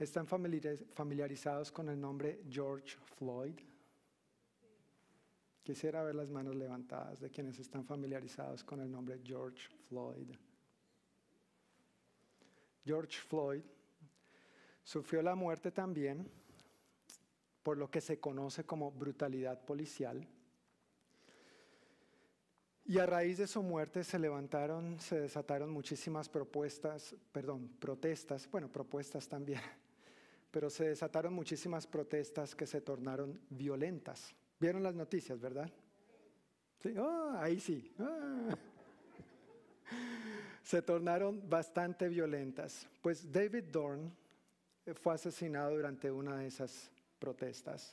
¿Están 0.00 0.26
familiarizados 0.26 1.70
con 1.70 1.88
el 1.88 2.00
nombre 2.00 2.42
George 2.50 2.96
Floyd? 3.16 3.54
Quisiera 5.62 6.02
ver 6.02 6.16
las 6.16 6.28
manos 6.28 6.56
levantadas 6.56 7.20
de 7.20 7.30
quienes 7.30 7.60
están 7.60 7.84
familiarizados 7.84 8.64
con 8.64 8.80
el 8.80 8.90
nombre 8.90 9.20
George 9.24 9.68
Floyd. 9.88 10.28
George 12.84 13.18
Floyd 13.20 13.62
sufrió 14.82 15.22
la 15.22 15.36
muerte 15.36 15.70
también 15.70 16.28
por 17.66 17.78
lo 17.78 17.90
que 17.90 18.00
se 18.00 18.20
conoce 18.20 18.62
como 18.62 18.92
brutalidad 18.92 19.64
policial. 19.64 20.24
Y 22.84 22.98
a 22.98 23.06
raíz 23.06 23.38
de 23.38 23.48
su 23.48 23.60
muerte 23.60 24.04
se 24.04 24.20
levantaron, 24.20 25.00
se 25.00 25.18
desataron 25.18 25.72
muchísimas 25.72 26.28
propuestas, 26.28 27.16
perdón, 27.32 27.68
protestas, 27.80 28.48
bueno, 28.52 28.70
propuestas 28.70 29.26
también, 29.26 29.60
pero 30.52 30.70
se 30.70 30.90
desataron 30.90 31.34
muchísimas 31.34 31.88
protestas 31.88 32.54
que 32.54 32.68
se 32.68 32.80
tornaron 32.80 33.40
violentas. 33.50 34.32
¿Vieron 34.60 34.84
las 34.84 34.94
noticias, 34.94 35.40
verdad? 35.40 35.68
Sí, 36.80 36.96
oh, 36.96 37.32
ahí 37.36 37.58
sí. 37.58 37.92
Ah. 37.98 38.56
se 40.62 40.82
tornaron 40.82 41.50
bastante 41.50 42.08
violentas. 42.08 42.88
Pues 43.02 43.28
David 43.32 43.64
Dorn 43.72 44.16
fue 44.94 45.14
asesinado 45.14 45.74
durante 45.74 46.12
una 46.12 46.36
de 46.36 46.46
esas 46.46 46.92
protestas. 47.18 47.92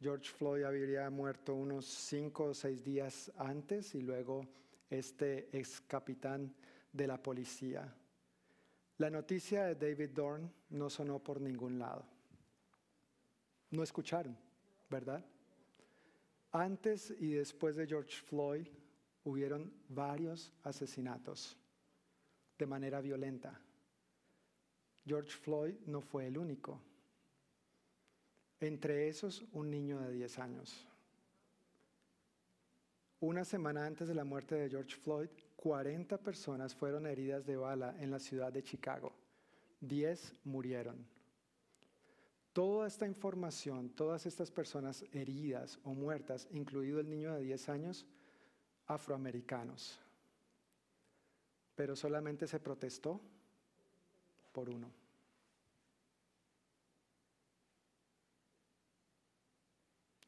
George 0.00 0.30
Floyd 0.30 0.64
habría 0.64 1.08
muerto 1.10 1.54
unos 1.54 1.86
cinco 1.86 2.44
o 2.44 2.54
seis 2.54 2.82
días 2.82 3.30
antes 3.36 3.94
y 3.94 4.00
luego 4.00 4.46
este 4.90 5.48
ex 5.56 5.80
capitán 5.82 6.52
de 6.92 7.06
la 7.06 7.22
policía. 7.22 7.94
La 8.98 9.10
noticia 9.10 9.64
de 9.64 9.74
David 9.74 10.10
Dorn 10.10 10.52
no 10.70 10.90
sonó 10.90 11.18
por 11.18 11.40
ningún 11.40 11.78
lado. 11.78 12.04
No 13.70 13.82
escucharon, 13.82 14.36
¿verdad? 14.90 15.24
Antes 16.52 17.14
y 17.18 17.32
después 17.32 17.76
de 17.76 17.86
George 17.86 18.20
Floyd 18.26 18.66
hubieron 19.24 19.72
varios 19.88 20.52
asesinatos 20.64 21.56
de 22.58 22.66
manera 22.66 23.00
violenta. 23.00 23.58
George 25.06 25.30
Floyd 25.30 25.74
no 25.86 26.00
fue 26.00 26.26
el 26.26 26.36
único. 26.36 26.80
Entre 28.62 29.08
esos, 29.08 29.44
un 29.52 29.72
niño 29.72 29.98
de 29.98 30.12
10 30.12 30.38
años. 30.38 30.86
Una 33.18 33.44
semana 33.44 33.84
antes 33.84 34.06
de 34.06 34.14
la 34.14 34.22
muerte 34.22 34.54
de 34.54 34.70
George 34.70 34.94
Floyd, 34.94 35.30
40 35.56 36.16
personas 36.18 36.72
fueron 36.72 37.06
heridas 37.06 37.44
de 37.44 37.56
bala 37.56 37.96
en 37.98 38.12
la 38.12 38.20
ciudad 38.20 38.52
de 38.52 38.62
Chicago. 38.62 39.12
10 39.80 40.36
murieron. 40.44 41.04
Toda 42.52 42.86
esta 42.86 43.04
información, 43.04 43.90
todas 43.90 44.26
estas 44.26 44.52
personas 44.52 45.04
heridas 45.12 45.80
o 45.82 45.92
muertas, 45.92 46.46
incluido 46.52 47.00
el 47.00 47.10
niño 47.10 47.34
de 47.34 47.42
10 47.42 47.68
años, 47.68 48.06
afroamericanos. 48.86 49.98
Pero 51.74 51.96
solamente 51.96 52.46
se 52.46 52.60
protestó 52.60 53.20
por 54.52 54.70
uno. 54.70 55.01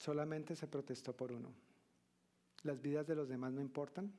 Solamente 0.05 0.55
se 0.55 0.67
protestó 0.67 1.17
por 1.17 1.33
uno. 1.33 1.51
¿Las 2.63 2.83
vidas 2.83 3.07
de 3.07 3.15
los 3.15 3.27
demás 3.27 3.55
no 3.55 3.63
importan? 3.63 4.13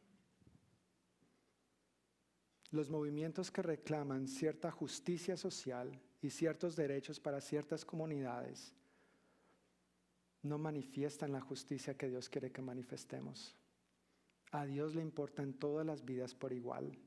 Los 2.72 2.90
movimientos 2.90 3.52
que 3.52 3.62
reclaman 3.62 4.28
cierta 4.28 4.72
justicia 4.72 5.38
social 5.38 6.02
y 6.24 6.32
ciertos 6.32 6.76
derechos 6.76 7.20
para 7.20 7.40
ciertas 7.40 7.86
comunidades 7.86 8.74
no 10.42 10.58
manifiestan 10.58 11.32
la 11.32 11.42
justicia 11.42 11.96
que 11.96 12.10
Dios 12.10 12.30
quiere 12.30 12.52
que 12.52 12.64
manifestemos. 12.64 13.56
A 14.54 14.66
Dios 14.66 14.96
le 14.96 15.04
importan 15.04 15.54
todas 15.54 15.86
las 15.86 16.04
vidas 16.04 16.34
por 16.34 16.52
igual, 16.52 16.98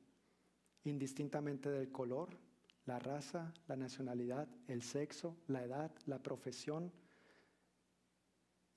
indistintamente 0.85 1.69
del 1.69 1.91
color, 1.91 2.39
la 2.87 3.01
raza, 3.01 3.53
la 3.67 3.75
nacionalidad, 3.75 4.47
el 4.69 4.83
sexo, 4.83 5.37
la 5.49 5.65
edad, 5.65 5.91
la 6.07 6.23
profesión, 6.23 6.93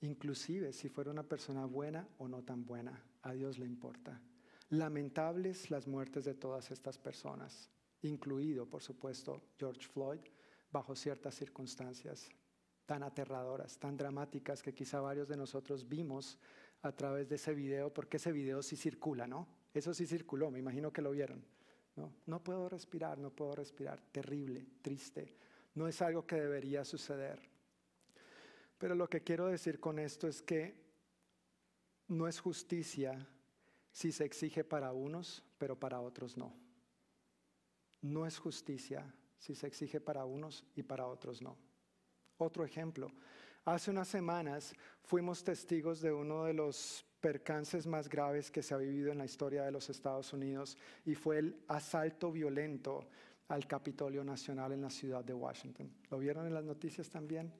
inclusive 0.02 0.72
si 0.72 0.88
fuera 0.88 1.10
una 1.10 1.22
persona 1.22 1.64
buena 1.64 2.06
o 2.18 2.28
no 2.28 2.42
tan 2.42 2.64
buena, 2.64 3.02
a 3.22 3.32
Dios 3.32 3.58
le 3.58 3.66
importa. 3.66 4.20
Lamentables 4.70 5.70
las 5.70 5.86
muertes 5.86 6.24
de 6.24 6.34
todas 6.34 6.70
estas 6.70 6.98
personas, 6.98 7.70
incluido, 8.02 8.66
por 8.66 8.82
supuesto, 8.82 9.42
George 9.58 9.86
Floyd, 9.88 10.20
bajo 10.70 10.94
ciertas 10.94 11.34
circunstancias 11.34 12.28
tan 12.86 13.02
aterradoras, 13.02 13.78
tan 13.78 13.96
dramáticas 13.96 14.62
que 14.62 14.74
quizá 14.74 15.00
varios 15.00 15.28
de 15.28 15.36
nosotros 15.36 15.88
vimos 15.88 16.38
a 16.82 16.92
través 16.92 17.28
de 17.28 17.36
ese 17.36 17.54
video, 17.54 17.92
porque 17.92 18.16
ese 18.16 18.32
video 18.32 18.62
sí 18.62 18.76
circula, 18.76 19.26
¿no? 19.26 19.46
Eso 19.72 19.94
sí 19.94 20.06
circuló, 20.06 20.50
me 20.50 20.58
imagino 20.58 20.92
que 20.92 21.02
lo 21.02 21.12
vieron. 21.12 21.44
No, 21.94 22.12
no 22.26 22.42
puedo 22.42 22.68
respirar, 22.68 23.18
no 23.18 23.30
puedo 23.30 23.54
respirar. 23.54 24.00
Terrible, 24.10 24.66
triste. 24.82 25.36
No 25.74 25.86
es 25.86 26.02
algo 26.02 26.26
que 26.26 26.36
debería 26.36 26.84
suceder. 26.84 27.51
Pero 28.82 28.96
lo 28.96 29.08
que 29.08 29.20
quiero 29.20 29.46
decir 29.46 29.78
con 29.78 30.00
esto 30.00 30.26
es 30.26 30.42
que 30.42 30.74
no 32.08 32.26
es 32.26 32.40
justicia 32.40 33.28
si 33.92 34.10
se 34.10 34.24
exige 34.24 34.64
para 34.64 34.92
unos, 34.92 35.44
pero 35.56 35.78
para 35.78 36.00
otros 36.00 36.36
no. 36.36 36.52
No 38.00 38.26
es 38.26 38.36
justicia 38.38 39.06
si 39.38 39.54
se 39.54 39.68
exige 39.68 40.00
para 40.00 40.24
unos 40.24 40.66
y 40.74 40.82
para 40.82 41.06
otros 41.06 41.40
no. 41.40 41.56
Otro 42.38 42.64
ejemplo, 42.64 43.12
hace 43.64 43.92
unas 43.92 44.08
semanas 44.08 44.74
fuimos 45.04 45.44
testigos 45.44 46.00
de 46.00 46.12
uno 46.12 46.42
de 46.46 46.54
los 46.54 47.06
percances 47.20 47.86
más 47.86 48.08
graves 48.08 48.50
que 48.50 48.64
se 48.64 48.74
ha 48.74 48.78
vivido 48.78 49.12
en 49.12 49.18
la 49.18 49.26
historia 49.26 49.62
de 49.62 49.70
los 49.70 49.90
Estados 49.90 50.32
Unidos 50.32 50.76
y 51.04 51.14
fue 51.14 51.38
el 51.38 51.62
asalto 51.68 52.32
violento 52.32 53.08
al 53.46 53.64
Capitolio 53.68 54.24
Nacional 54.24 54.72
en 54.72 54.82
la 54.82 54.90
ciudad 54.90 55.22
de 55.22 55.34
Washington. 55.34 55.88
¿Lo 56.10 56.18
vieron 56.18 56.48
en 56.48 56.54
las 56.54 56.64
noticias 56.64 57.08
también? 57.08 57.52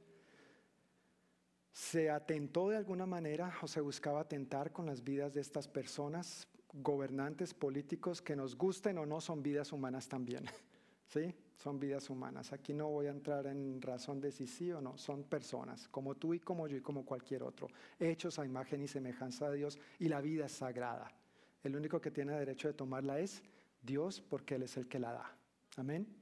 Se 1.73 2.11
atentó 2.11 2.69
de 2.69 2.77
alguna 2.77 3.07
manera 3.07 3.53
o 3.63 3.67
se 3.67 3.81
buscaba 3.81 4.21
atentar 4.21 4.73
con 4.73 4.87
las 4.87 5.03
vidas 5.03 5.33
de 5.33 5.41
estas 5.41 5.69
personas, 5.69 6.47
gobernantes 6.73 7.55
políticos 7.55 8.21
que 8.21 8.37
nos 8.37 8.57
gusten 8.57 8.99
o 8.99 9.07
no 9.07 9.21
son 9.21 9.43
vidas 9.43 9.73
humanas 9.73 10.09
también. 10.09 10.45
¿Sí? 11.07 11.35
Son 11.57 11.79
vidas 11.79 12.11
humanas. 12.11 12.53
Aquí 12.53 12.73
no 12.75 12.89
voy 12.89 13.07
a 13.07 13.11
entrar 13.11 13.47
en 13.47 13.81
razón 13.81 14.21
de 14.21 14.33
si 14.33 14.47
sí 14.47 14.73
o 14.73 14.81
no, 14.81 14.97
son 14.99 15.25
personas, 15.25 15.89
como 15.89 16.15
tú 16.15 16.35
y 16.35 16.41
como 16.41 16.67
yo 16.67 16.77
y 16.77 16.81
como 16.81 17.05
cualquier 17.05 17.43
otro, 17.43 17.69
hechos 17.99 18.39
a 18.39 18.45
imagen 18.45 18.83
y 18.83 18.89
semejanza 18.89 19.51
de 19.51 19.59
Dios 19.59 19.79
y 19.99 20.09
la 20.09 20.21
vida 20.21 20.47
es 20.47 20.53
sagrada. 20.53 21.11
El 21.63 21.77
único 21.77 22.01
que 22.01 22.11
tiene 22.11 22.33
derecho 22.33 22.69
de 22.69 22.75
tomarla 22.75 23.21
es 23.21 23.43
Dios 23.83 24.21
porque 24.21 24.57
Él 24.57 24.63
es 24.63 24.77
el 24.77 24.89
que 24.89 24.99
la 24.99 25.13
da. 25.13 25.37
Amén. 25.77 26.22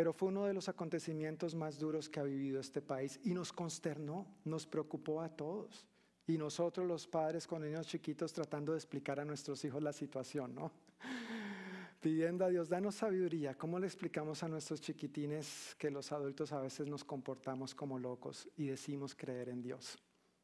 Pero 0.00 0.14
fue 0.14 0.30
uno 0.30 0.46
de 0.46 0.54
los 0.54 0.66
acontecimientos 0.70 1.54
más 1.54 1.78
duros 1.78 2.08
que 2.08 2.20
ha 2.20 2.22
vivido 2.22 2.58
este 2.58 2.80
país 2.80 3.20
y 3.22 3.34
nos 3.34 3.52
consternó, 3.52 4.26
nos 4.46 4.66
preocupó 4.66 5.20
a 5.20 5.28
todos. 5.28 5.86
Y 6.26 6.38
nosotros 6.38 6.88
los 6.88 7.06
padres 7.06 7.46
con 7.46 7.60
niños 7.60 7.86
chiquitos 7.86 8.32
tratando 8.32 8.72
de 8.72 8.78
explicar 8.78 9.20
a 9.20 9.26
nuestros 9.26 9.62
hijos 9.62 9.82
la 9.82 9.92
situación, 9.92 10.54
¿no? 10.54 10.72
pidiendo 12.00 12.46
a 12.46 12.48
Dios, 12.48 12.70
danos 12.70 12.94
sabiduría. 12.94 13.58
¿Cómo 13.58 13.78
le 13.78 13.86
explicamos 13.88 14.42
a 14.42 14.48
nuestros 14.48 14.80
chiquitines 14.80 15.76
que 15.78 15.90
los 15.90 16.12
adultos 16.12 16.50
a 16.52 16.62
veces 16.62 16.86
nos 16.88 17.04
comportamos 17.04 17.74
como 17.74 17.98
locos 17.98 18.48
y 18.56 18.68
decimos 18.68 19.14
creer 19.14 19.50
en 19.50 19.60
Dios? 19.60 19.98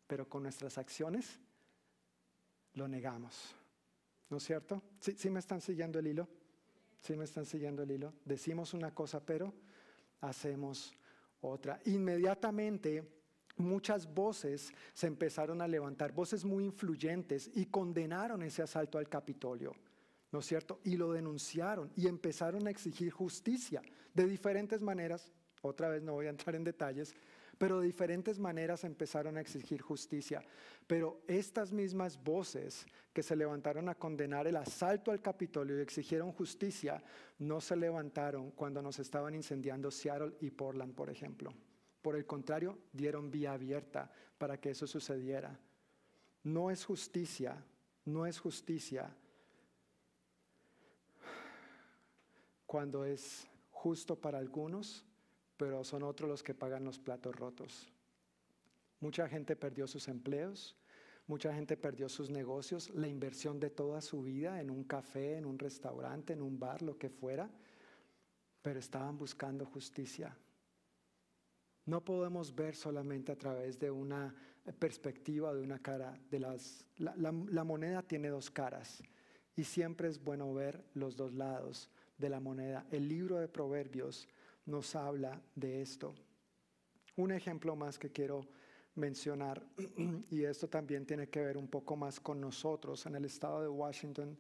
Pero 0.06 0.28
con 0.28 0.42
nuestras 0.42 0.76
acciones 0.76 1.40
lo 2.74 2.88
negamos. 2.88 3.54
¿No 4.28 4.36
es 4.36 4.42
cierto? 4.42 4.82
¿Sí, 5.00 5.14
sí 5.16 5.30
me 5.30 5.38
están 5.38 5.62
siguiendo 5.62 5.98
el 5.98 6.08
hilo? 6.08 6.28
¿Sí 7.06 7.14
me 7.14 7.22
están 7.22 7.46
siguiendo 7.46 7.84
el 7.84 7.90
hilo? 7.92 8.12
Decimos 8.24 8.74
una 8.74 8.92
cosa, 8.92 9.24
pero 9.24 9.54
hacemos 10.22 10.92
otra. 11.40 11.78
Inmediatamente 11.84 13.04
muchas 13.58 14.12
voces 14.12 14.72
se 14.92 15.06
empezaron 15.06 15.62
a 15.62 15.68
levantar, 15.68 16.10
voces 16.10 16.44
muy 16.44 16.64
influyentes, 16.64 17.48
y 17.54 17.66
condenaron 17.66 18.42
ese 18.42 18.62
asalto 18.62 18.98
al 18.98 19.08
Capitolio. 19.08 19.72
¿no 20.32 20.40
es 20.40 20.46
cierto? 20.46 20.80
Y 20.82 20.96
lo 20.96 21.12
denunciaron 21.12 21.92
y 21.94 22.08
empezaron 22.08 22.66
a 22.66 22.70
exigir 22.70 23.12
justicia 23.12 23.82
de 24.12 24.26
diferentes 24.26 24.80
maneras. 24.80 25.32
Otra 25.62 25.88
vez 25.88 26.02
no 26.02 26.14
voy 26.14 26.26
a 26.26 26.30
entrar 26.30 26.56
en 26.56 26.64
detalles, 26.64 27.14
pero 27.58 27.80
de 27.80 27.86
diferentes 27.86 28.38
maneras 28.38 28.84
empezaron 28.84 29.36
a 29.36 29.40
exigir 29.40 29.80
justicia. 29.80 30.42
Pero 30.86 31.22
estas 31.26 31.72
mismas 31.72 32.22
voces 32.22 32.86
que 33.12 33.22
se 33.22 33.36
levantaron 33.36 33.88
a 33.88 33.94
condenar 33.94 34.46
el 34.46 34.56
asalto 34.56 35.10
al 35.10 35.22
Capitolio 35.22 35.78
y 35.78 35.82
exigieron 35.82 36.32
justicia, 36.32 37.02
no 37.38 37.60
se 37.60 37.76
levantaron 37.76 38.50
cuando 38.50 38.82
nos 38.82 38.98
estaban 38.98 39.34
incendiando 39.34 39.90
Seattle 39.90 40.36
y 40.40 40.50
Portland, 40.50 40.94
por 40.94 41.08
ejemplo. 41.08 41.52
Por 42.02 42.16
el 42.16 42.26
contrario, 42.26 42.78
dieron 42.92 43.30
vía 43.30 43.52
abierta 43.52 44.10
para 44.38 44.60
que 44.60 44.70
eso 44.70 44.86
sucediera. 44.86 45.58
No 46.44 46.70
es 46.70 46.84
justicia, 46.84 47.56
no 48.04 48.26
es 48.26 48.38
justicia 48.38 49.16
cuando 52.66 53.04
es 53.04 53.46
justo 53.70 54.16
para 54.16 54.38
algunos, 54.38 55.05
pero 55.56 55.84
son 55.84 56.02
otros 56.02 56.28
los 56.28 56.42
que 56.42 56.54
pagan 56.54 56.84
los 56.84 56.98
platos 56.98 57.34
rotos. 57.34 57.88
Mucha 59.00 59.28
gente 59.28 59.56
perdió 59.56 59.86
sus 59.86 60.08
empleos, 60.08 60.76
mucha 61.26 61.52
gente 61.54 61.76
perdió 61.76 62.08
sus 62.08 62.30
negocios, 62.30 62.90
la 62.90 63.08
inversión 63.08 63.60
de 63.60 63.70
toda 63.70 64.00
su 64.00 64.22
vida 64.22 64.60
en 64.60 64.70
un 64.70 64.84
café, 64.84 65.36
en 65.36 65.46
un 65.46 65.58
restaurante, 65.58 66.32
en 66.32 66.42
un 66.42 66.58
bar, 66.58 66.82
lo 66.82 66.96
que 66.98 67.10
fuera, 67.10 67.50
pero 68.62 68.78
estaban 68.78 69.18
buscando 69.18 69.66
justicia. 69.66 70.36
No 71.84 72.04
podemos 72.04 72.54
ver 72.54 72.74
solamente 72.74 73.32
a 73.32 73.38
través 73.38 73.78
de 73.78 73.90
una 73.90 74.34
perspectiva, 74.78 75.54
de 75.54 75.62
una 75.62 75.78
cara, 75.78 76.18
de 76.30 76.40
las, 76.40 76.84
la, 76.96 77.14
la 77.16 77.64
moneda 77.64 78.02
tiene 78.02 78.28
dos 78.28 78.50
caras 78.50 79.02
y 79.54 79.62
siempre 79.64 80.08
es 80.08 80.22
bueno 80.22 80.52
ver 80.52 80.84
los 80.94 81.16
dos 81.16 81.32
lados 81.32 81.88
de 82.18 82.28
la 82.28 82.40
moneda. 82.40 82.86
El 82.90 83.08
libro 83.08 83.38
de 83.38 83.46
Proverbios 83.46 84.28
nos 84.66 84.94
habla 84.94 85.40
de 85.54 85.82
esto. 85.82 86.14
Un 87.16 87.32
ejemplo 87.32 87.74
más 87.76 87.98
que 87.98 88.10
quiero 88.10 88.46
mencionar, 88.96 89.64
y 90.30 90.44
esto 90.44 90.68
también 90.68 91.06
tiene 91.06 91.28
que 91.28 91.40
ver 91.40 91.56
un 91.56 91.68
poco 91.68 91.96
más 91.96 92.20
con 92.20 92.40
nosotros 92.40 93.06
en 93.06 93.14
el 93.14 93.24
estado 93.24 93.62
de 93.62 93.68
Washington, 93.68 94.38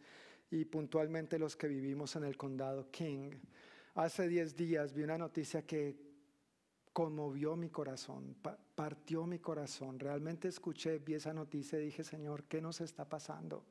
y 0.50 0.64
puntualmente 0.64 1.38
los 1.38 1.56
que 1.56 1.68
vivimos 1.68 2.14
en 2.16 2.24
el 2.24 2.36
condado 2.36 2.90
King. 2.90 3.30
Hace 3.94 4.28
10 4.28 4.54
días 4.56 4.92
vi 4.92 5.02
una 5.02 5.18
noticia 5.18 5.66
que 5.66 6.06
conmovió 6.92 7.56
mi 7.56 7.68
corazón, 7.68 8.36
partió 8.74 9.26
mi 9.26 9.38
corazón. 9.38 9.98
Realmente 9.98 10.48
escuché, 10.48 10.98
vi 10.98 11.14
esa 11.14 11.34
noticia 11.34 11.78
y 11.78 11.86
dije, 11.86 12.04
Señor, 12.04 12.44
¿qué 12.44 12.60
nos 12.60 12.80
está 12.80 13.08
pasando? 13.08 13.66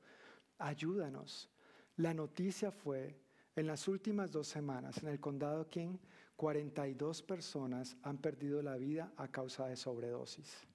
Ayúdanos. 0.59 1.49
La 1.97 2.13
noticia 2.13 2.71
fue, 2.71 3.19
en 3.55 3.67
las 3.67 3.87
últimas 3.87 4.31
dos 4.31 4.47
semanas, 4.47 5.01
en 5.01 5.07
el 5.07 5.19
condado 5.19 5.67
King, 5.69 5.97
42 6.35 7.21
personas 7.21 7.97
han 8.03 8.17
perdido 8.17 8.61
la 8.61 8.75
vida 8.75 9.11
a 9.17 9.27
causa 9.27 9.67
de 9.67 9.75
sobredosis. 9.75 10.67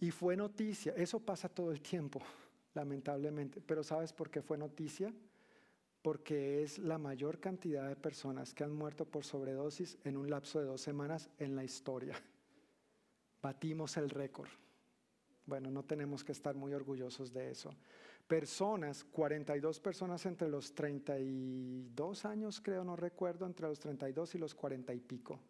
Y 0.00 0.10
fue 0.10 0.36
noticia, 0.36 0.92
eso 0.96 1.20
pasa 1.20 1.48
todo 1.48 1.70
el 1.70 1.80
tiempo, 1.80 2.20
lamentablemente, 2.74 3.60
pero 3.60 3.84
¿sabes 3.84 4.12
por 4.12 4.30
qué 4.30 4.42
fue 4.42 4.58
noticia? 4.58 5.14
Porque 6.02 6.62
es 6.62 6.78
la 6.78 6.98
mayor 6.98 7.40
cantidad 7.40 7.88
de 7.88 7.96
personas 7.96 8.52
que 8.52 8.64
han 8.64 8.72
muerto 8.72 9.06
por 9.06 9.24
sobredosis 9.24 9.96
en 10.04 10.16
un 10.16 10.28
lapso 10.28 10.58
de 10.58 10.66
dos 10.66 10.80
semanas 10.80 11.30
en 11.38 11.56
la 11.56 11.64
historia. 11.64 12.14
Batimos 13.42 13.96
el 13.96 14.10
récord. 14.10 14.50
Bueno, 15.46 15.70
no 15.70 15.84
tenemos 15.84 16.24
que 16.24 16.32
estar 16.32 16.54
muy 16.54 16.74
orgullosos 16.74 17.32
de 17.32 17.50
eso. 17.50 17.70
Personas, 18.26 19.04
42 19.04 19.80
personas 19.80 20.24
entre 20.24 20.48
los 20.48 20.74
32 20.74 22.24
años, 22.24 22.60
creo, 22.60 22.82
no 22.82 22.96
recuerdo, 22.96 23.44
entre 23.46 23.68
los 23.68 23.78
32 23.78 24.34
y 24.34 24.38
los 24.38 24.54
40 24.54 24.94
y 24.94 25.00
pico. 25.00 25.40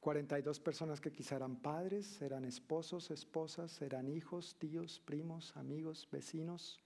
42 0.00 0.60
personas 0.60 1.00
que 1.00 1.10
quizá 1.10 1.36
eran 1.36 1.56
padres, 1.56 2.22
eran 2.22 2.44
esposos, 2.44 3.10
esposas, 3.10 3.82
eran 3.82 4.08
hijos, 4.08 4.56
tíos, 4.56 5.00
primos, 5.00 5.56
amigos, 5.56 6.08
vecinos. 6.10 6.80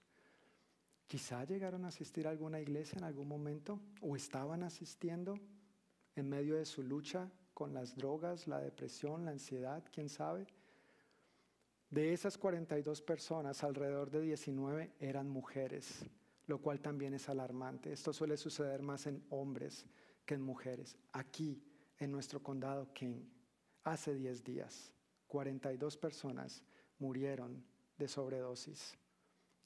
Quizá 1.05 1.45
llegaron 1.45 1.85
a 1.85 1.89
asistir 1.89 2.25
a 2.27 2.31
alguna 2.31 2.59
iglesia 2.59 2.97
en 2.97 3.03
algún 3.03 3.27
momento 3.27 3.79
o 4.01 4.15
estaban 4.15 4.63
asistiendo 4.63 5.35
en 6.15 6.27
medio 6.27 6.55
de 6.55 6.65
su 6.65 6.81
lucha 6.81 7.31
con 7.53 7.73
las 7.73 7.95
drogas, 7.95 8.47
la 8.47 8.59
depresión, 8.59 9.25
la 9.25 9.31
ansiedad, 9.31 9.83
quién 9.91 10.09
sabe. 10.09 10.47
De 11.93 12.11
esas 12.11 12.39
42 12.39 13.03
personas, 13.03 13.63
alrededor 13.63 14.09
de 14.09 14.19
19 14.19 14.93
eran 14.99 15.29
mujeres, 15.29 16.03
lo 16.47 16.57
cual 16.59 16.79
también 16.79 17.13
es 17.13 17.29
alarmante. 17.29 17.93
Esto 17.93 18.11
suele 18.11 18.35
suceder 18.35 18.81
más 18.81 19.05
en 19.05 19.23
hombres 19.29 19.85
que 20.25 20.33
en 20.33 20.41
mujeres. 20.41 20.97
Aquí, 21.11 21.61
en 21.99 22.11
nuestro 22.11 22.41
condado 22.41 22.91
King, 22.93 23.23
hace 23.83 24.15
10 24.15 24.43
días, 24.43 24.91
42 25.27 25.95
personas 25.97 26.63
murieron 26.97 27.63
de 27.99 28.07
sobredosis. 28.07 28.97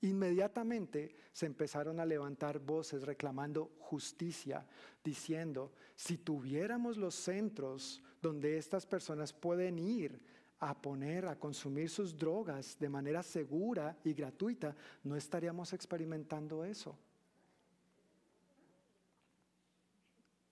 Inmediatamente 0.01 1.15
se 1.31 1.45
empezaron 1.45 1.97
a 2.01 2.05
levantar 2.05 2.59
voces 2.59 3.03
reclamando 3.03 3.71
justicia, 3.79 4.67
diciendo, 5.01 5.71
si 5.95 6.17
tuviéramos 6.17 6.97
los 6.97 7.15
centros 7.15 8.03
donde 8.21 8.57
estas 8.57 8.85
personas 8.85 9.31
pueden 9.31 9.79
ir 9.79 10.19
a 10.59 10.79
poner, 10.81 11.25
a 11.25 11.37
consumir 11.37 11.89
sus 11.89 12.17
drogas 12.17 12.77
de 12.79 12.89
manera 12.89 13.21
segura 13.21 13.97
y 14.03 14.13
gratuita, 14.13 14.75
no 15.03 15.15
estaríamos 15.15 15.73
experimentando 15.73 16.63
eso. 16.65 16.97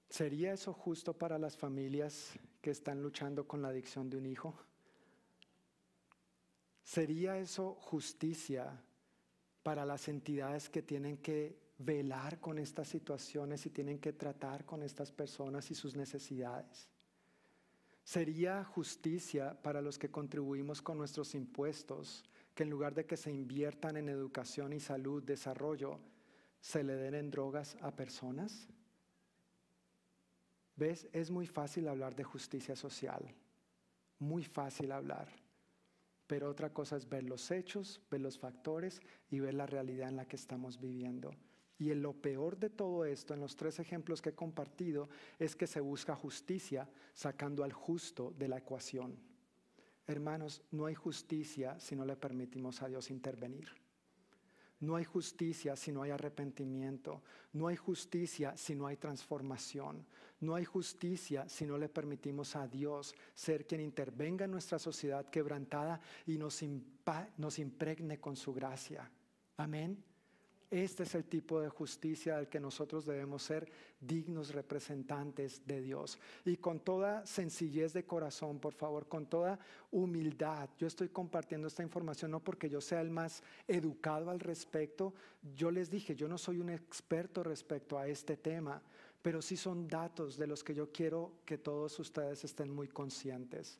¿Sería 0.10 0.54
eso 0.54 0.72
justo 0.74 1.14
para 1.14 1.38
las 1.38 1.58
familias 1.58 2.34
que 2.62 2.72
están 2.72 3.02
luchando 3.02 3.48
con 3.48 3.62
la 3.62 3.70
adicción 3.70 4.10
de 4.10 4.18
un 4.18 4.26
hijo? 4.26 4.56
¿Sería 6.84 7.38
eso 7.38 7.74
justicia 7.82 8.82
para 9.64 9.86
las 9.86 10.08
entidades 10.08 10.70
que 10.70 10.84
tienen 10.84 11.18
que 11.18 11.60
velar 11.80 12.40
con 12.40 12.60
estas 12.60 12.88
situaciones 12.88 13.66
y 13.66 13.72
tienen 13.72 14.00
que 14.00 14.14
tratar 14.14 14.64
con 14.66 14.84
estas 14.84 15.12
personas 15.12 15.70
y 15.72 15.76
sus 15.76 15.96
necesidades? 15.96 16.95
Sería 18.06 18.64
justicia 18.64 19.60
para 19.64 19.82
los 19.82 19.98
que 19.98 20.12
contribuimos 20.12 20.80
con 20.80 21.00
nuestros 21.00 21.34
impuestos 21.34 22.24
que 22.54 22.62
en 22.62 22.70
lugar 22.70 22.94
de 22.94 23.08
que 23.08 23.18
se 23.18 23.32
inviertan 23.32 23.98
en 23.98 24.10
educación 24.10 24.74
y 24.74 24.80
salud, 24.80 25.24
desarrollo, 25.24 26.00
se 26.62 26.84
le 26.84 26.94
den 26.94 27.16
en 27.16 27.32
drogas 27.32 27.76
a 27.82 27.96
personas? 27.96 28.68
¿Ves? 30.76 31.08
Es 31.14 31.32
muy 31.32 31.48
fácil 31.48 31.88
hablar 31.88 32.16
de 32.16 32.24
justicia 32.24 32.76
social, 32.76 33.34
muy 34.20 34.44
fácil 34.44 34.92
hablar, 34.92 35.28
pero 36.28 36.48
otra 36.48 36.72
cosa 36.72 36.98
es 36.98 37.10
ver 37.10 37.24
los 37.24 37.50
hechos, 37.50 38.00
ver 38.12 38.22
los 38.22 38.38
factores 38.38 39.02
y 39.32 39.40
ver 39.40 39.56
la 39.56 39.66
realidad 39.66 40.10
en 40.10 40.18
la 40.18 40.28
que 40.28 40.36
estamos 40.36 40.80
viviendo. 40.80 41.32
Y 41.78 41.92
en 41.92 42.02
lo 42.02 42.14
peor 42.14 42.58
de 42.58 42.70
todo 42.70 43.06
esto, 43.06 43.34
en 43.34 43.42
los 43.42 43.56
tres 43.56 43.80
ejemplos 43.80 44.22
que 44.22 44.30
he 44.30 44.36
compartido, 44.36 45.10
es 45.40 45.56
que 45.56 45.68
se 45.68 45.82
busca 45.82 46.16
justicia 46.16 46.90
sacando 47.14 47.64
al 47.64 47.74
justo 47.74 48.34
de 48.38 48.48
la 48.48 48.58
ecuación. 48.58 49.18
Hermanos, 50.08 50.62
no 50.72 50.86
hay 50.86 50.96
justicia 50.96 51.80
si 51.80 51.96
no 51.96 52.06
le 52.06 52.16
permitimos 52.16 52.82
a 52.82 52.88
Dios 52.88 53.10
intervenir. 53.10 53.70
No 54.80 54.96
hay 54.96 55.04
justicia 55.04 55.76
si 55.76 55.92
no 55.92 56.04
hay 56.04 56.12
arrepentimiento. 56.12 57.24
No 57.54 57.68
hay 57.68 57.76
justicia 57.76 58.56
si 58.56 58.76
no 58.76 58.88
hay 58.88 58.98
transformación. 58.98 60.06
No 60.42 60.56
hay 60.56 60.66
justicia 60.66 61.48
si 61.50 61.66
no 61.66 61.78
le 61.78 61.90
permitimos 61.90 62.56
a 62.56 62.68
Dios 62.68 63.16
ser 63.34 63.66
quien 63.66 63.82
intervenga 63.82 64.46
en 64.46 64.52
nuestra 64.52 64.78
sociedad 64.78 65.26
quebrantada 65.30 66.00
y 66.26 66.38
nos, 66.38 66.62
nos 67.38 67.60
impregne 67.60 68.20
con 68.20 68.36
su 68.36 68.54
gracia. 68.54 69.10
Amén. 69.58 70.04
Este 70.72 71.04
es 71.04 71.14
el 71.14 71.26
tipo 71.26 71.62
de 71.62 71.70
justicia 71.70 72.38
del 72.38 72.48
que 72.48 72.60
nosotros 72.60 73.06
debemos 73.06 73.44
ser 73.44 73.70
dignos 74.00 74.54
representantes 74.54 75.66
de 75.66 75.82
Dios. 75.82 76.18
Y 76.44 76.58
con 76.58 76.80
toda 76.80 77.26
sencillez 77.26 77.94
de 77.94 78.06
corazón, 78.06 78.60
por 78.60 78.74
favor, 78.74 79.08
con 79.08 79.28
toda 79.28 79.60
humildad, 79.92 80.70
yo 80.78 80.88
estoy 80.88 81.10
compartiendo 81.10 81.68
esta 81.68 81.84
información 81.84 82.32
no 82.32 82.40
porque 82.40 82.70
yo 82.70 82.82
sea 82.82 83.02
el 83.02 83.12
más 83.12 83.44
educado 83.68 84.32
al 84.32 84.40
respecto. 84.40 85.14
Yo 85.56 85.70
les 85.70 85.90
dije, 85.90 86.16
yo 86.16 86.28
no 86.28 86.38
soy 86.38 86.60
un 86.60 86.72
experto 86.72 87.44
respecto 87.44 88.00
a 88.00 88.08
este 88.08 88.36
tema, 88.36 88.82
pero 89.22 89.42
sí 89.42 89.58
son 89.58 89.88
datos 89.88 90.36
de 90.36 90.48
los 90.48 90.64
que 90.64 90.74
yo 90.74 90.92
quiero 90.92 91.34
que 91.46 91.60
todos 91.60 92.00
ustedes 92.00 92.44
estén 92.44 92.72
muy 92.72 92.88
conscientes. 92.88 93.80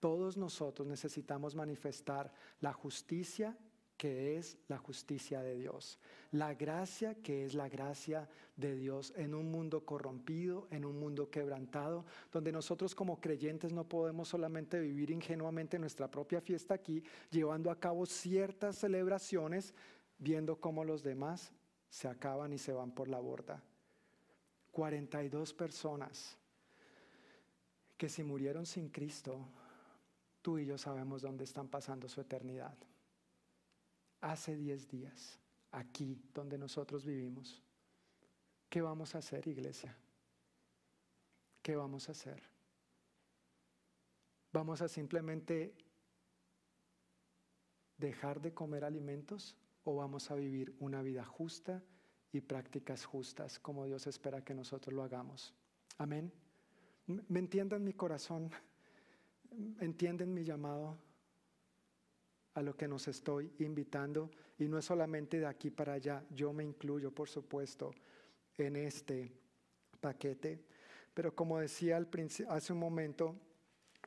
Todos 0.00 0.38
nosotros 0.38 0.88
necesitamos 0.88 1.54
manifestar 1.54 2.32
la 2.60 2.72
justicia 2.72 3.56
que 4.00 4.38
es 4.38 4.56
la 4.68 4.78
justicia 4.78 5.42
de 5.42 5.56
Dios, 5.56 5.98
la 6.32 6.54
gracia 6.54 7.16
que 7.16 7.44
es 7.44 7.52
la 7.52 7.68
gracia 7.68 8.30
de 8.56 8.74
Dios 8.74 9.12
en 9.14 9.34
un 9.34 9.50
mundo 9.50 9.84
corrompido, 9.84 10.66
en 10.70 10.86
un 10.86 10.98
mundo 10.98 11.28
quebrantado, 11.28 12.06
donde 12.32 12.50
nosotros 12.50 12.94
como 12.94 13.20
creyentes 13.20 13.74
no 13.74 13.84
podemos 13.84 14.28
solamente 14.28 14.80
vivir 14.80 15.10
ingenuamente 15.10 15.78
nuestra 15.78 16.10
propia 16.10 16.40
fiesta 16.40 16.72
aquí, 16.72 17.04
llevando 17.30 17.70
a 17.70 17.78
cabo 17.78 18.06
ciertas 18.06 18.78
celebraciones, 18.78 19.74
viendo 20.16 20.58
cómo 20.58 20.82
los 20.82 21.02
demás 21.02 21.52
se 21.90 22.08
acaban 22.08 22.54
y 22.54 22.58
se 22.58 22.72
van 22.72 22.92
por 22.92 23.06
la 23.06 23.18
borda. 23.18 23.62
42 24.72 25.52
personas 25.52 26.38
que 27.98 28.08
si 28.08 28.22
murieron 28.22 28.64
sin 28.64 28.88
Cristo, 28.88 29.46
tú 30.40 30.58
y 30.58 30.64
yo 30.64 30.78
sabemos 30.78 31.20
dónde 31.20 31.44
están 31.44 31.68
pasando 31.68 32.08
su 32.08 32.22
eternidad 32.22 32.74
hace 34.20 34.56
10 34.56 34.88
días, 34.88 35.38
aquí 35.72 36.20
donde 36.34 36.58
nosotros 36.58 37.04
vivimos. 37.04 37.62
¿Qué 38.68 38.80
vamos 38.80 39.14
a 39.14 39.18
hacer, 39.18 39.46
iglesia? 39.48 39.96
¿Qué 41.62 41.76
vamos 41.76 42.08
a 42.08 42.12
hacer? 42.12 42.42
¿Vamos 44.52 44.82
a 44.82 44.88
simplemente 44.88 45.74
dejar 47.98 48.40
de 48.40 48.52
comer 48.52 48.84
alimentos 48.84 49.56
o 49.84 49.96
vamos 49.96 50.30
a 50.30 50.34
vivir 50.34 50.74
una 50.80 51.02
vida 51.02 51.24
justa 51.24 51.82
y 52.32 52.40
prácticas 52.40 53.04
justas 53.04 53.58
como 53.58 53.86
Dios 53.86 54.06
espera 54.06 54.44
que 54.44 54.54
nosotros 54.54 54.94
lo 54.94 55.02
hagamos? 55.02 55.54
Amén. 55.98 56.32
¿Me 57.06 57.40
entiendan 57.40 57.84
mi 57.84 57.92
corazón? 57.92 58.50
¿Entienden 59.80 60.32
mi 60.32 60.44
llamado? 60.44 60.96
A 62.54 62.62
lo 62.62 62.76
que 62.76 62.88
nos 62.88 63.06
estoy 63.08 63.52
invitando 63.58 64.30
y 64.58 64.68
no 64.68 64.78
es 64.78 64.84
solamente 64.84 65.38
de 65.38 65.46
aquí 65.46 65.70
para 65.70 65.94
allá, 65.94 66.24
yo 66.30 66.52
me 66.52 66.64
incluyo, 66.64 67.10
por 67.10 67.28
supuesto, 67.28 67.92
en 68.58 68.76
este 68.76 69.32
paquete. 70.00 70.60
Pero 71.14 71.34
como 71.34 71.58
decía 71.58 72.04
hace 72.48 72.72
un 72.72 72.78
momento, 72.78 73.36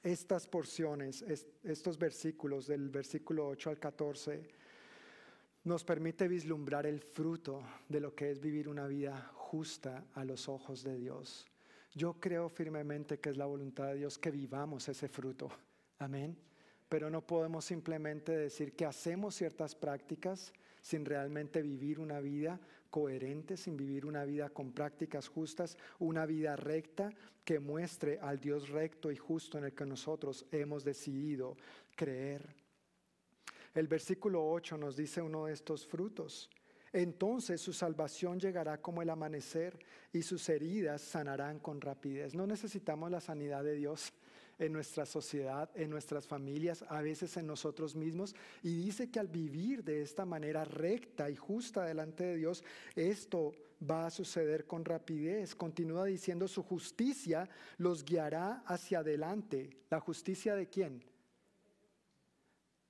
estas 0.02 0.48
porciones, 0.48 1.24
estos 1.64 1.98
versículos 1.98 2.68
del 2.68 2.90
versículo 2.90 3.48
8 3.48 3.70
al 3.70 3.80
14, 3.80 4.48
nos 5.64 5.84
permite 5.84 6.28
vislumbrar 6.28 6.86
el 6.86 7.00
fruto 7.00 7.64
de 7.88 8.02
lo 8.02 8.14
que 8.14 8.30
es 8.30 8.40
vivir 8.40 8.68
una 8.68 8.86
vida 8.86 9.32
justa 9.34 10.06
a 10.14 10.26
los 10.26 10.50
ojos 10.50 10.84
de 10.84 10.98
Dios. 10.98 11.48
Yo 11.96 12.20
creo 12.20 12.50
firmemente 12.50 13.20
que 13.20 13.30
es 13.30 13.38
la 13.38 13.46
voluntad 13.46 13.88
de 13.88 13.96
Dios 13.96 14.18
que 14.18 14.32
vivamos 14.32 14.90
ese 14.90 15.08
fruto. 15.08 15.50
Amén 16.00 16.53
pero 16.94 17.10
no 17.10 17.26
podemos 17.26 17.66
simplemente 17.66 18.38
decir 18.38 18.76
que 18.76 18.86
hacemos 18.86 19.34
ciertas 19.34 19.74
prácticas 19.74 20.54
sin 20.80 21.06
realmente 21.06 21.64
vivir 21.64 22.00
una 22.00 22.20
vida 22.20 22.60
coherente, 22.92 23.58
sin 23.58 23.76
vivir 23.76 24.06
una 24.06 24.26
vida 24.26 24.52
con 24.52 24.72
prácticas 24.74 25.28
justas, 25.28 25.76
una 25.98 26.28
vida 26.28 26.56
recta 26.56 27.12
que 27.44 27.60
muestre 27.60 28.20
al 28.22 28.40
Dios 28.40 28.70
recto 28.70 29.10
y 29.10 29.16
justo 29.16 29.58
en 29.58 29.64
el 29.64 29.74
que 29.74 29.88
nosotros 29.88 30.46
hemos 30.52 30.84
decidido 30.84 31.58
creer. 31.96 32.56
El 33.74 33.88
versículo 33.88 34.48
8 34.48 34.78
nos 34.78 34.96
dice 34.96 35.20
uno 35.20 35.48
de 35.48 35.54
estos 35.54 35.88
frutos. 35.88 36.48
Entonces 36.92 37.60
su 37.60 37.74
salvación 37.74 38.40
llegará 38.40 38.80
como 38.80 39.02
el 39.02 39.10
amanecer 39.10 39.80
y 40.12 40.22
sus 40.22 40.48
heridas 40.48 41.02
sanarán 41.02 41.58
con 41.58 41.82
rapidez. 41.82 42.36
No 42.36 42.46
necesitamos 42.46 43.10
la 43.10 43.20
sanidad 43.20 43.64
de 43.64 43.74
Dios 43.74 44.14
en 44.60 44.74
nuestra 44.74 45.06
sociedad, 45.06 45.70
en 45.76 45.90
nuestras 45.90 46.28
familias, 46.28 46.84
a 46.90 47.02
veces 47.02 47.36
en 47.38 47.48
nosotros 47.48 47.96
mismos. 47.96 48.36
Y 48.62 48.76
dice 48.76 49.10
que 49.10 49.20
al 49.20 49.28
vivir 49.28 49.84
de 49.84 50.02
esta 50.02 50.26
manera 50.26 50.66
recta 50.66 51.30
y 51.30 51.36
justa 51.36 51.86
delante 51.86 52.24
de 52.24 52.38
Dios, 52.38 52.64
esto 52.96 53.54
va 53.90 54.08
a 54.08 54.12
suceder 54.12 54.66
con 54.66 54.86
rapidez. 54.86 55.56
Continúa 55.56 56.06
diciendo, 56.06 56.48
su 56.48 56.64
justicia 56.64 57.50
los 57.78 58.04
guiará 58.04 58.64
hacia 58.66 59.00
adelante. 59.00 59.70
¿La 59.90 60.00
justicia 60.00 60.56
de 60.56 60.68
quién? 60.68 61.04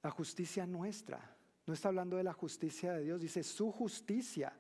La 0.02 0.12
justicia 0.12 0.66
nuestra. 0.66 1.36
No 1.66 1.74
está 1.74 1.88
hablando 1.90 2.18
de 2.18 2.24
la 2.24 2.34
justicia 2.34 2.94
de 2.94 3.06
Dios, 3.06 3.22
dice 3.22 3.42
su 3.42 3.72
justicia 3.72 4.54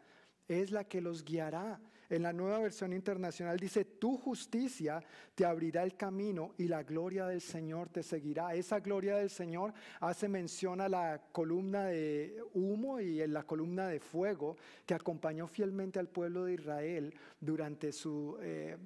es 0.47 0.71
la 0.71 0.85
que 0.85 1.01
los 1.01 1.23
guiará. 1.23 1.79
En 2.13 2.21
la 2.21 2.31
nueva 2.31 2.59
versión 2.59 2.93
internacional 2.93 3.57
dice, 3.57 3.85
tu 3.85 4.17
justicia 4.19 5.03
te 5.33 5.45
abrirá 5.45 5.81
el 5.81 5.95
camino 5.95 6.53
y 6.59 6.67
la 6.67 6.83
gloria 6.83 7.25
del 7.25 7.41
Señor 7.41 7.89
te 7.89 8.03
seguirá. 8.03 8.53
Esa 8.53 8.81
gloria 8.81 9.17
del 9.17 9.31
Señor 9.31 9.73
hace 9.99 10.29
mención 10.29 10.79
a 10.79 10.87
la 10.87 11.19
columna 11.31 11.85
de 11.85 12.39
humo 12.53 12.99
y 12.99 13.19
en 13.19 13.33
la 13.33 13.41
columna 13.41 13.87
de 13.87 13.99
fuego 13.99 14.57
que 14.85 14.93
acompañó 14.93 15.47
fielmente 15.47 15.97
al 15.97 16.07
pueblo 16.07 16.45
de 16.45 16.53
Israel 16.53 17.15
durante 17.41 17.91
su... 17.91 18.37
Eh, 18.43 18.77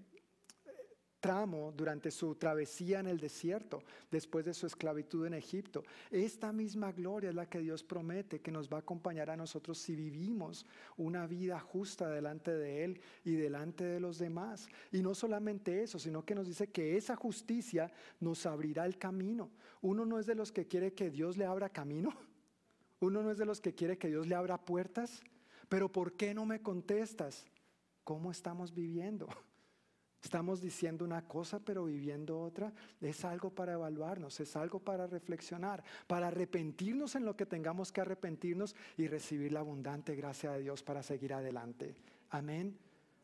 tramo 1.19 1.73
durante 1.75 2.11
su 2.11 2.35
travesía 2.35 2.99
en 2.99 3.07
el 3.07 3.19
desierto, 3.19 3.83
después 4.11 4.45
de 4.45 4.53
su 4.53 4.67
esclavitud 4.67 5.25
en 5.25 5.33
Egipto. 5.33 5.83
Esta 6.11 6.51
misma 6.51 6.91
gloria 6.91 7.29
es 7.29 7.35
la 7.35 7.49
que 7.49 7.59
Dios 7.59 7.83
promete 7.83 8.39
que 8.39 8.51
nos 8.51 8.71
va 8.71 8.77
a 8.77 8.81
acompañar 8.81 9.29
a 9.29 9.37
nosotros 9.37 9.77
si 9.77 9.95
vivimos 9.95 10.65
una 10.95 11.27
vida 11.27 11.59
justa 11.59 12.09
delante 12.09 12.51
de 12.51 12.83
Él 12.83 13.01
y 13.23 13.33
delante 13.33 13.83
de 13.83 13.99
los 13.99 14.19
demás. 14.19 14.67
Y 14.91 15.01
no 15.01 15.15
solamente 15.15 15.83
eso, 15.83 15.99
sino 15.99 16.23
que 16.23 16.35
nos 16.35 16.47
dice 16.47 16.67
que 16.67 16.97
esa 16.97 17.15
justicia 17.15 17.91
nos 18.19 18.45
abrirá 18.45 18.85
el 18.85 18.97
camino. 18.97 19.49
Uno 19.81 20.05
no 20.05 20.19
es 20.19 20.25
de 20.25 20.35
los 20.35 20.51
que 20.51 20.67
quiere 20.67 20.93
que 20.93 21.09
Dios 21.09 21.37
le 21.37 21.45
abra 21.45 21.69
camino. 21.69 22.13
Uno 22.99 23.21
no 23.21 23.31
es 23.31 23.37
de 23.37 23.45
los 23.45 23.61
que 23.61 23.75
quiere 23.75 23.97
que 23.97 24.07
Dios 24.07 24.27
le 24.27 24.35
abra 24.35 24.57
puertas. 24.57 25.21
Pero 25.69 25.91
¿por 25.91 26.13
qué 26.13 26.33
no 26.33 26.45
me 26.45 26.61
contestas? 26.61 27.45
¿Cómo 28.03 28.31
estamos 28.31 28.73
viviendo? 28.73 29.27
Estamos 30.21 30.61
diciendo 30.61 31.05
una 31.05 31.27
cosa 31.27 31.59
pero 31.59 31.85
viviendo 31.85 32.39
otra. 32.39 32.73
Es 32.99 33.23
algo 33.23 33.49
para 33.49 33.73
evaluarnos, 33.73 34.39
es 34.39 34.55
algo 34.55 34.79
para 34.79 35.07
reflexionar, 35.07 35.83
para 36.07 36.27
arrepentirnos 36.27 37.15
en 37.15 37.25
lo 37.25 37.35
que 37.35 37.45
tengamos 37.45 37.91
que 37.91 38.01
arrepentirnos 38.01 38.75
y 38.97 39.07
recibir 39.07 39.51
la 39.51 39.59
abundante 39.59 40.15
gracia 40.15 40.51
de 40.51 40.61
Dios 40.61 40.83
para 40.83 41.03
seguir 41.03 41.33
adelante. 41.33 41.95
Amén. 42.29 42.77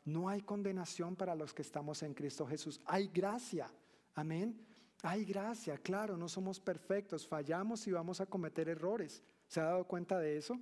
No 0.05 0.29
hay 0.29 0.41
condenación 0.41 1.15
para 1.15 1.35
los 1.35 1.53
que 1.53 1.61
estamos 1.61 2.03
en 2.03 2.13
Cristo 2.13 2.45
Jesús. 2.45 2.81
Hay 2.85 3.07
gracia. 3.07 3.67
Amén. 4.15 4.59
Hay 5.01 5.25
gracia. 5.25 5.77
Claro, 5.77 6.17
no 6.17 6.29
somos 6.29 6.59
perfectos. 6.59 7.27
Fallamos 7.27 7.87
y 7.87 7.91
vamos 7.91 8.21
a 8.21 8.25
cometer 8.25 8.69
errores. 8.69 9.23
¿Se 9.47 9.59
ha 9.59 9.65
dado 9.65 9.85
cuenta 9.85 10.19
de 10.19 10.37
eso? 10.37 10.59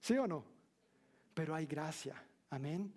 ¿Sí 0.00 0.16
o 0.16 0.26
no? 0.26 0.44
Pero 1.34 1.54
hay 1.54 1.66
gracia. 1.66 2.22
Amén. 2.50 2.92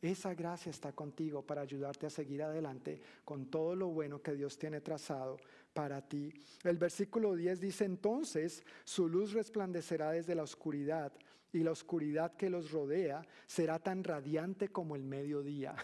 Esa 0.00 0.32
gracia 0.32 0.70
está 0.70 0.92
contigo 0.92 1.42
para 1.42 1.62
ayudarte 1.62 2.06
a 2.06 2.10
seguir 2.10 2.42
adelante 2.42 3.00
con 3.24 3.46
todo 3.46 3.74
lo 3.74 3.88
bueno 3.88 4.22
que 4.22 4.34
Dios 4.34 4.56
tiene 4.56 4.80
trazado 4.80 5.38
para 5.72 6.00
ti. 6.00 6.32
El 6.62 6.78
versículo 6.78 7.34
10 7.34 7.60
dice 7.60 7.84
entonces, 7.84 8.64
su 8.84 9.08
luz 9.08 9.32
resplandecerá 9.32 10.12
desde 10.12 10.36
la 10.36 10.44
oscuridad 10.44 11.12
y 11.52 11.60
la 11.60 11.72
oscuridad 11.72 12.36
que 12.36 12.48
los 12.48 12.70
rodea 12.70 13.26
será 13.46 13.78
tan 13.80 14.04
radiante 14.04 14.68
como 14.68 14.94
el 14.94 15.02
mediodía. 15.02 15.74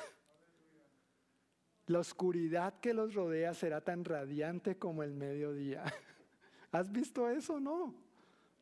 La 1.86 1.98
oscuridad 1.98 2.80
que 2.80 2.94
los 2.94 3.14
rodea 3.14 3.52
será 3.52 3.80
tan 3.82 4.04
radiante 4.04 4.78
como 4.78 5.02
el 5.02 5.12
mediodía. 5.12 5.84
¿Has 6.72 6.90
visto 6.90 7.28
eso? 7.28 7.60
No. 7.60 8.03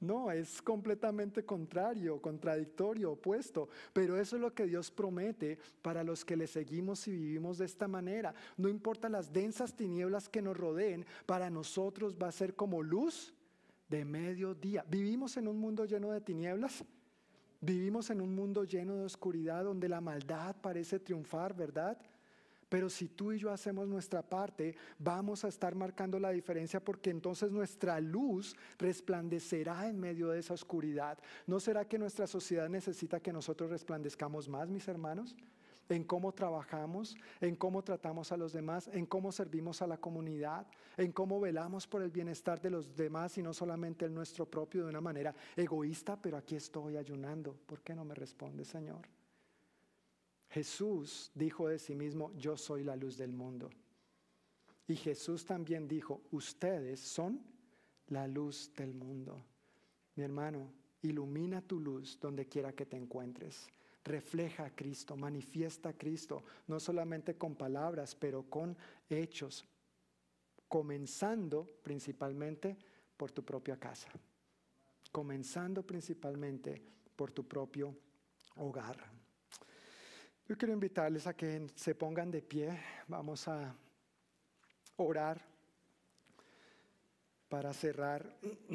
No, 0.03 0.33
es 0.33 0.61
completamente 0.61 1.45
contrario, 1.45 2.21
contradictorio, 2.21 3.13
opuesto. 3.13 3.69
Pero 3.93 4.19
eso 4.19 4.35
es 4.35 4.43
lo 4.43 4.53
que 4.53 4.67
Dios 4.67 4.91
promete 4.91 5.59
para 5.81 6.03
los 6.03 6.25
que 6.25 6.37
le 6.37 6.49
seguimos 6.49 7.07
y 7.07 7.13
vivimos 7.13 7.59
de 7.59 7.67
esta 7.67 7.87
manera. 7.87 8.35
No 8.57 8.69
importa 8.69 9.09
las 9.09 9.33
densas 9.33 9.77
tinieblas 9.77 10.29
que 10.29 10.43
nos 10.43 10.57
rodeen, 10.57 11.07
para 11.25 11.51
nosotros 11.51 12.17
va 12.21 12.27
a 12.27 12.33
ser 12.33 12.57
como 12.57 12.83
luz 12.83 13.33
de 13.89 14.05
mediodía. 14.05 14.85
¿Vivimos 14.91 15.37
en 15.37 15.47
un 15.47 15.61
mundo 15.61 15.85
lleno 15.85 16.11
de 16.11 16.21
tinieblas? 16.21 16.85
Vivimos 17.61 18.11
en 18.11 18.21
un 18.21 18.35
mundo 18.35 18.65
lleno 18.65 18.97
de 18.97 19.05
oscuridad 19.05 19.63
donde 19.63 19.89
la 19.89 20.01
maldad 20.01 20.57
parece 20.61 20.99
triunfar, 20.99 21.55
¿verdad? 21.55 21.97
Pero 22.73 22.89
si 22.89 23.09
tú 23.09 23.33
y 23.33 23.39
yo 23.39 23.51
hacemos 23.51 23.87
nuestra 23.87 24.23
parte, 24.23 24.75
vamos 24.99 25.45
a 25.45 25.49
estar 25.49 25.75
marcando 25.75 26.19
la 26.19 26.31
diferencia 26.31 26.83
porque 26.83 27.11
entonces 27.11 27.53
nuestra 27.53 28.01
luz 28.01 28.57
resplandecerá 28.79 29.91
en 29.91 30.01
medio 30.01 30.31
de 30.31 30.39
esa 30.39 30.55
oscuridad. 30.55 31.19
¿No 31.47 31.61
será 31.61 31.85
que 31.85 31.99
nuestra 31.99 32.27
sociedad 32.27 32.71
necesita 32.71 33.21
que 33.21 33.31
nosotros 33.31 33.69
resplandezcamos 33.69 34.49
más, 34.49 34.71
mis 34.71 34.89
hermanos? 34.89 35.37
en 35.91 36.05
cómo 36.05 36.33
trabajamos, 36.33 37.15
en 37.43 37.57
cómo 37.57 37.85
tratamos 37.85 38.33
a 38.33 38.39
los 38.39 38.55
demás, 38.55 38.89
en 38.95 39.05
cómo 39.05 39.33
servimos 39.33 39.83
a 39.83 39.87
la 39.87 39.99
comunidad, 39.99 40.67
en 40.97 41.13
cómo 41.13 41.41
velamos 41.41 41.87
por 41.87 42.01
el 42.01 42.11
bienestar 42.11 42.59
de 42.63 42.71
los 42.71 42.97
demás 42.97 43.37
y 43.37 43.43
no 43.43 43.53
solamente 43.53 44.07
el 44.07 44.15
nuestro 44.15 44.47
propio 44.47 44.85
de 44.85 44.89
una 44.89 45.03
manera 45.03 45.35
egoísta, 45.55 46.17
pero 46.17 46.39
aquí 46.39 46.57
estoy 46.57 46.97
ayunando. 46.97 47.55
¿Por 47.67 47.83
qué 47.83 47.95
no 47.95 48.07
me 48.07 48.15
responde, 48.15 48.65
Señor? 48.65 49.03
Jesús 50.53 51.31
dijo 51.35 51.69
de 51.69 51.79
sí 51.79 51.95
mismo, 51.95 52.31
yo 52.35 52.59
soy 52.59 52.85
la 52.85 52.95
luz 52.95 53.17
del 53.17 53.33
mundo. 53.33 53.71
Y 54.87 54.97
Jesús 54.97 55.47
también 55.47 55.89
dijo, 55.89 56.21
ustedes 56.31 57.01
son 57.01 57.43
la 58.09 58.27
luz 58.27 58.71
del 58.77 58.93
mundo. 58.93 59.43
Mi 60.15 60.25
hermano, 60.25 60.71
ilumina 61.01 61.63
tu 61.63 61.81
luz 61.81 62.19
donde 62.21 62.47
quiera 62.47 62.75
que 62.75 62.85
te 62.85 62.99
encuentres. 62.99 63.67
Refleja 64.05 64.67
a 64.67 64.75
Cristo, 64.75 65.17
manifiesta 65.17 65.89
a 65.89 65.97
Cristo, 65.97 66.45
no 66.67 66.79
solamente 66.79 67.39
con 67.39 67.55
palabras, 67.55 68.15
pero 68.15 68.43
con 68.43 68.77
hechos, 69.09 69.65
comenzando 70.69 71.67
principalmente 71.83 72.77
por 73.17 73.31
tu 73.31 73.43
propia 73.43 73.79
casa, 73.79 74.11
comenzando 75.11 75.83
principalmente 75.83 76.83
por 77.17 77.31
tu 77.31 77.49
propio 77.49 77.97
hogar. 78.57 79.22
Yo 80.53 80.59
quiero 80.59 80.75
invitarles 80.75 81.27
a 81.27 81.33
que 81.33 81.67
se 81.75 81.95
pongan 81.95 82.31
de 82.31 82.43
pie. 82.43 82.79
Vamos 83.09 83.49
a 83.49 83.75
orar 84.97 85.41
para 87.49 87.73
cerrar 87.73 88.37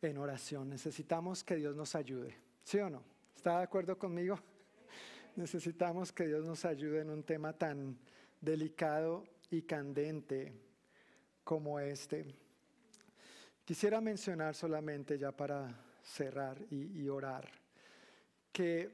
en 0.00 0.16
oración. 0.16 0.70
Necesitamos 0.70 1.44
que 1.44 1.56
Dios 1.56 1.76
nos 1.76 1.94
ayude. 1.94 2.38
¿Sí 2.62 2.78
o 2.78 2.88
no? 2.88 3.02
¿Está 3.36 3.58
de 3.58 3.64
acuerdo 3.64 3.98
conmigo? 3.98 4.40
Necesitamos 5.36 6.10
que 6.10 6.26
Dios 6.26 6.46
nos 6.46 6.64
ayude 6.64 7.02
en 7.02 7.10
un 7.10 7.22
tema 7.22 7.52
tan 7.52 7.98
delicado 8.40 9.24
y 9.50 9.60
candente 9.60 10.54
como 11.44 11.78
este. 11.78 12.24
Quisiera 13.62 14.00
mencionar 14.00 14.54
solamente 14.54 15.18
ya 15.18 15.32
para 15.32 15.68
cerrar 16.02 16.56
y, 16.70 17.02
y 17.02 17.10
orar 17.10 17.63
que 18.54 18.88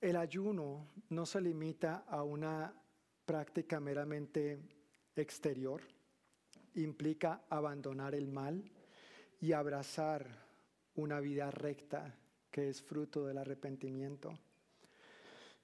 el 0.00 0.14
ayuno 0.14 0.86
no 1.08 1.26
se 1.26 1.40
limita 1.40 2.04
a 2.08 2.22
una 2.22 2.72
práctica 3.26 3.80
meramente 3.80 4.60
exterior, 5.16 5.82
implica 6.74 7.46
abandonar 7.50 8.14
el 8.14 8.28
mal 8.28 8.70
y 9.40 9.52
abrazar 9.52 10.24
una 10.94 11.18
vida 11.18 11.50
recta 11.50 12.14
que 12.48 12.68
es 12.68 12.80
fruto 12.80 13.26
del 13.26 13.38
arrepentimiento. 13.38 14.38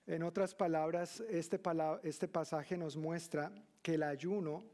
En 0.09 0.25
otras 0.25 0.53
palabras, 0.57 1.21
este, 1.29 1.61
este, 2.03 2.27
pasaje 2.27 2.77
nos 2.77 2.97
muestra 2.97 3.53
que 3.83 3.95
el 3.95 4.03
ayuno 4.03 4.65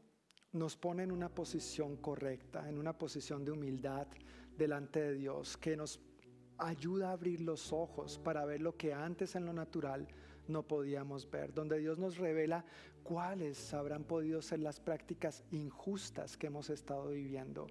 nos 0.53 0.75
pone 0.75 1.03
en 1.03 1.11
una 1.11 1.29
posición 1.29 1.97
correcta, 1.97 2.67
en 2.67 2.79
una 2.79 2.97
posición 2.97 3.45
de 3.45 3.51
humildad 3.51 4.07
delante 4.57 4.99
de 5.01 5.13
Dios, 5.13 5.55
que 5.55 5.77
nos 5.77 5.99
ayuda 6.57 7.09
a 7.09 7.13
abrir 7.13 7.41
los 7.41 7.71
ojos 7.73 8.19
para 8.19 8.45
ver 8.45 8.61
lo 8.61 8.75
que 8.75 8.93
antes 8.93 9.35
en 9.35 9.45
lo 9.45 9.53
natural 9.53 10.07
no 10.47 10.63
podíamos 10.63 11.29
ver, 11.29 11.53
donde 11.53 11.79
Dios 11.79 11.97
nos 11.97 12.17
revela 12.17 12.65
cuáles 13.03 13.73
habrán 13.73 14.03
podido 14.03 14.41
ser 14.41 14.59
las 14.59 14.79
prácticas 14.79 15.43
injustas 15.51 16.37
que 16.37 16.47
hemos 16.47 16.69
estado 16.69 17.09
viviendo, 17.09 17.67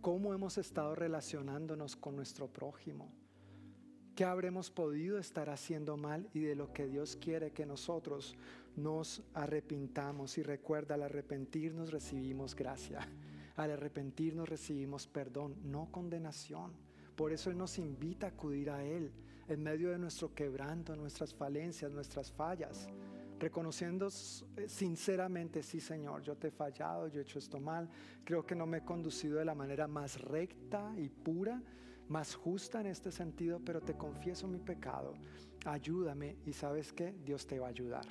cómo 0.00 0.34
hemos 0.34 0.58
estado 0.58 0.94
relacionándonos 0.94 1.96
con 1.96 2.16
nuestro 2.16 2.48
prójimo, 2.48 3.12
qué 4.14 4.24
habremos 4.24 4.70
podido 4.70 5.18
estar 5.18 5.48
haciendo 5.48 5.96
mal 5.96 6.28
y 6.34 6.40
de 6.40 6.54
lo 6.54 6.72
que 6.72 6.86
Dios 6.86 7.16
quiere 7.16 7.52
que 7.52 7.66
nosotros 7.66 8.36
nos 8.76 9.22
arrepintamos. 9.34 10.38
Y 10.38 10.42
recuerda, 10.42 10.94
al 10.94 11.02
arrepentirnos 11.02 11.90
recibimos 11.90 12.54
gracia, 12.54 13.08
al 13.56 13.70
arrepentirnos 13.70 14.48
recibimos 14.48 15.06
perdón, 15.06 15.56
no 15.64 15.90
condenación. 15.90 16.72
Por 17.16 17.32
eso 17.32 17.50
Él 17.50 17.58
nos 17.58 17.78
invita 17.78 18.26
a 18.26 18.30
acudir 18.30 18.70
a 18.70 18.82
Él 18.84 19.12
en 19.48 19.62
medio 19.62 19.90
de 19.90 19.98
nuestro 19.98 20.34
quebranto, 20.34 20.96
nuestras 20.96 21.34
falencias, 21.34 21.90
nuestras 21.92 22.32
fallas, 22.32 22.88
reconociendo 23.38 24.08
eh, 24.56 24.68
sinceramente, 24.68 25.62
sí 25.62 25.80
Señor, 25.80 26.22
yo 26.22 26.36
te 26.36 26.48
he 26.48 26.50
fallado, 26.50 27.08
yo 27.08 27.20
he 27.20 27.22
hecho 27.22 27.38
esto 27.38 27.60
mal, 27.60 27.88
creo 28.24 28.46
que 28.46 28.54
no 28.54 28.66
me 28.66 28.78
he 28.78 28.84
conducido 28.84 29.38
de 29.38 29.44
la 29.44 29.54
manera 29.54 29.86
más 29.88 30.20
recta 30.20 30.94
y 30.96 31.08
pura, 31.08 31.60
más 32.08 32.34
justa 32.34 32.80
en 32.80 32.86
este 32.86 33.10
sentido, 33.10 33.60
pero 33.64 33.80
te 33.80 33.96
confieso 33.96 34.46
mi 34.46 34.58
pecado, 34.58 35.14
ayúdame 35.64 36.36
y 36.46 36.52
sabes 36.52 36.92
que 36.92 37.12
Dios 37.24 37.46
te 37.46 37.58
va 37.58 37.66
a 37.66 37.70
ayudar. 37.70 38.06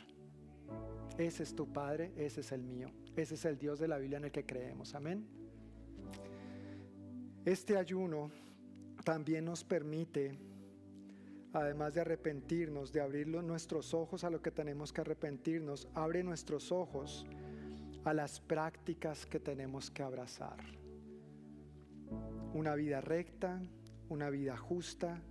Ese 1.18 1.44
es 1.44 1.56
tu 1.56 1.72
Padre, 1.72 2.14
ese 2.16 2.42
es 2.42 2.52
el 2.52 2.64
mío, 2.64 2.90
ese 3.16 3.36
es 3.36 3.46
el 3.46 3.58
Dios 3.58 3.80
de 3.80 3.88
la 3.88 3.98
Biblia 3.98 4.18
en 4.18 4.26
el 4.26 4.32
que 4.32 4.46
creemos, 4.46 4.96
amén. 4.96 5.28
Este 7.46 7.78
ayuno 7.78 8.32
también 9.04 9.46
nos 9.46 9.64
permite 9.64 10.38
además 11.54 11.94
de 11.94 12.02
arrepentirnos, 12.02 12.92
de 12.92 13.02
abrir 13.02 13.28
nuestros 13.28 13.94
ojos 13.94 14.24
a 14.24 14.30
lo 14.30 14.42
que 14.42 14.52
tenemos 14.52 14.94
que 14.94 15.02
arrepentirnos, 15.02 15.88
abre 15.94 16.24
nuestros 16.24 16.72
ojos 16.72 17.26
a 18.04 18.14
las 18.14 18.40
prácticas 18.40 19.26
que 19.26 19.40
tenemos 19.40 19.92
que 19.92 20.04
abrazar. 20.04 20.58
Una 22.54 22.76
vida 22.76 23.02
recta, 23.02 23.62
una 24.10 24.30
vida 24.30 24.58
justa. 24.58 25.22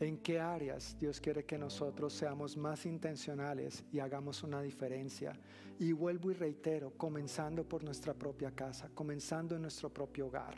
¿En 0.00 0.18
qué 0.18 0.40
áreas 0.40 0.96
Dios 0.98 1.20
quiere 1.20 1.44
que 1.44 1.56
nosotros 1.56 2.12
seamos 2.12 2.56
más 2.56 2.84
intencionales 2.84 3.84
y 3.92 4.00
hagamos 4.00 4.42
una 4.42 4.60
diferencia? 4.60 5.38
Y 5.78 5.92
vuelvo 5.92 6.30
y 6.30 6.34
reitero, 6.34 6.92
comenzando 6.96 7.66
por 7.66 7.84
nuestra 7.84 8.12
propia 8.12 8.50
casa, 8.50 8.90
comenzando 8.94 9.54
en 9.56 9.62
nuestro 9.62 9.92
propio 9.92 10.26
hogar. 10.26 10.56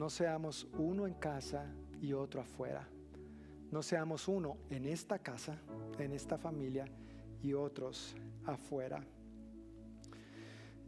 No 0.00 0.08
seamos 0.08 0.66
uno 0.78 1.06
en 1.06 1.14
casa 1.14 1.66
y 2.00 2.12
otro 2.12 2.40
afuera 2.40 2.88
no 3.70 3.82
seamos 3.82 4.26
uno 4.26 4.58
en 4.68 4.84
esta 4.84 5.18
casa, 5.18 5.56
en 5.98 6.12
esta 6.12 6.36
familia 6.36 6.84
y 7.42 7.52
otros 7.52 8.16
afuera. 8.44 9.04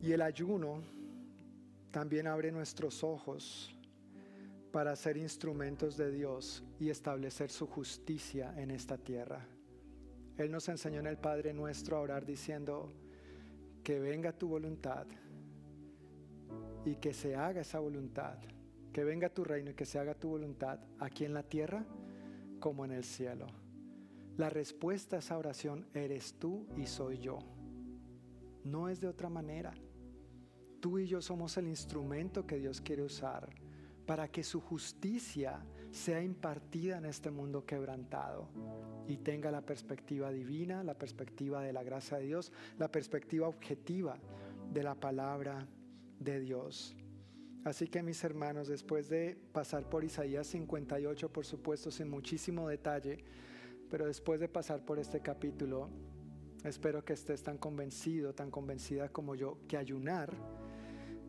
Y 0.01 0.11
el 0.13 0.21
ayuno 0.21 0.83
también 1.93 2.27
abre 2.27 2.51
nuestros 2.51 3.05
ojos 3.05 3.75
para 4.73 4.97
ser 4.97 5.17
instrumentos 5.17 5.97
de 5.97 6.11
Dios 6.11 6.65
y 6.81 6.91
establecer 6.91 7.51
su 7.51 7.67
justicia 7.67 8.53
en 8.57 8.71
esta 8.73 8.99
tierra. 8.99 9.47
Él 10.37 10.51
nos 10.51 10.69
enseñó 10.69 10.99
en 10.99 11.07
el 11.07 11.19
Padre 11.19 11.53
nuestro 11.53 11.97
a 11.97 12.01
orar 12.01 12.27
diciendo, 12.27 12.93
que 13.85 14.01
venga 14.01 14.33
tu 14.33 14.49
voluntad 14.49 15.07
y 16.85 16.97
que 16.97 17.13
se 17.13 17.37
haga 17.37 17.61
esa 17.61 17.79
voluntad, 17.79 18.39
que 18.93 19.05
venga 19.05 19.29
tu 19.29 19.45
reino 19.45 19.71
y 19.71 19.75
que 19.75 19.87
se 19.87 19.99
haga 19.99 20.15
tu 20.15 20.29
voluntad 20.29 20.79
aquí 20.99 21.25
en 21.25 21.35
la 21.35 21.43
tierra 21.43 21.85
como 22.61 22.85
en 22.85 22.93
el 22.93 23.05
cielo. 23.05 23.47
La 24.37 24.51
respuesta 24.51 25.17
a 25.17 25.19
esa 25.19 25.37
oración 25.37 25.87
eres 25.95 26.35
tú 26.39 26.67
y 26.77 26.87
soy 26.87 27.19
yo. 27.19 27.39
No 28.65 28.89
es 28.89 29.01
de 29.01 29.09
otra 29.09 29.29
manera. 29.29 29.73
Tú 30.81 30.99
y 30.99 31.07
yo 31.07 31.21
somos 31.21 31.57
el 31.57 31.69
instrumento 31.69 32.47
que 32.47 32.59
Dios 32.59 32.81
quiere 32.81 33.03
usar 33.03 33.49
para 34.07 34.29
que 34.29 34.43
su 34.43 34.61
justicia 34.61 35.65
sea 35.91 36.23
impartida 36.23 36.99
en 36.99 37.05
este 37.05 37.31
mundo 37.31 37.65
quebrantado 37.65 38.49
y 39.07 39.19
tenga 39.19 39.51
la 39.51 39.61
perspectiva 39.61 40.31
divina, 40.31 40.83
la 40.83 40.95
perspectiva 40.95 41.63
de 41.63 41.73
la 41.73 41.83
gracia 41.83 42.19
de 42.19 42.27
Dios, 42.27 42.53
la 42.79 42.91
perspectiva 42.91 43.49
objetiva 43.49 44.19
de 44.73 44.83
la 44.83 44.95
palabra 44.95 45.67
de 46.19 46.41
Dios. 46.41 46.97
Así 47.65 47.87
que 47.87 48.03
mis 48.03 48.23
hermanos, 48.25 48.67
después 48.67 49.09
de 49.09 49.39
pasar 49.53 49.89
por 49.89 50.03
Isaías 50.03 50.49
58, 50.49 51.33
por 51.33 51.47
supuesto, 51.47 51.93
sin 51.93 52.11
muchísimo 52.11 52.69
detalle, 52.69 53.19
pero 53.89 54.07
después 54.07 54.41
de 54.41 54.49
pasar 54.49 54.85
por 54.85 54.99
este 54.99 55.21
capítulo, 55.21 55.89
espero 56.65 57.05
que 57.05 57.13
estés 57.13 57.43
tan 57.43 57.59
convencido, 57.59 58.35
tan 58.35 58.51
convencida 58.51 59.11
como 59.11 59.37
yo, 59.37 59.59
que 59.69 59.77
ayunar 59.77 60.35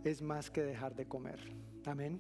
es 0.04 0.22
más 0.24 0.50
que 0.50 0.64
dejar 0.64 0.96
de 0.96 1.06
comer. 1.06 1.40
Amén. 1.86 2.20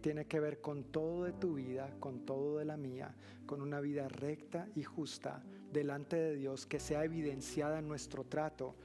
Tiene 0.00 0.26
que 0.26 0.40
ver 0.40 0.60
con 0.62 0.84
todo 0.84 1.24
de 1.24 1.32
tu 1.32 1.54
vida, 1.54 1.94
con 2.00 2.24
todo 2.24 2.58
de 2.58 2.64
la 2.64 2.76
mía, 2.76 3.14
con 3.44 3.60
una 3.60 3.80
vida 3.80 4.08
recta 4.08 4.68
y 4.74 4.82
justa 4.82 5.42
delante 5.72 6.16
de 6.16 6.36
Dios 6.36 6.64
que 6.64 6.80
sea 6.80 7.04
evidenciada 7.04 7.80
en 7.80 7.88
nuestro 7.88 8.24
trato 8.24 8.76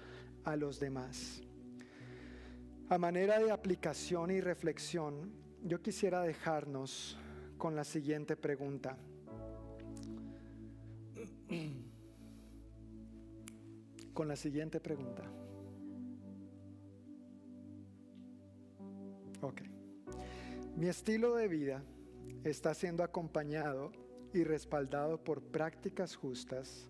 a 0.44 0.56
los 0.58 0.80
demás. 0.80 1.42
A 2.92 2.98
manera 2.98 3.40
de 3.40 3.52
aplicación 3.52 4.32
y 4.32 4.42
reflexión, 4.42 5.32
yo 5.64 5.82
quisiera 5.82 6.24
dejarnos 6.24 7.18
con 7.58 7.74
la 7.74 7.86
siguiente 7.86 8.36
pregunta. 8.36 8.98
Con 14.14 14.28
la 14.28 14.36
siguiente 14.36 14.82
pregunta. 14.82 15.24
Ok. 19.40 19.62
Mi 20.76 20.88
estilo 20.88 21.36
de 21.36 21.48
vida 21.48 21.82
está 22.44 22.74
siendo 22.74 23.06
acompañado 23.06 23.94
y 24.34 24.44
respaldado 24.44 25.24
por 25.24 25.42
prácticas 25.42 26.18
justas 26.18 26.90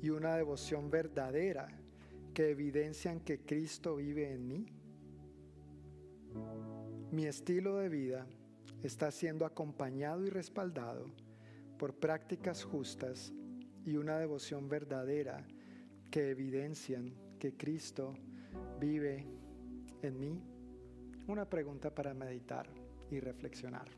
y 0.00 0.08
una 0.08 0.36
devoción 0.36 0.90
verdadera 0.90 1.68
que 2.32 2.48
evidencian 2.48 3.20
que 3.20 3.40
Cristo 3.40 3.96
vive 3.96 4.32
en 4.32 4.48
mí. 4.48 4.73
Mi 7.14 7.26
estilo 7.26 7.76
de 7.76 7.88
vida 7.88 8.26
está 8.82 9.12
siendo 9.12 9.46
acompañado 9.46 10.26
y 10.26 10.30
respaldado 10.30 11.06
por 11.78 11.94
prácticas 11.94 12.64
justas 12.64 13.32
y 13.86 13.96
una 13.96 14.18
devoción 14.18 14.68
verdadera 14.68 15.46
que 16.10 16.30
evidencian 16.30 17.14
que 17.38 17.56
Cristo 17.56 18.14
vive 18.80 19.28
en 20.02 20.18
mí. 20.18 20.42
Una 21.28 21.48
pregunta 21.48 21.94
para 21.94 22.14
meditar 22.14 22.66
y 23.12 23.20
reflexionar. 23.20 23.88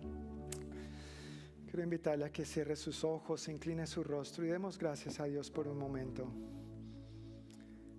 Quiero 1.64 1.83
invitarle 1.83 2.27
a 2.27 2.31
que 2.31 2.45
cierre 2.45 2.77
sus 2.77 3.03
ojos, 3.03 3.49
incline 3.49 3.87
su 3.87 4.05
rostro 4.05 4.45
y 4.45 4.49
demos 4.49 4.79
gracias 4.79 5.21
a 5.21 5.25
Dios 5.25 5.51
por 5.51 5.69
un 5.69 5.79
momento, 5.79 6.31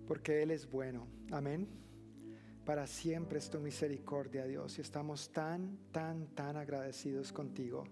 porque 0.06 0.44
Él 0.44 0.52
es 0.52 0.70
bueno. 0.70 1.08
Amén. 1.32 1.87
Para 2.68 2.86
siempre 2.86 3.38
es 3.38 3.48
tu 3.48 3.60
misericordia, 3.60 4.44
Dios, 4.44 4.76
y 4.76 4.82
estamos 4.82 5.30
tan, 5.30 5.78
tan, 5.90 6.26
tan 6.34 6.54
agradecidos 6.54 7.32
contigo. 7.32 7.84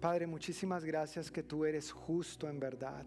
Padre, 0.00 0.28
muchísimas 0.28 0.84
gracias 0.84 1.32
que 1.32 1.42
tú 1.42 1.64
eres 1.64 1.90
justo 1.90 2.48
en 2.48 2.60
verdad. 2.60 3.04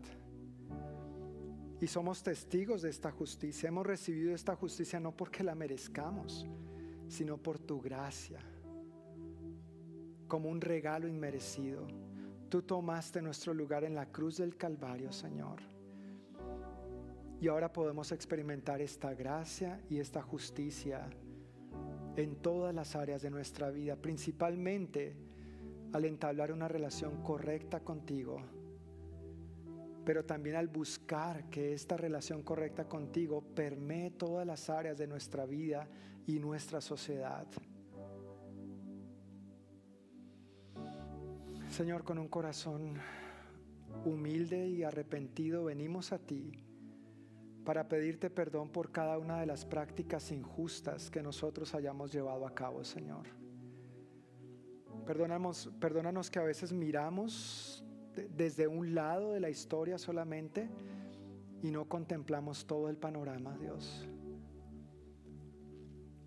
Y 1.80 1.88
somos 1.88 2.22
testigos 2.22 2.82
de 2.82 2.90
esta 2.90 3.10
justicia. 3.10 3.70
Hemos 3.70 3.88
recibido 3.88 4.36
esta 4.36 4.54
justicia 4.58 5.00
no 5.00 5.16
porque 5.16 5.46
la 5.46 5.56
merezcamos, 5.56 6.46
sino 7.08 7.38
por 7.38 7.58
tu 7.58 7.80
gracia, 7.80 8.42
como 10.28 10.50
un 10.50 10.60
regalo 10.60 11.08
inmerecido. 11.08 11.88
Tú 12.50 12.64
tomaste 12.64 13.22
nuestro 13.22 13.54
lugar 13.54 13.86
en 13.86 13.96
la 13.96 14.12
cruz 14.12 14.36
del 14.36 14.58
Calvario, 14.58 15.14
Señor. 15.14 15.73
Y 17.42 17.48
ahora 17.48 17.72
podemos 17.72 18.12
experimentar 18.12 18.82
esta 18.82 19.14
gracia 19.14 19.82
y 19.90 20.00
esta 20.00 20.22
justicia 20.22 21.10
en 22.16 22.36
todas 22.36 22.74
las 22.74 22.96
áreas 22.96 23.22
de 23.22 23.30
nuestra 23.30 23.70
vida, 23.70 23.96
principalmente 23.96 25.16
al 25.94 26.06
entablar 26.06 26.52
una 26.52 26.68
relación 26.68 27.22
correcta 27.24 27.82
contigo, 27.82 28.42
pero 30.06 30.26
también 30.26 30.56
al 30.56 30.68
buscar 30.68 31.50
que 31.50 31.74
esta 31.74 31.98
relación 31.98 32.44
correcta 32.44 32.88
contigo 32.88 33.42
permee 33.42 34.12
todas 34.12 34.46
las 34.46 34.70
áreas 34.70 34.98
de 34.98 35.08
nuestra 35.08 35.46
vida 35.46 35.88
y 36.26 36.40
nuestra 36.40 36.82
sociedad. 36.82 37.48
Señor, 41.70 42.04
con 42.04 42.20
un 42.20 42.28
corazón 42.28 43.00
humilde 44.06 44.68
y 44.68 44.84
arrepentido 44.84 45.64
venimos 45.64 46.12
a 46.12 46.20
ti 46.20 46.64
para 47.64 47.88
pedirte 47.88 48.30
perdón 48.30 48.70
por 48.70 48.92
cada 48.92 49.18
una 49.18 49.40
de 49.40 49.46
las 49.46 49.66
prácticas 49.66 50.32
injustas 50.32 51.10
que 51.10 51.22
nosotros 51.22 51.74
hayamos 51.74 52.12
llevado 52.12 52.46
a 52.46 52.54
cabo, 52.54 52.84
Señor. 52.84 53.28
Perdónanos, 55.06 55.70
perdónanos 55.80 56.30
que 56.30 56.40
a 56.40 56.44
veces 56.44 56.72
miramos 56.72 57.84
desde 58.36 58.68
un 58.68 58.94
lado 58.94 59.34
de 59.34 59.40
la 59.40 59.50
historia 59.50 59.98
solamente 59.98 60.70
y 61.62 61.72
no 61.72 61.86
contemplamos 61.86 62.66
todo 62.66 62.90
el 62.90 62.98
panorama, 62.98 63.58
Dios. 63.58 64.08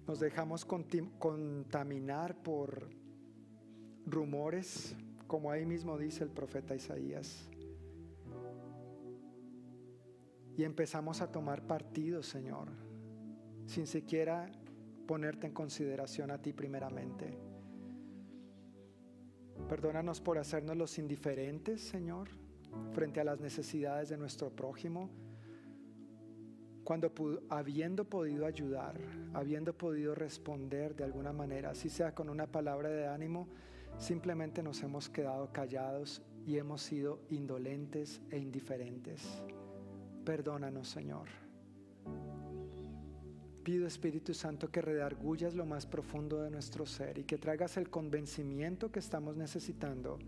Nos 0.07 0.20
dejamos 0.20 0.64
contaminar 0.64 2.37
por 2.43 2.89
rumores, 4.07 4.95
como 5.26 5.51
ahí 5.51 5.66
mismo 5.66 5.99
dice 5.99 6.22
el 6.24 6.30
profeta 6.30 6.74
Isaías. 6.74 7.49
Y 10.57 10.64
empezamos 10.64 11.20
a 11.20 11.30
tomar 11.30 11.66
partido, 11.66 12.22
Señor, 12.22 12.68
sin 13.66 13.86
siquiera 13.86 14.50
ponerte 15.07 15.46
en 15.46 15.52
consideración 15.52 16.30
a 16.30 16.40
ti 16.40 16.52
primeramente. 16.52 17.38
Perdónanos 19.68 20.20
por 20.20 20.38
hacernos 20.38 20.76
los 20.76 20.98
indiferentes, 20.98 21.82
Señor, 21.82 22.28
frente 22.92 23.20
a 23.20 23.24
las 23.24 23.40
necesidades 23.40 24.09
de 24.09 24.16
nuestro 24.16 24.50
prójimo, 24.50 25.11
cuando 26.84 27.12
habiendo 27.48 28.04
podido 28.04 28.46
ayudar, 28.46 28.96
habiendo 29.34 29.76
podido 29.76 30.14
responder 30.14 30.94
de 30.94 31.04
alguna 31.04 31.32
manera, 31.32 31.70
así 31.70 31.88
sea 31.88 32.14
con 32.14 32.28
una 32.28 32.46
palabra 32.46 32.88
de 32.90 33.09
ánimo, 33.09 33.48
simplemente 33.98 34.62
nos 34.62 34.82
hemos 34.82 35.09
quedado 35.09 35.52
callados 35.52 36.22
y 36.46 36.59
hemos 36.59 36.82
sido 36.82 37.20
indolentes 37.28 38.22
e 38.30 38.38
indiferentes. 38.38 39.42
Perdónanos, 40.27 40.89
Señor. 40.89 41.29
Pido 43.62 43.87
Espíritu 43.87 44.35
Santo 44.35 44.68
que 44.72 44.83
redargullas 44.83 45.55
lo 45.55 45.64
más 45.64 45.87
profundo 45.87 46.43
de 46.43 46.51
nuestro 46.51 46.85
ser 46.85 47.18
y 47.18 47.22
que 47.22 47.39
traigas 47.39 47.77
el 47.77 47.91
convencimiento 47.91 48.91
que 48.91 48.99
estamos 48.99 49.37
necesitando 49.37 50.18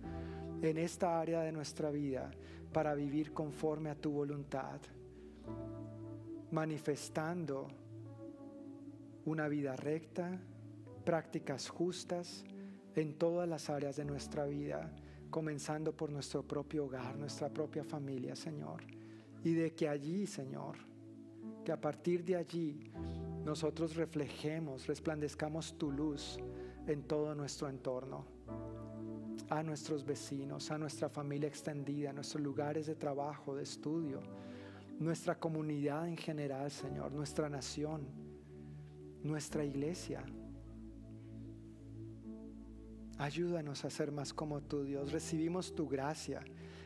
en 0.63 0.79
esta 0.79 1.21
área 1.21 1.41
de 1.41 1.51
nuestra 1.51 1.91
vida 1.91 2.31
para 2.73 2.95
vivir 2.95 3.33
conforme 3.33 3.91
a 3.91 3.97
tu 3.97 4.13
voluntad, 4.13 4.81
manifestando 6.53 7.67
una 9.25 9.49
vida 9.49 9.75
recta, 9.75 10.39
prácticas 11.05 11.69
justas 11.69 12.45
en 12.95 13.19
todas 13.19 13.49
las 13.49 13.69
áreas 13.69 13.97
de 13.97 14.05
nuestra 14.05 14.47
vida, 14.47 14.93
comenzando 15.29 15.93
por 15.93 16.11
nuestro 16.13 16.45
propio 16.45 16.85
hogar, 16.85 17.17
nuestra 17.17 17.49
propia 17.49 17.83
familia, 17.83 18.37
Señor 18.37 18.98
y 19.45 19.55
de 19.55 19.75
que 19.75 19.89
allí, 19.89 20.27
Señor, 20.27 20.77
que 21.65 21.73
a 21.73 21.81
partir 21.81 22.25
de 22.25 22.37
allí 22.37 22.91
nosotros 23.45 23.97
reflejemos, 23.97 24.87
resplandezcamos 24.87 25.77
tu 25.79 25.91
luz 25.91 26.39
en 26.87 27.03
todo 27.03 27.35
nuestro 27.35 27.69
entorno, 27.69 28.25
a 29.51 29.63
nuestros 29.63 30.05
vecinos, 30.05 30.71
a 30.71 30.79
nuestra 30.79 31.09
familia 31.09 31.49
extendida, 31.49 32.11
a 32.11 32.13
nuestros 32.13 32.43
lugares 32.43 32.87
de 32.87 32.95
trabajo, 32.95 33.55
de 33.55 33.63
estudio, 33.63 34.21
nuestra 34.99 35.39
comunidad 35.39 36.09
en 36.09 36.17
general, 36.17 36.71
Señor, 36.71 37.13
nuestra 37.13 37.49
nación, 37.49 38.07
nuestra 39.23 39.65
iglesia. 39.65 40.25
Ayúdanos 43.19 43.85
a 43.85 43.91
ser 43.91 44.13
más 44.13 44.33
como 44.33 44.61
tú, 44.61 44.85
Dios. 44.85 45.13
Recibimos 45.13 45.75
tu 45.75 45.89
gracia, 45.89 46.43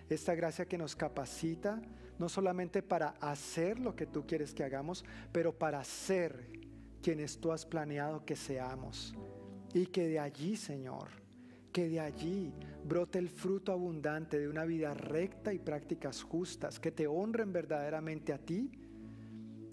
esta 0.09 0.35
gracia 0.35 0.67
que 0.67 0.79
nos 0.79 0.97
capacita 0.97 1.81
no 2.19 2.29
solamente 2.29 2.83
para 2.83 3.11
hacer 3.21 3.79
lo 3.79 3.95
que 3.97 4.07
tú 4.07 4.27
quieres 4.27 4.55
que 4.55 4.65
hagamos, 4.65 5.05
pero 5.33 5.57
para 5.57 5.83
ser 5.85 6.49
quienes 7.03 7.39
tú 7.39 7.53
has 7.53 7.67
planeado 7.67 8.25
que 8.25 8.37
seamos. 8.37 9.15
Y 9.75 9.87
que 9.87 10.07
de 10.07 10.19
allí, 10.19 10.57
Señor, 10.57 11.09
que 11.73 11.89
de 11.89 12.01
allí 12.01 12.53
brote 12.85 13.19
el 13.19 13.29
fruto 13.29 13.73
abundante 13.73 14.39
de 14.39 14.49
una 14.49 14.65
vida 14.65 14.95
recta 14.95 15.53
y 15.53 15.59
prácticas 15.59 16.23
justas, 16.23 16.79
que 16.79 16.93
te 16.93 17.07
honren 17.07 17.53
verdaderamente 17.53 18.33
a 18.33 18.39
ti 18.39 18.71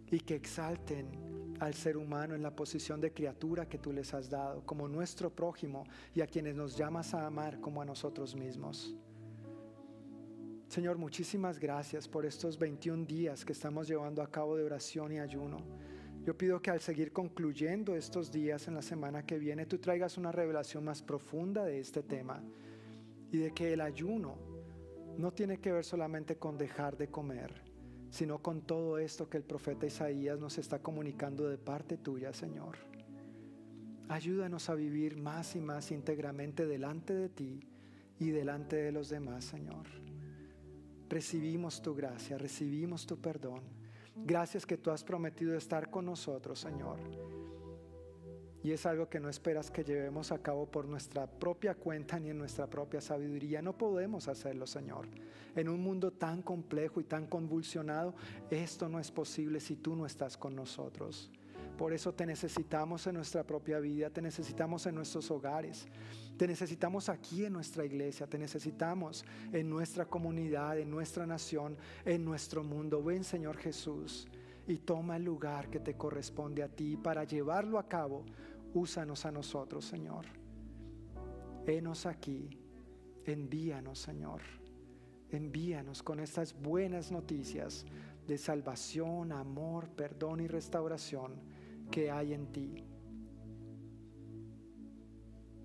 y 0.10 0.20
que 0.22 0.36
exalten 0.36 1.56
al 1.60 1.74
ser 1.74 1.98
humano 1.98 2.36
en 2.36 2.42
la 2.42 2.56
posición 2.56 3.02
de 3.02 3.12
criatura 3.12 3.68
que 3.68 3.78
tú 3.78 3.92
les 3.92 4.14
has 4.14 4.30
dado, 4.30 4.66
como 4.66 4.88
nuestro 4.88 5.30
prójimo 5.30 5.84
y 6.16 6.22
a 6.22 6.28
quienes 6.28 6.56
nos 6.56 6.78
llamas 6.78 7.14
a 7.14 7.26
amar 7.26 7.60
como 7.60 7.82
a 7.82 7.86
nosotros 7.86 8.34
mismos. 8.36 8.96
Señor, 10.70 10.99
muchísimas 10.99 11.57
gracias 11.57 12.07
por 12.07 12.28
estos 12.28 12.59
21 12.59 13.03
días 13.07 13.43
que 13.43 13.53
estamos 13.53 13.88
llevando 13.88 14.22
a 14.22 14.30
cabo 14.30 14.55
de 14.55 14.63
oración 14.63 15.11
y 15.11 15.20
ayuno. 15.20 15.57
Yo 16.24 16.38
pido 16.38 16.61
que 16.61 16.70
al 16.70 16.80
seguir 16.80 17.11
concluyendo 17.11 17.95
estos 17.95 18.32
días 18.32 18.67
en 18.67 18.76
la 18.76 18.84
semana 18.84 19.26
que 19.26 19.39
viene, 19.39 19.65
tú 19.65 19.80
traigas 19.80 20.20
una 20.20 20.32
revelación 20.32 20.86
más 20.86 21.01
profunda 21.01 21.65
de 21.65 21.80
este 21.80 22.03
tema 22.03 22.43
y 23.32 23.39
de 23.39 23.51
que 23.51 23.74
el 23.74 23.82
ayuno 23.82 24.38
no 25.17 25.34
tiene 25.34 25.57
que 25.57 25.72
ver 25.72 25.84
solamente 25.84 26.36
con 26.36 26.55
dejar 26.55 26.97
de 26.97 27.07
comer, 27.07 27.63
sino 28.11 28.38
con 28.38 28.61
todo 28.61 28.99
esto 28.99 29.28
que 29.28 29.38
el 29.38 29.43
profeta 29.43 29.88
Isaías 29.88 30.39
nos 30.39 30.59
está 30.59 30.84
comunicando 30.84 31.49
de 31.49 31.57
parte 31.57 31.97
tuya, 31.97 32.32
Señor. 32.32 32.78
Ayúdanos 34.07 34.70
a 34.70 34.76
vivir 34.76 35.17
más 35.17 35.55
y 35.55 35.61
más 35.61 35.89
íntegramente 35.89 36.67
delante 36.67 37.15
de 37.15 37.30
ti 37.30 37.59
y 38.20 38.30
delante 38.30 38.76
de 38.76 38.91
los 38.91 39.09
demás, 39.09 39.45
Señor 39.45 40.09
recibimos 41.10 41.82
tu 41.82 41.95
gracia, 41.95 42.38
recibimos 42.38 43.05
tu 43.05 43.20
perdón. 43.20 43.62
Gracias 44.16 44.66
que 44.66 44.78
tú 44.78 44.91
has 44.91 45.03
prometido 45.03 45.55
estar 45.55 45.89
con 45.89 46.05
nosotros, 46.05 46.60
Señor. 46.60 46.99
Y 48.62 48.72
es 48.72 48.86
algo 48.86 49.07
que 49.10 49.22
no 49.22 49.30
esperas 49.30 49.72
que 49.72 49.86
llevemos 49.86 50.34
a 50.34 50.39
cabo 50.39 50.66
por 50.66 50.86
nuestra 50.86 51.28
propia 51.28 51.76
cuenta 51.76 52.20
ni 52.20 52.30
en 52.30 52.38
nuestra 52.38 52.68
propia 52.68 52.99
sabiduría. 52.99 53.62
No 53.62 53.78
podemos 53.78 54.28
hacerlo, 54.28 54.68
Señor. 54.68 55.07
En 55.55 55.70
un 55.70 55.82
mundo 55.82 56.12
tan 56.12 56.41
complejo 56.41 56.99
y 56.99 57.05
tan 57.05 57.26
convulsionado, 57.26 58.14
esto 58.49 58.89
no 58.89 58.99
es 58.99 59.12
posible 59.12 59.62
si 59.62 59.78
tú 59.78 59.95
no 59.95 60.05
estás 60.05 60.38
con 60.38 60.55
nosotros. 60.55 61.32
Por 61.78 61.93
eso 61.93 62.14
te 62.14 62.26
necesitamos 62.26 63.07
en 63.07 63.16
nuestra 63.16 63.45
propia 63.45 63.80
vida, 63.80 64.10
te 64.10 64.22
necesitamos 64.22 64.86
en 64.86 64.95
nuestros 64.95 65.32
hogares, 65.32 65.88
te 66.40 66.48
necesitamos 66.48 67.10
aquí 67.10 67.44
en 67.44 67.52
nuestra 67.52 67.84
iglesia, 67.84 68.26
te 68.26 68.38
necesitamos 68.38 69.26
en 69.52 69.70
nuestra 69.70 70.06
comunidad, 70.06 70.80
en 70.80 70.90
nuestra 70.90 71.28
nación, 71.28 71.76
en 72.06 72.24
nuestro 72.24 72.64
mundo. 72.64 73.04
Ven 73.04 73.26
Señor 73.26 73.58
Jesús 73.58 74.26
y 74.66 74.78
toma 74.78 75.18
el 75.18 75.26
lugar 75.26 75.70
que 75.70 75.82
te 75.82 75.98
corresponde 75.98 76.64
a 76.64 76.70
ti 76.70 76.96
para 76.96 77.26
llevarlo 77.26 77.78
a 77.78 77.90
cabo. 77.90 78.24
Úsanos 78.74 79.26
a 79.26 79.34
nosotros, 79.34 79.84
Señor. 79.84 80.28
Henos 81.68 82.06
aquí, 82.06 82.58
envíanos, 83.26 84.00
Señor. 84.00 84.40
Envíanos 85.32 86.02
con 86.02 86.22
estas 86.22 86.54
buenas 86.58 87.12
noticias 87.12 87.86
de 88.26 88.38
salvación, 88.38 89.34
amor, 89.34 89.90
perdón 89.90 90.40
y 90.40 90.48
restauración 90.48 91.34
que 91.92 92.10
hay 92.10 92.32
en 92.34 92.48
ti. 92.54 92.89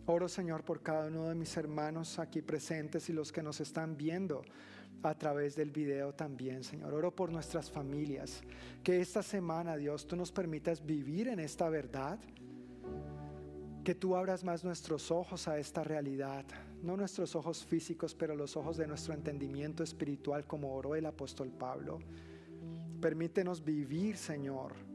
Oro 0.07 0.28
Señor 0.28 0.64
por 0.64 0.82
cada 0.82 1.07
uno 1.07 1.30
de 1.30 1.34
mis 1.34 1.57
hermanos 1.57 2.18
aquí 2.18 2.42
presentes 2.42 3.09
y 3.09 3.14
los 3.14 3.32
que 3.32 3.42
nos 3.42 3.61
están 3.61 3.96
viendo 3.96 4.42
a 5.02 5.14
través 5.14 5.57
del 5.57 5.70
video 5.70 6.12
también, 6.12 6.62
Señor. 6.62 6.92
Oro 6.92 7.11
por 7.11 7.32
nuestras 7.32 7.70
familias. 7.70 8.42
Que 8.82 9.00
esta 9.00 9.22
semana, 9.22 9.76
Dios, 9.76 10.07
tú 10.07 10.14
nos 10.14 10.30
permitas 10.30 10.84
vivir 10.84 11.28
en 11.28 11.40
esta 11.40 11.70
verdad. 11.70 12.18
Que 13.82 13.94
tú 13.94 14.14
abras 14.14 14.44
más 14.44 14.62
nuestros 14.62 15.11
ojos 15.11 15.48
a 15.48 15.59
esta 15.59 15.82
realidad. 15.84 16.44
No 16.82 16.98
nuestros 16.98 17.34
ojos 17.34 17.64
físicos, 17.64 18.14
pero 18.14 18.36
los 18.36 18.59
ojos 18.59 18.76
de 18.76 18.86
nuestro 18.86 19.14
entendimiento 19.14 19.82
espiritual, 19.82 20.46
como 20.46 20.74
oró 20.74 20.96
el 20.96 21.07
apóstol 21.07 21.50
Pablo. 21.50 21.98
Permítenos 23.00 23.64
vivir, 23.64 24.18
Señor 24.18 24.93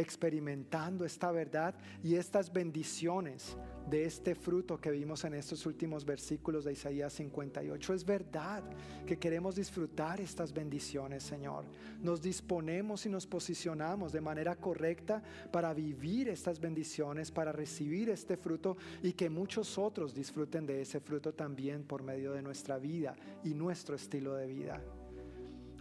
experimentando 0.00 1.04
esta 1.04 1.30
verdad 1.30 1.74
y 2.02 2.14
estas 2.14 2.52
bendiciones 2.52 3.56
de 3.88 4.04
este 4.04 4.34
fruto 4.34 4.80
que 4.80 4.90
vimos 4.90 5.24
en 5.24 5.34
estos 5.34 5.66
últimos 5.66 6.04
versículos 6.04 6.64
de 6.64 6.72
Isaías 6.72 7.12
58. 7.14 7.94
Es 7.94 8.04
verdad 8.04 8.62
que 9.06 9.18
queremos 9.18 9.56
disfrutar 9.56 10.20
estas 10.20 10.52
bendiciones, 10.52 11.22
Señor. 11.22 11.64
Nos 12.00 12.22
disponemos 12.22 13.06
y 13.06 13.08
nos 13.08 13.26
posicionamos 13.26 14.12
de 14.12 14.20
manera 14.20 14.56
correcta 14.56 15.22
para 15.50 15.74
vivir 15.74 16.28
estas 16.28 16.60
bendiciones, 16.60 17.30
para 17.30 17.52
recibir 17.52 18.10
este 18.10 18.36
fruto 18.36 18.76
y 19.02 19.12
que 19.12 19.28
muchos 19.28 19.78
otros 19.78 20.14
disfruten 20.14 20.66
de 20.66 20.82
ese 20.82 21.00
fruto 21.00 21.34
también 21.34 21.84
por 21.84 22.02
medio 22.02 22.32
de 22.32 22.42
nuestra 22.42 22.78
vida 22.78 23.16
y 23.44 23.54
nuestro 23.54 23.96
estilo 23.96 24.34
de 24.34 24.46
vida. 24.46 24.80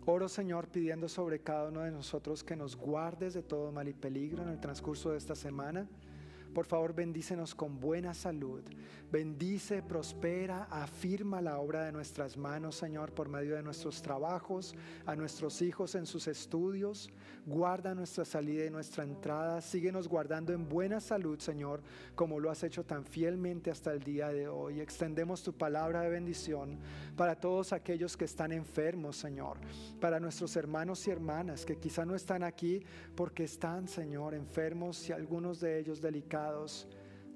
Oro 0.06 0.28
Señor 0.28 0.68
pidiendo 0.68 1.08
sobre 1.08 1.42
cada 1.42 1.70
uno 1.70 1.82
de 1.82 1.92
nosotros 1.92 2.44
que 2.44 2.56
nos 2.56 2.76
guardes 2.76 3.36
de 3.36 3.44
todo 3.44 3.72
mal 3.72 3.88
y 3.88 3.94
peligro 3.94 4.42
en 4.42 4.50
el 4.50 4.60
transcurso 4.60 5.12
de 5.12 5.18
esta 5.18 5.36
semana, 5.36 5.88
Por 6.54 6.66
favor, 6.66 6.94
bendícenos 6.94 7.56
con 7.56 7.80
buena 7.80 8.14
salud. 8.14 8.62
Bendice, 9.10 9.82
prospera, 9.82 10.68
afirma 10.70 11.42
la 11.42 11.60
obra 11.60 11.84
de 11.84 11.92
nuestras 11.94 12.36
manos, 12.36 12.76
Señor, 12.76 13.14
por 13.14 13.30
medio 13.30 13.56
de 13.56 13.64
nuestros 13.64 14.02
trabajos, 14.02 14.76
a 15.06 15.16
nuestros 15.16 15.62
hijos 15.62 15.96
en 15.96 16.06
sus 16.06 16.28
estudios. 16.28 17.10
Guarda 17.46 17.96
nuestra 17.96 18.26
salida 18.26 18.66
y 18.66 18.70
nuestra 18.70 19.04
entrada. 19.04 19.62
Síguenos 19.62 20.08
guardando 20.10 20.52
en 20.52 20.68
buena 20.68 21.00
salud, 21.00 21.40
Señor, 21.40 21.82
como 22.16 22.40
lo 22.40 22.52
has 22.52 22.64
hecho 22.64 22.86
tan 22.86 23.06
fielmente 23.06 23.72
hasta 23.72 23.94
el 23.94 24.04
día 24.04 24.30
de 24.30 24.48
hoy. 24.50 24.82
Extendemos 24.82 25.44
tu 25.44 25.54
palabra 25.54 26.02
de 26.02 26.10
bendición 26.10 26.80
para 27.16 27.36
todos 27.40 27.72
aquellos 27.72 28.18
que 28.18 28.26
están 28.26 28.52
enfermos, 28.52 29.16
Señor. 29.16 29.58
Para 30.02 30.20
nuestros 30.20 30.56
hermanos 30.58 31.08
y 31.08 31.12
hermanas 31.12 31.66
que 31.66 31.78
quizá 31.78 32.06
no 32.06 32.16
están 32.16 32.44
aquí 32.44 32.84
porque 33.16 33.46
están, 33.46 33.88
Señor, 33.88 34.34
enfermos 34.34 35.08
y 35.10 35.14
algunos 35.14 35.60
de 35.62 35.80
ellos 35.80 36.02
delicados 36.02 36.41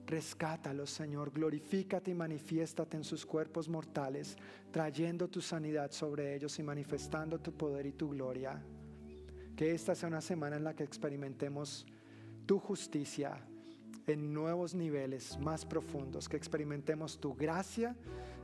Rescátalos, 0.06 0.92
Señor. 0.92 1.32
Glorifícate 1.32 2.12
y 2.12 2.14
manifiéstate 2.14 2.98
en 2.98 3.04
sus 3.04 3.26
cuerpos 3.26 3.68
mortales, 3.68 4.38
trayendo 4.72 5.28
tu 5.28 5.42
sanidad 5.42 5.92
sobre 5.92 6.36
ellos 6.36 6.60
y 6.60 6.64
manifestando 6.64 7.40
tu 7.40 7.52
poder 7.54 7.88
y 7.88 7.92
tu 7.94 8.10
gloria. 8.10 8.62
Que 9.56 9.72
esta 9.72 9.96
sea 9.96 10.10
una 10.10 10.22
semana 10.22 10.58
en 10.58 10.64
la 10.64 10.76
que 10.76 10.84
experimentemos 10.84 11.88
tu 12.46 12.60
justicia 12.60 13.42
en 14.06 14.32
nuevos 14.32 14.76
niveles 14.76 15.40
más 15.40 15.66
profundos, 15.66 16.30
que 16.30 16.38
experimentemos 16.38 17.20
tu 17.20 17.34
gracia 17.34 17.96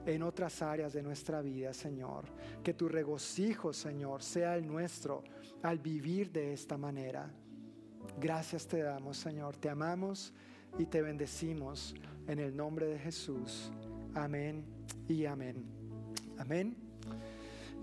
en 0.07 0.23
otras 0.23 0.63
áreas 0.63 0.93
de 0.93 1.03
nuestra 1.03 1.41
vida, 1.41 1.73
Señor. 1.73 2.25
Que 2.63 2.73
tu 2.73 2.89
regocijo, 2.89 3.71
Señor, 3.71 4.23
sea 4.23 4.55
el 4.55 4.65
nuestro 4.65 5.23
al 5.61 5.77
vivir 5.77 6.31
de 6.31 6.53
esta 6.53 6.75
manera. 6.75 7.31
Gracias 8.19 8.67
te 8.67 8.81
damos, 8.81 9.17
Señor. 9.17 9.57
Te 9.57 9.69
amamos 9.69 10.33
y 10.77 10.85
te 10.85 11.01
bendecimos 11.01 11.95
en 12.27 12.39
el 12.39 12.55
nombre 12.55 12.87
de 12.87 12.99
Jesús. 12.99 13.71
Amén 14.13 14.63
y 15.07 15.25
amén. 15.25 15.65
Amén. 16.37 16.75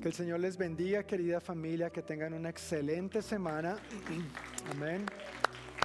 Que 0.01 0.09
el 0.09 0.15
Señor 0.15 0.41
les 0.41 0.57
bendiga, 0.57 1.03
querida 1.05 1.41
familia, 1.41 1.91
que 1.91 2.03
tengan 2.03 2.33
una 2.33 2.51
excelente 2.51 3.21
semana. 3.21 3.77
Amén. 4.71 5.05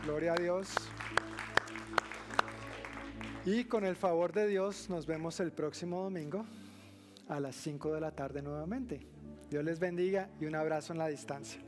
Gloria 0.06 0.34
a 0.34 0.36
Dios. 0.36 0.70
Y 3.46 3.66
con 3.66 3.84
el 3.86 3.96
favor 3.96 4.32
de 4.32 4.48
Dios 4.48 4.90
nos 4.90 5.06
vemos 5.06 5.40
el 5.40 5.52
próximo 5.52 6.02
domingo 6.04 6.46
a 7.28 7.40
las 7.40 7.56
5 7.56 7.94
de 7.94 8.02
la 8.02 8.12
tarde 8.12 8.42
nuevamente. 8.42 9.02
Dios 9.50 9.64
les 9.64 9.80
bendiga 9.80 10.30
y 10.40 10.46
un 10.46 10.56
abrazo 10.56 10.94
en 10.94 11.00
la 11.00 11.08
distancia. 11.08 11.60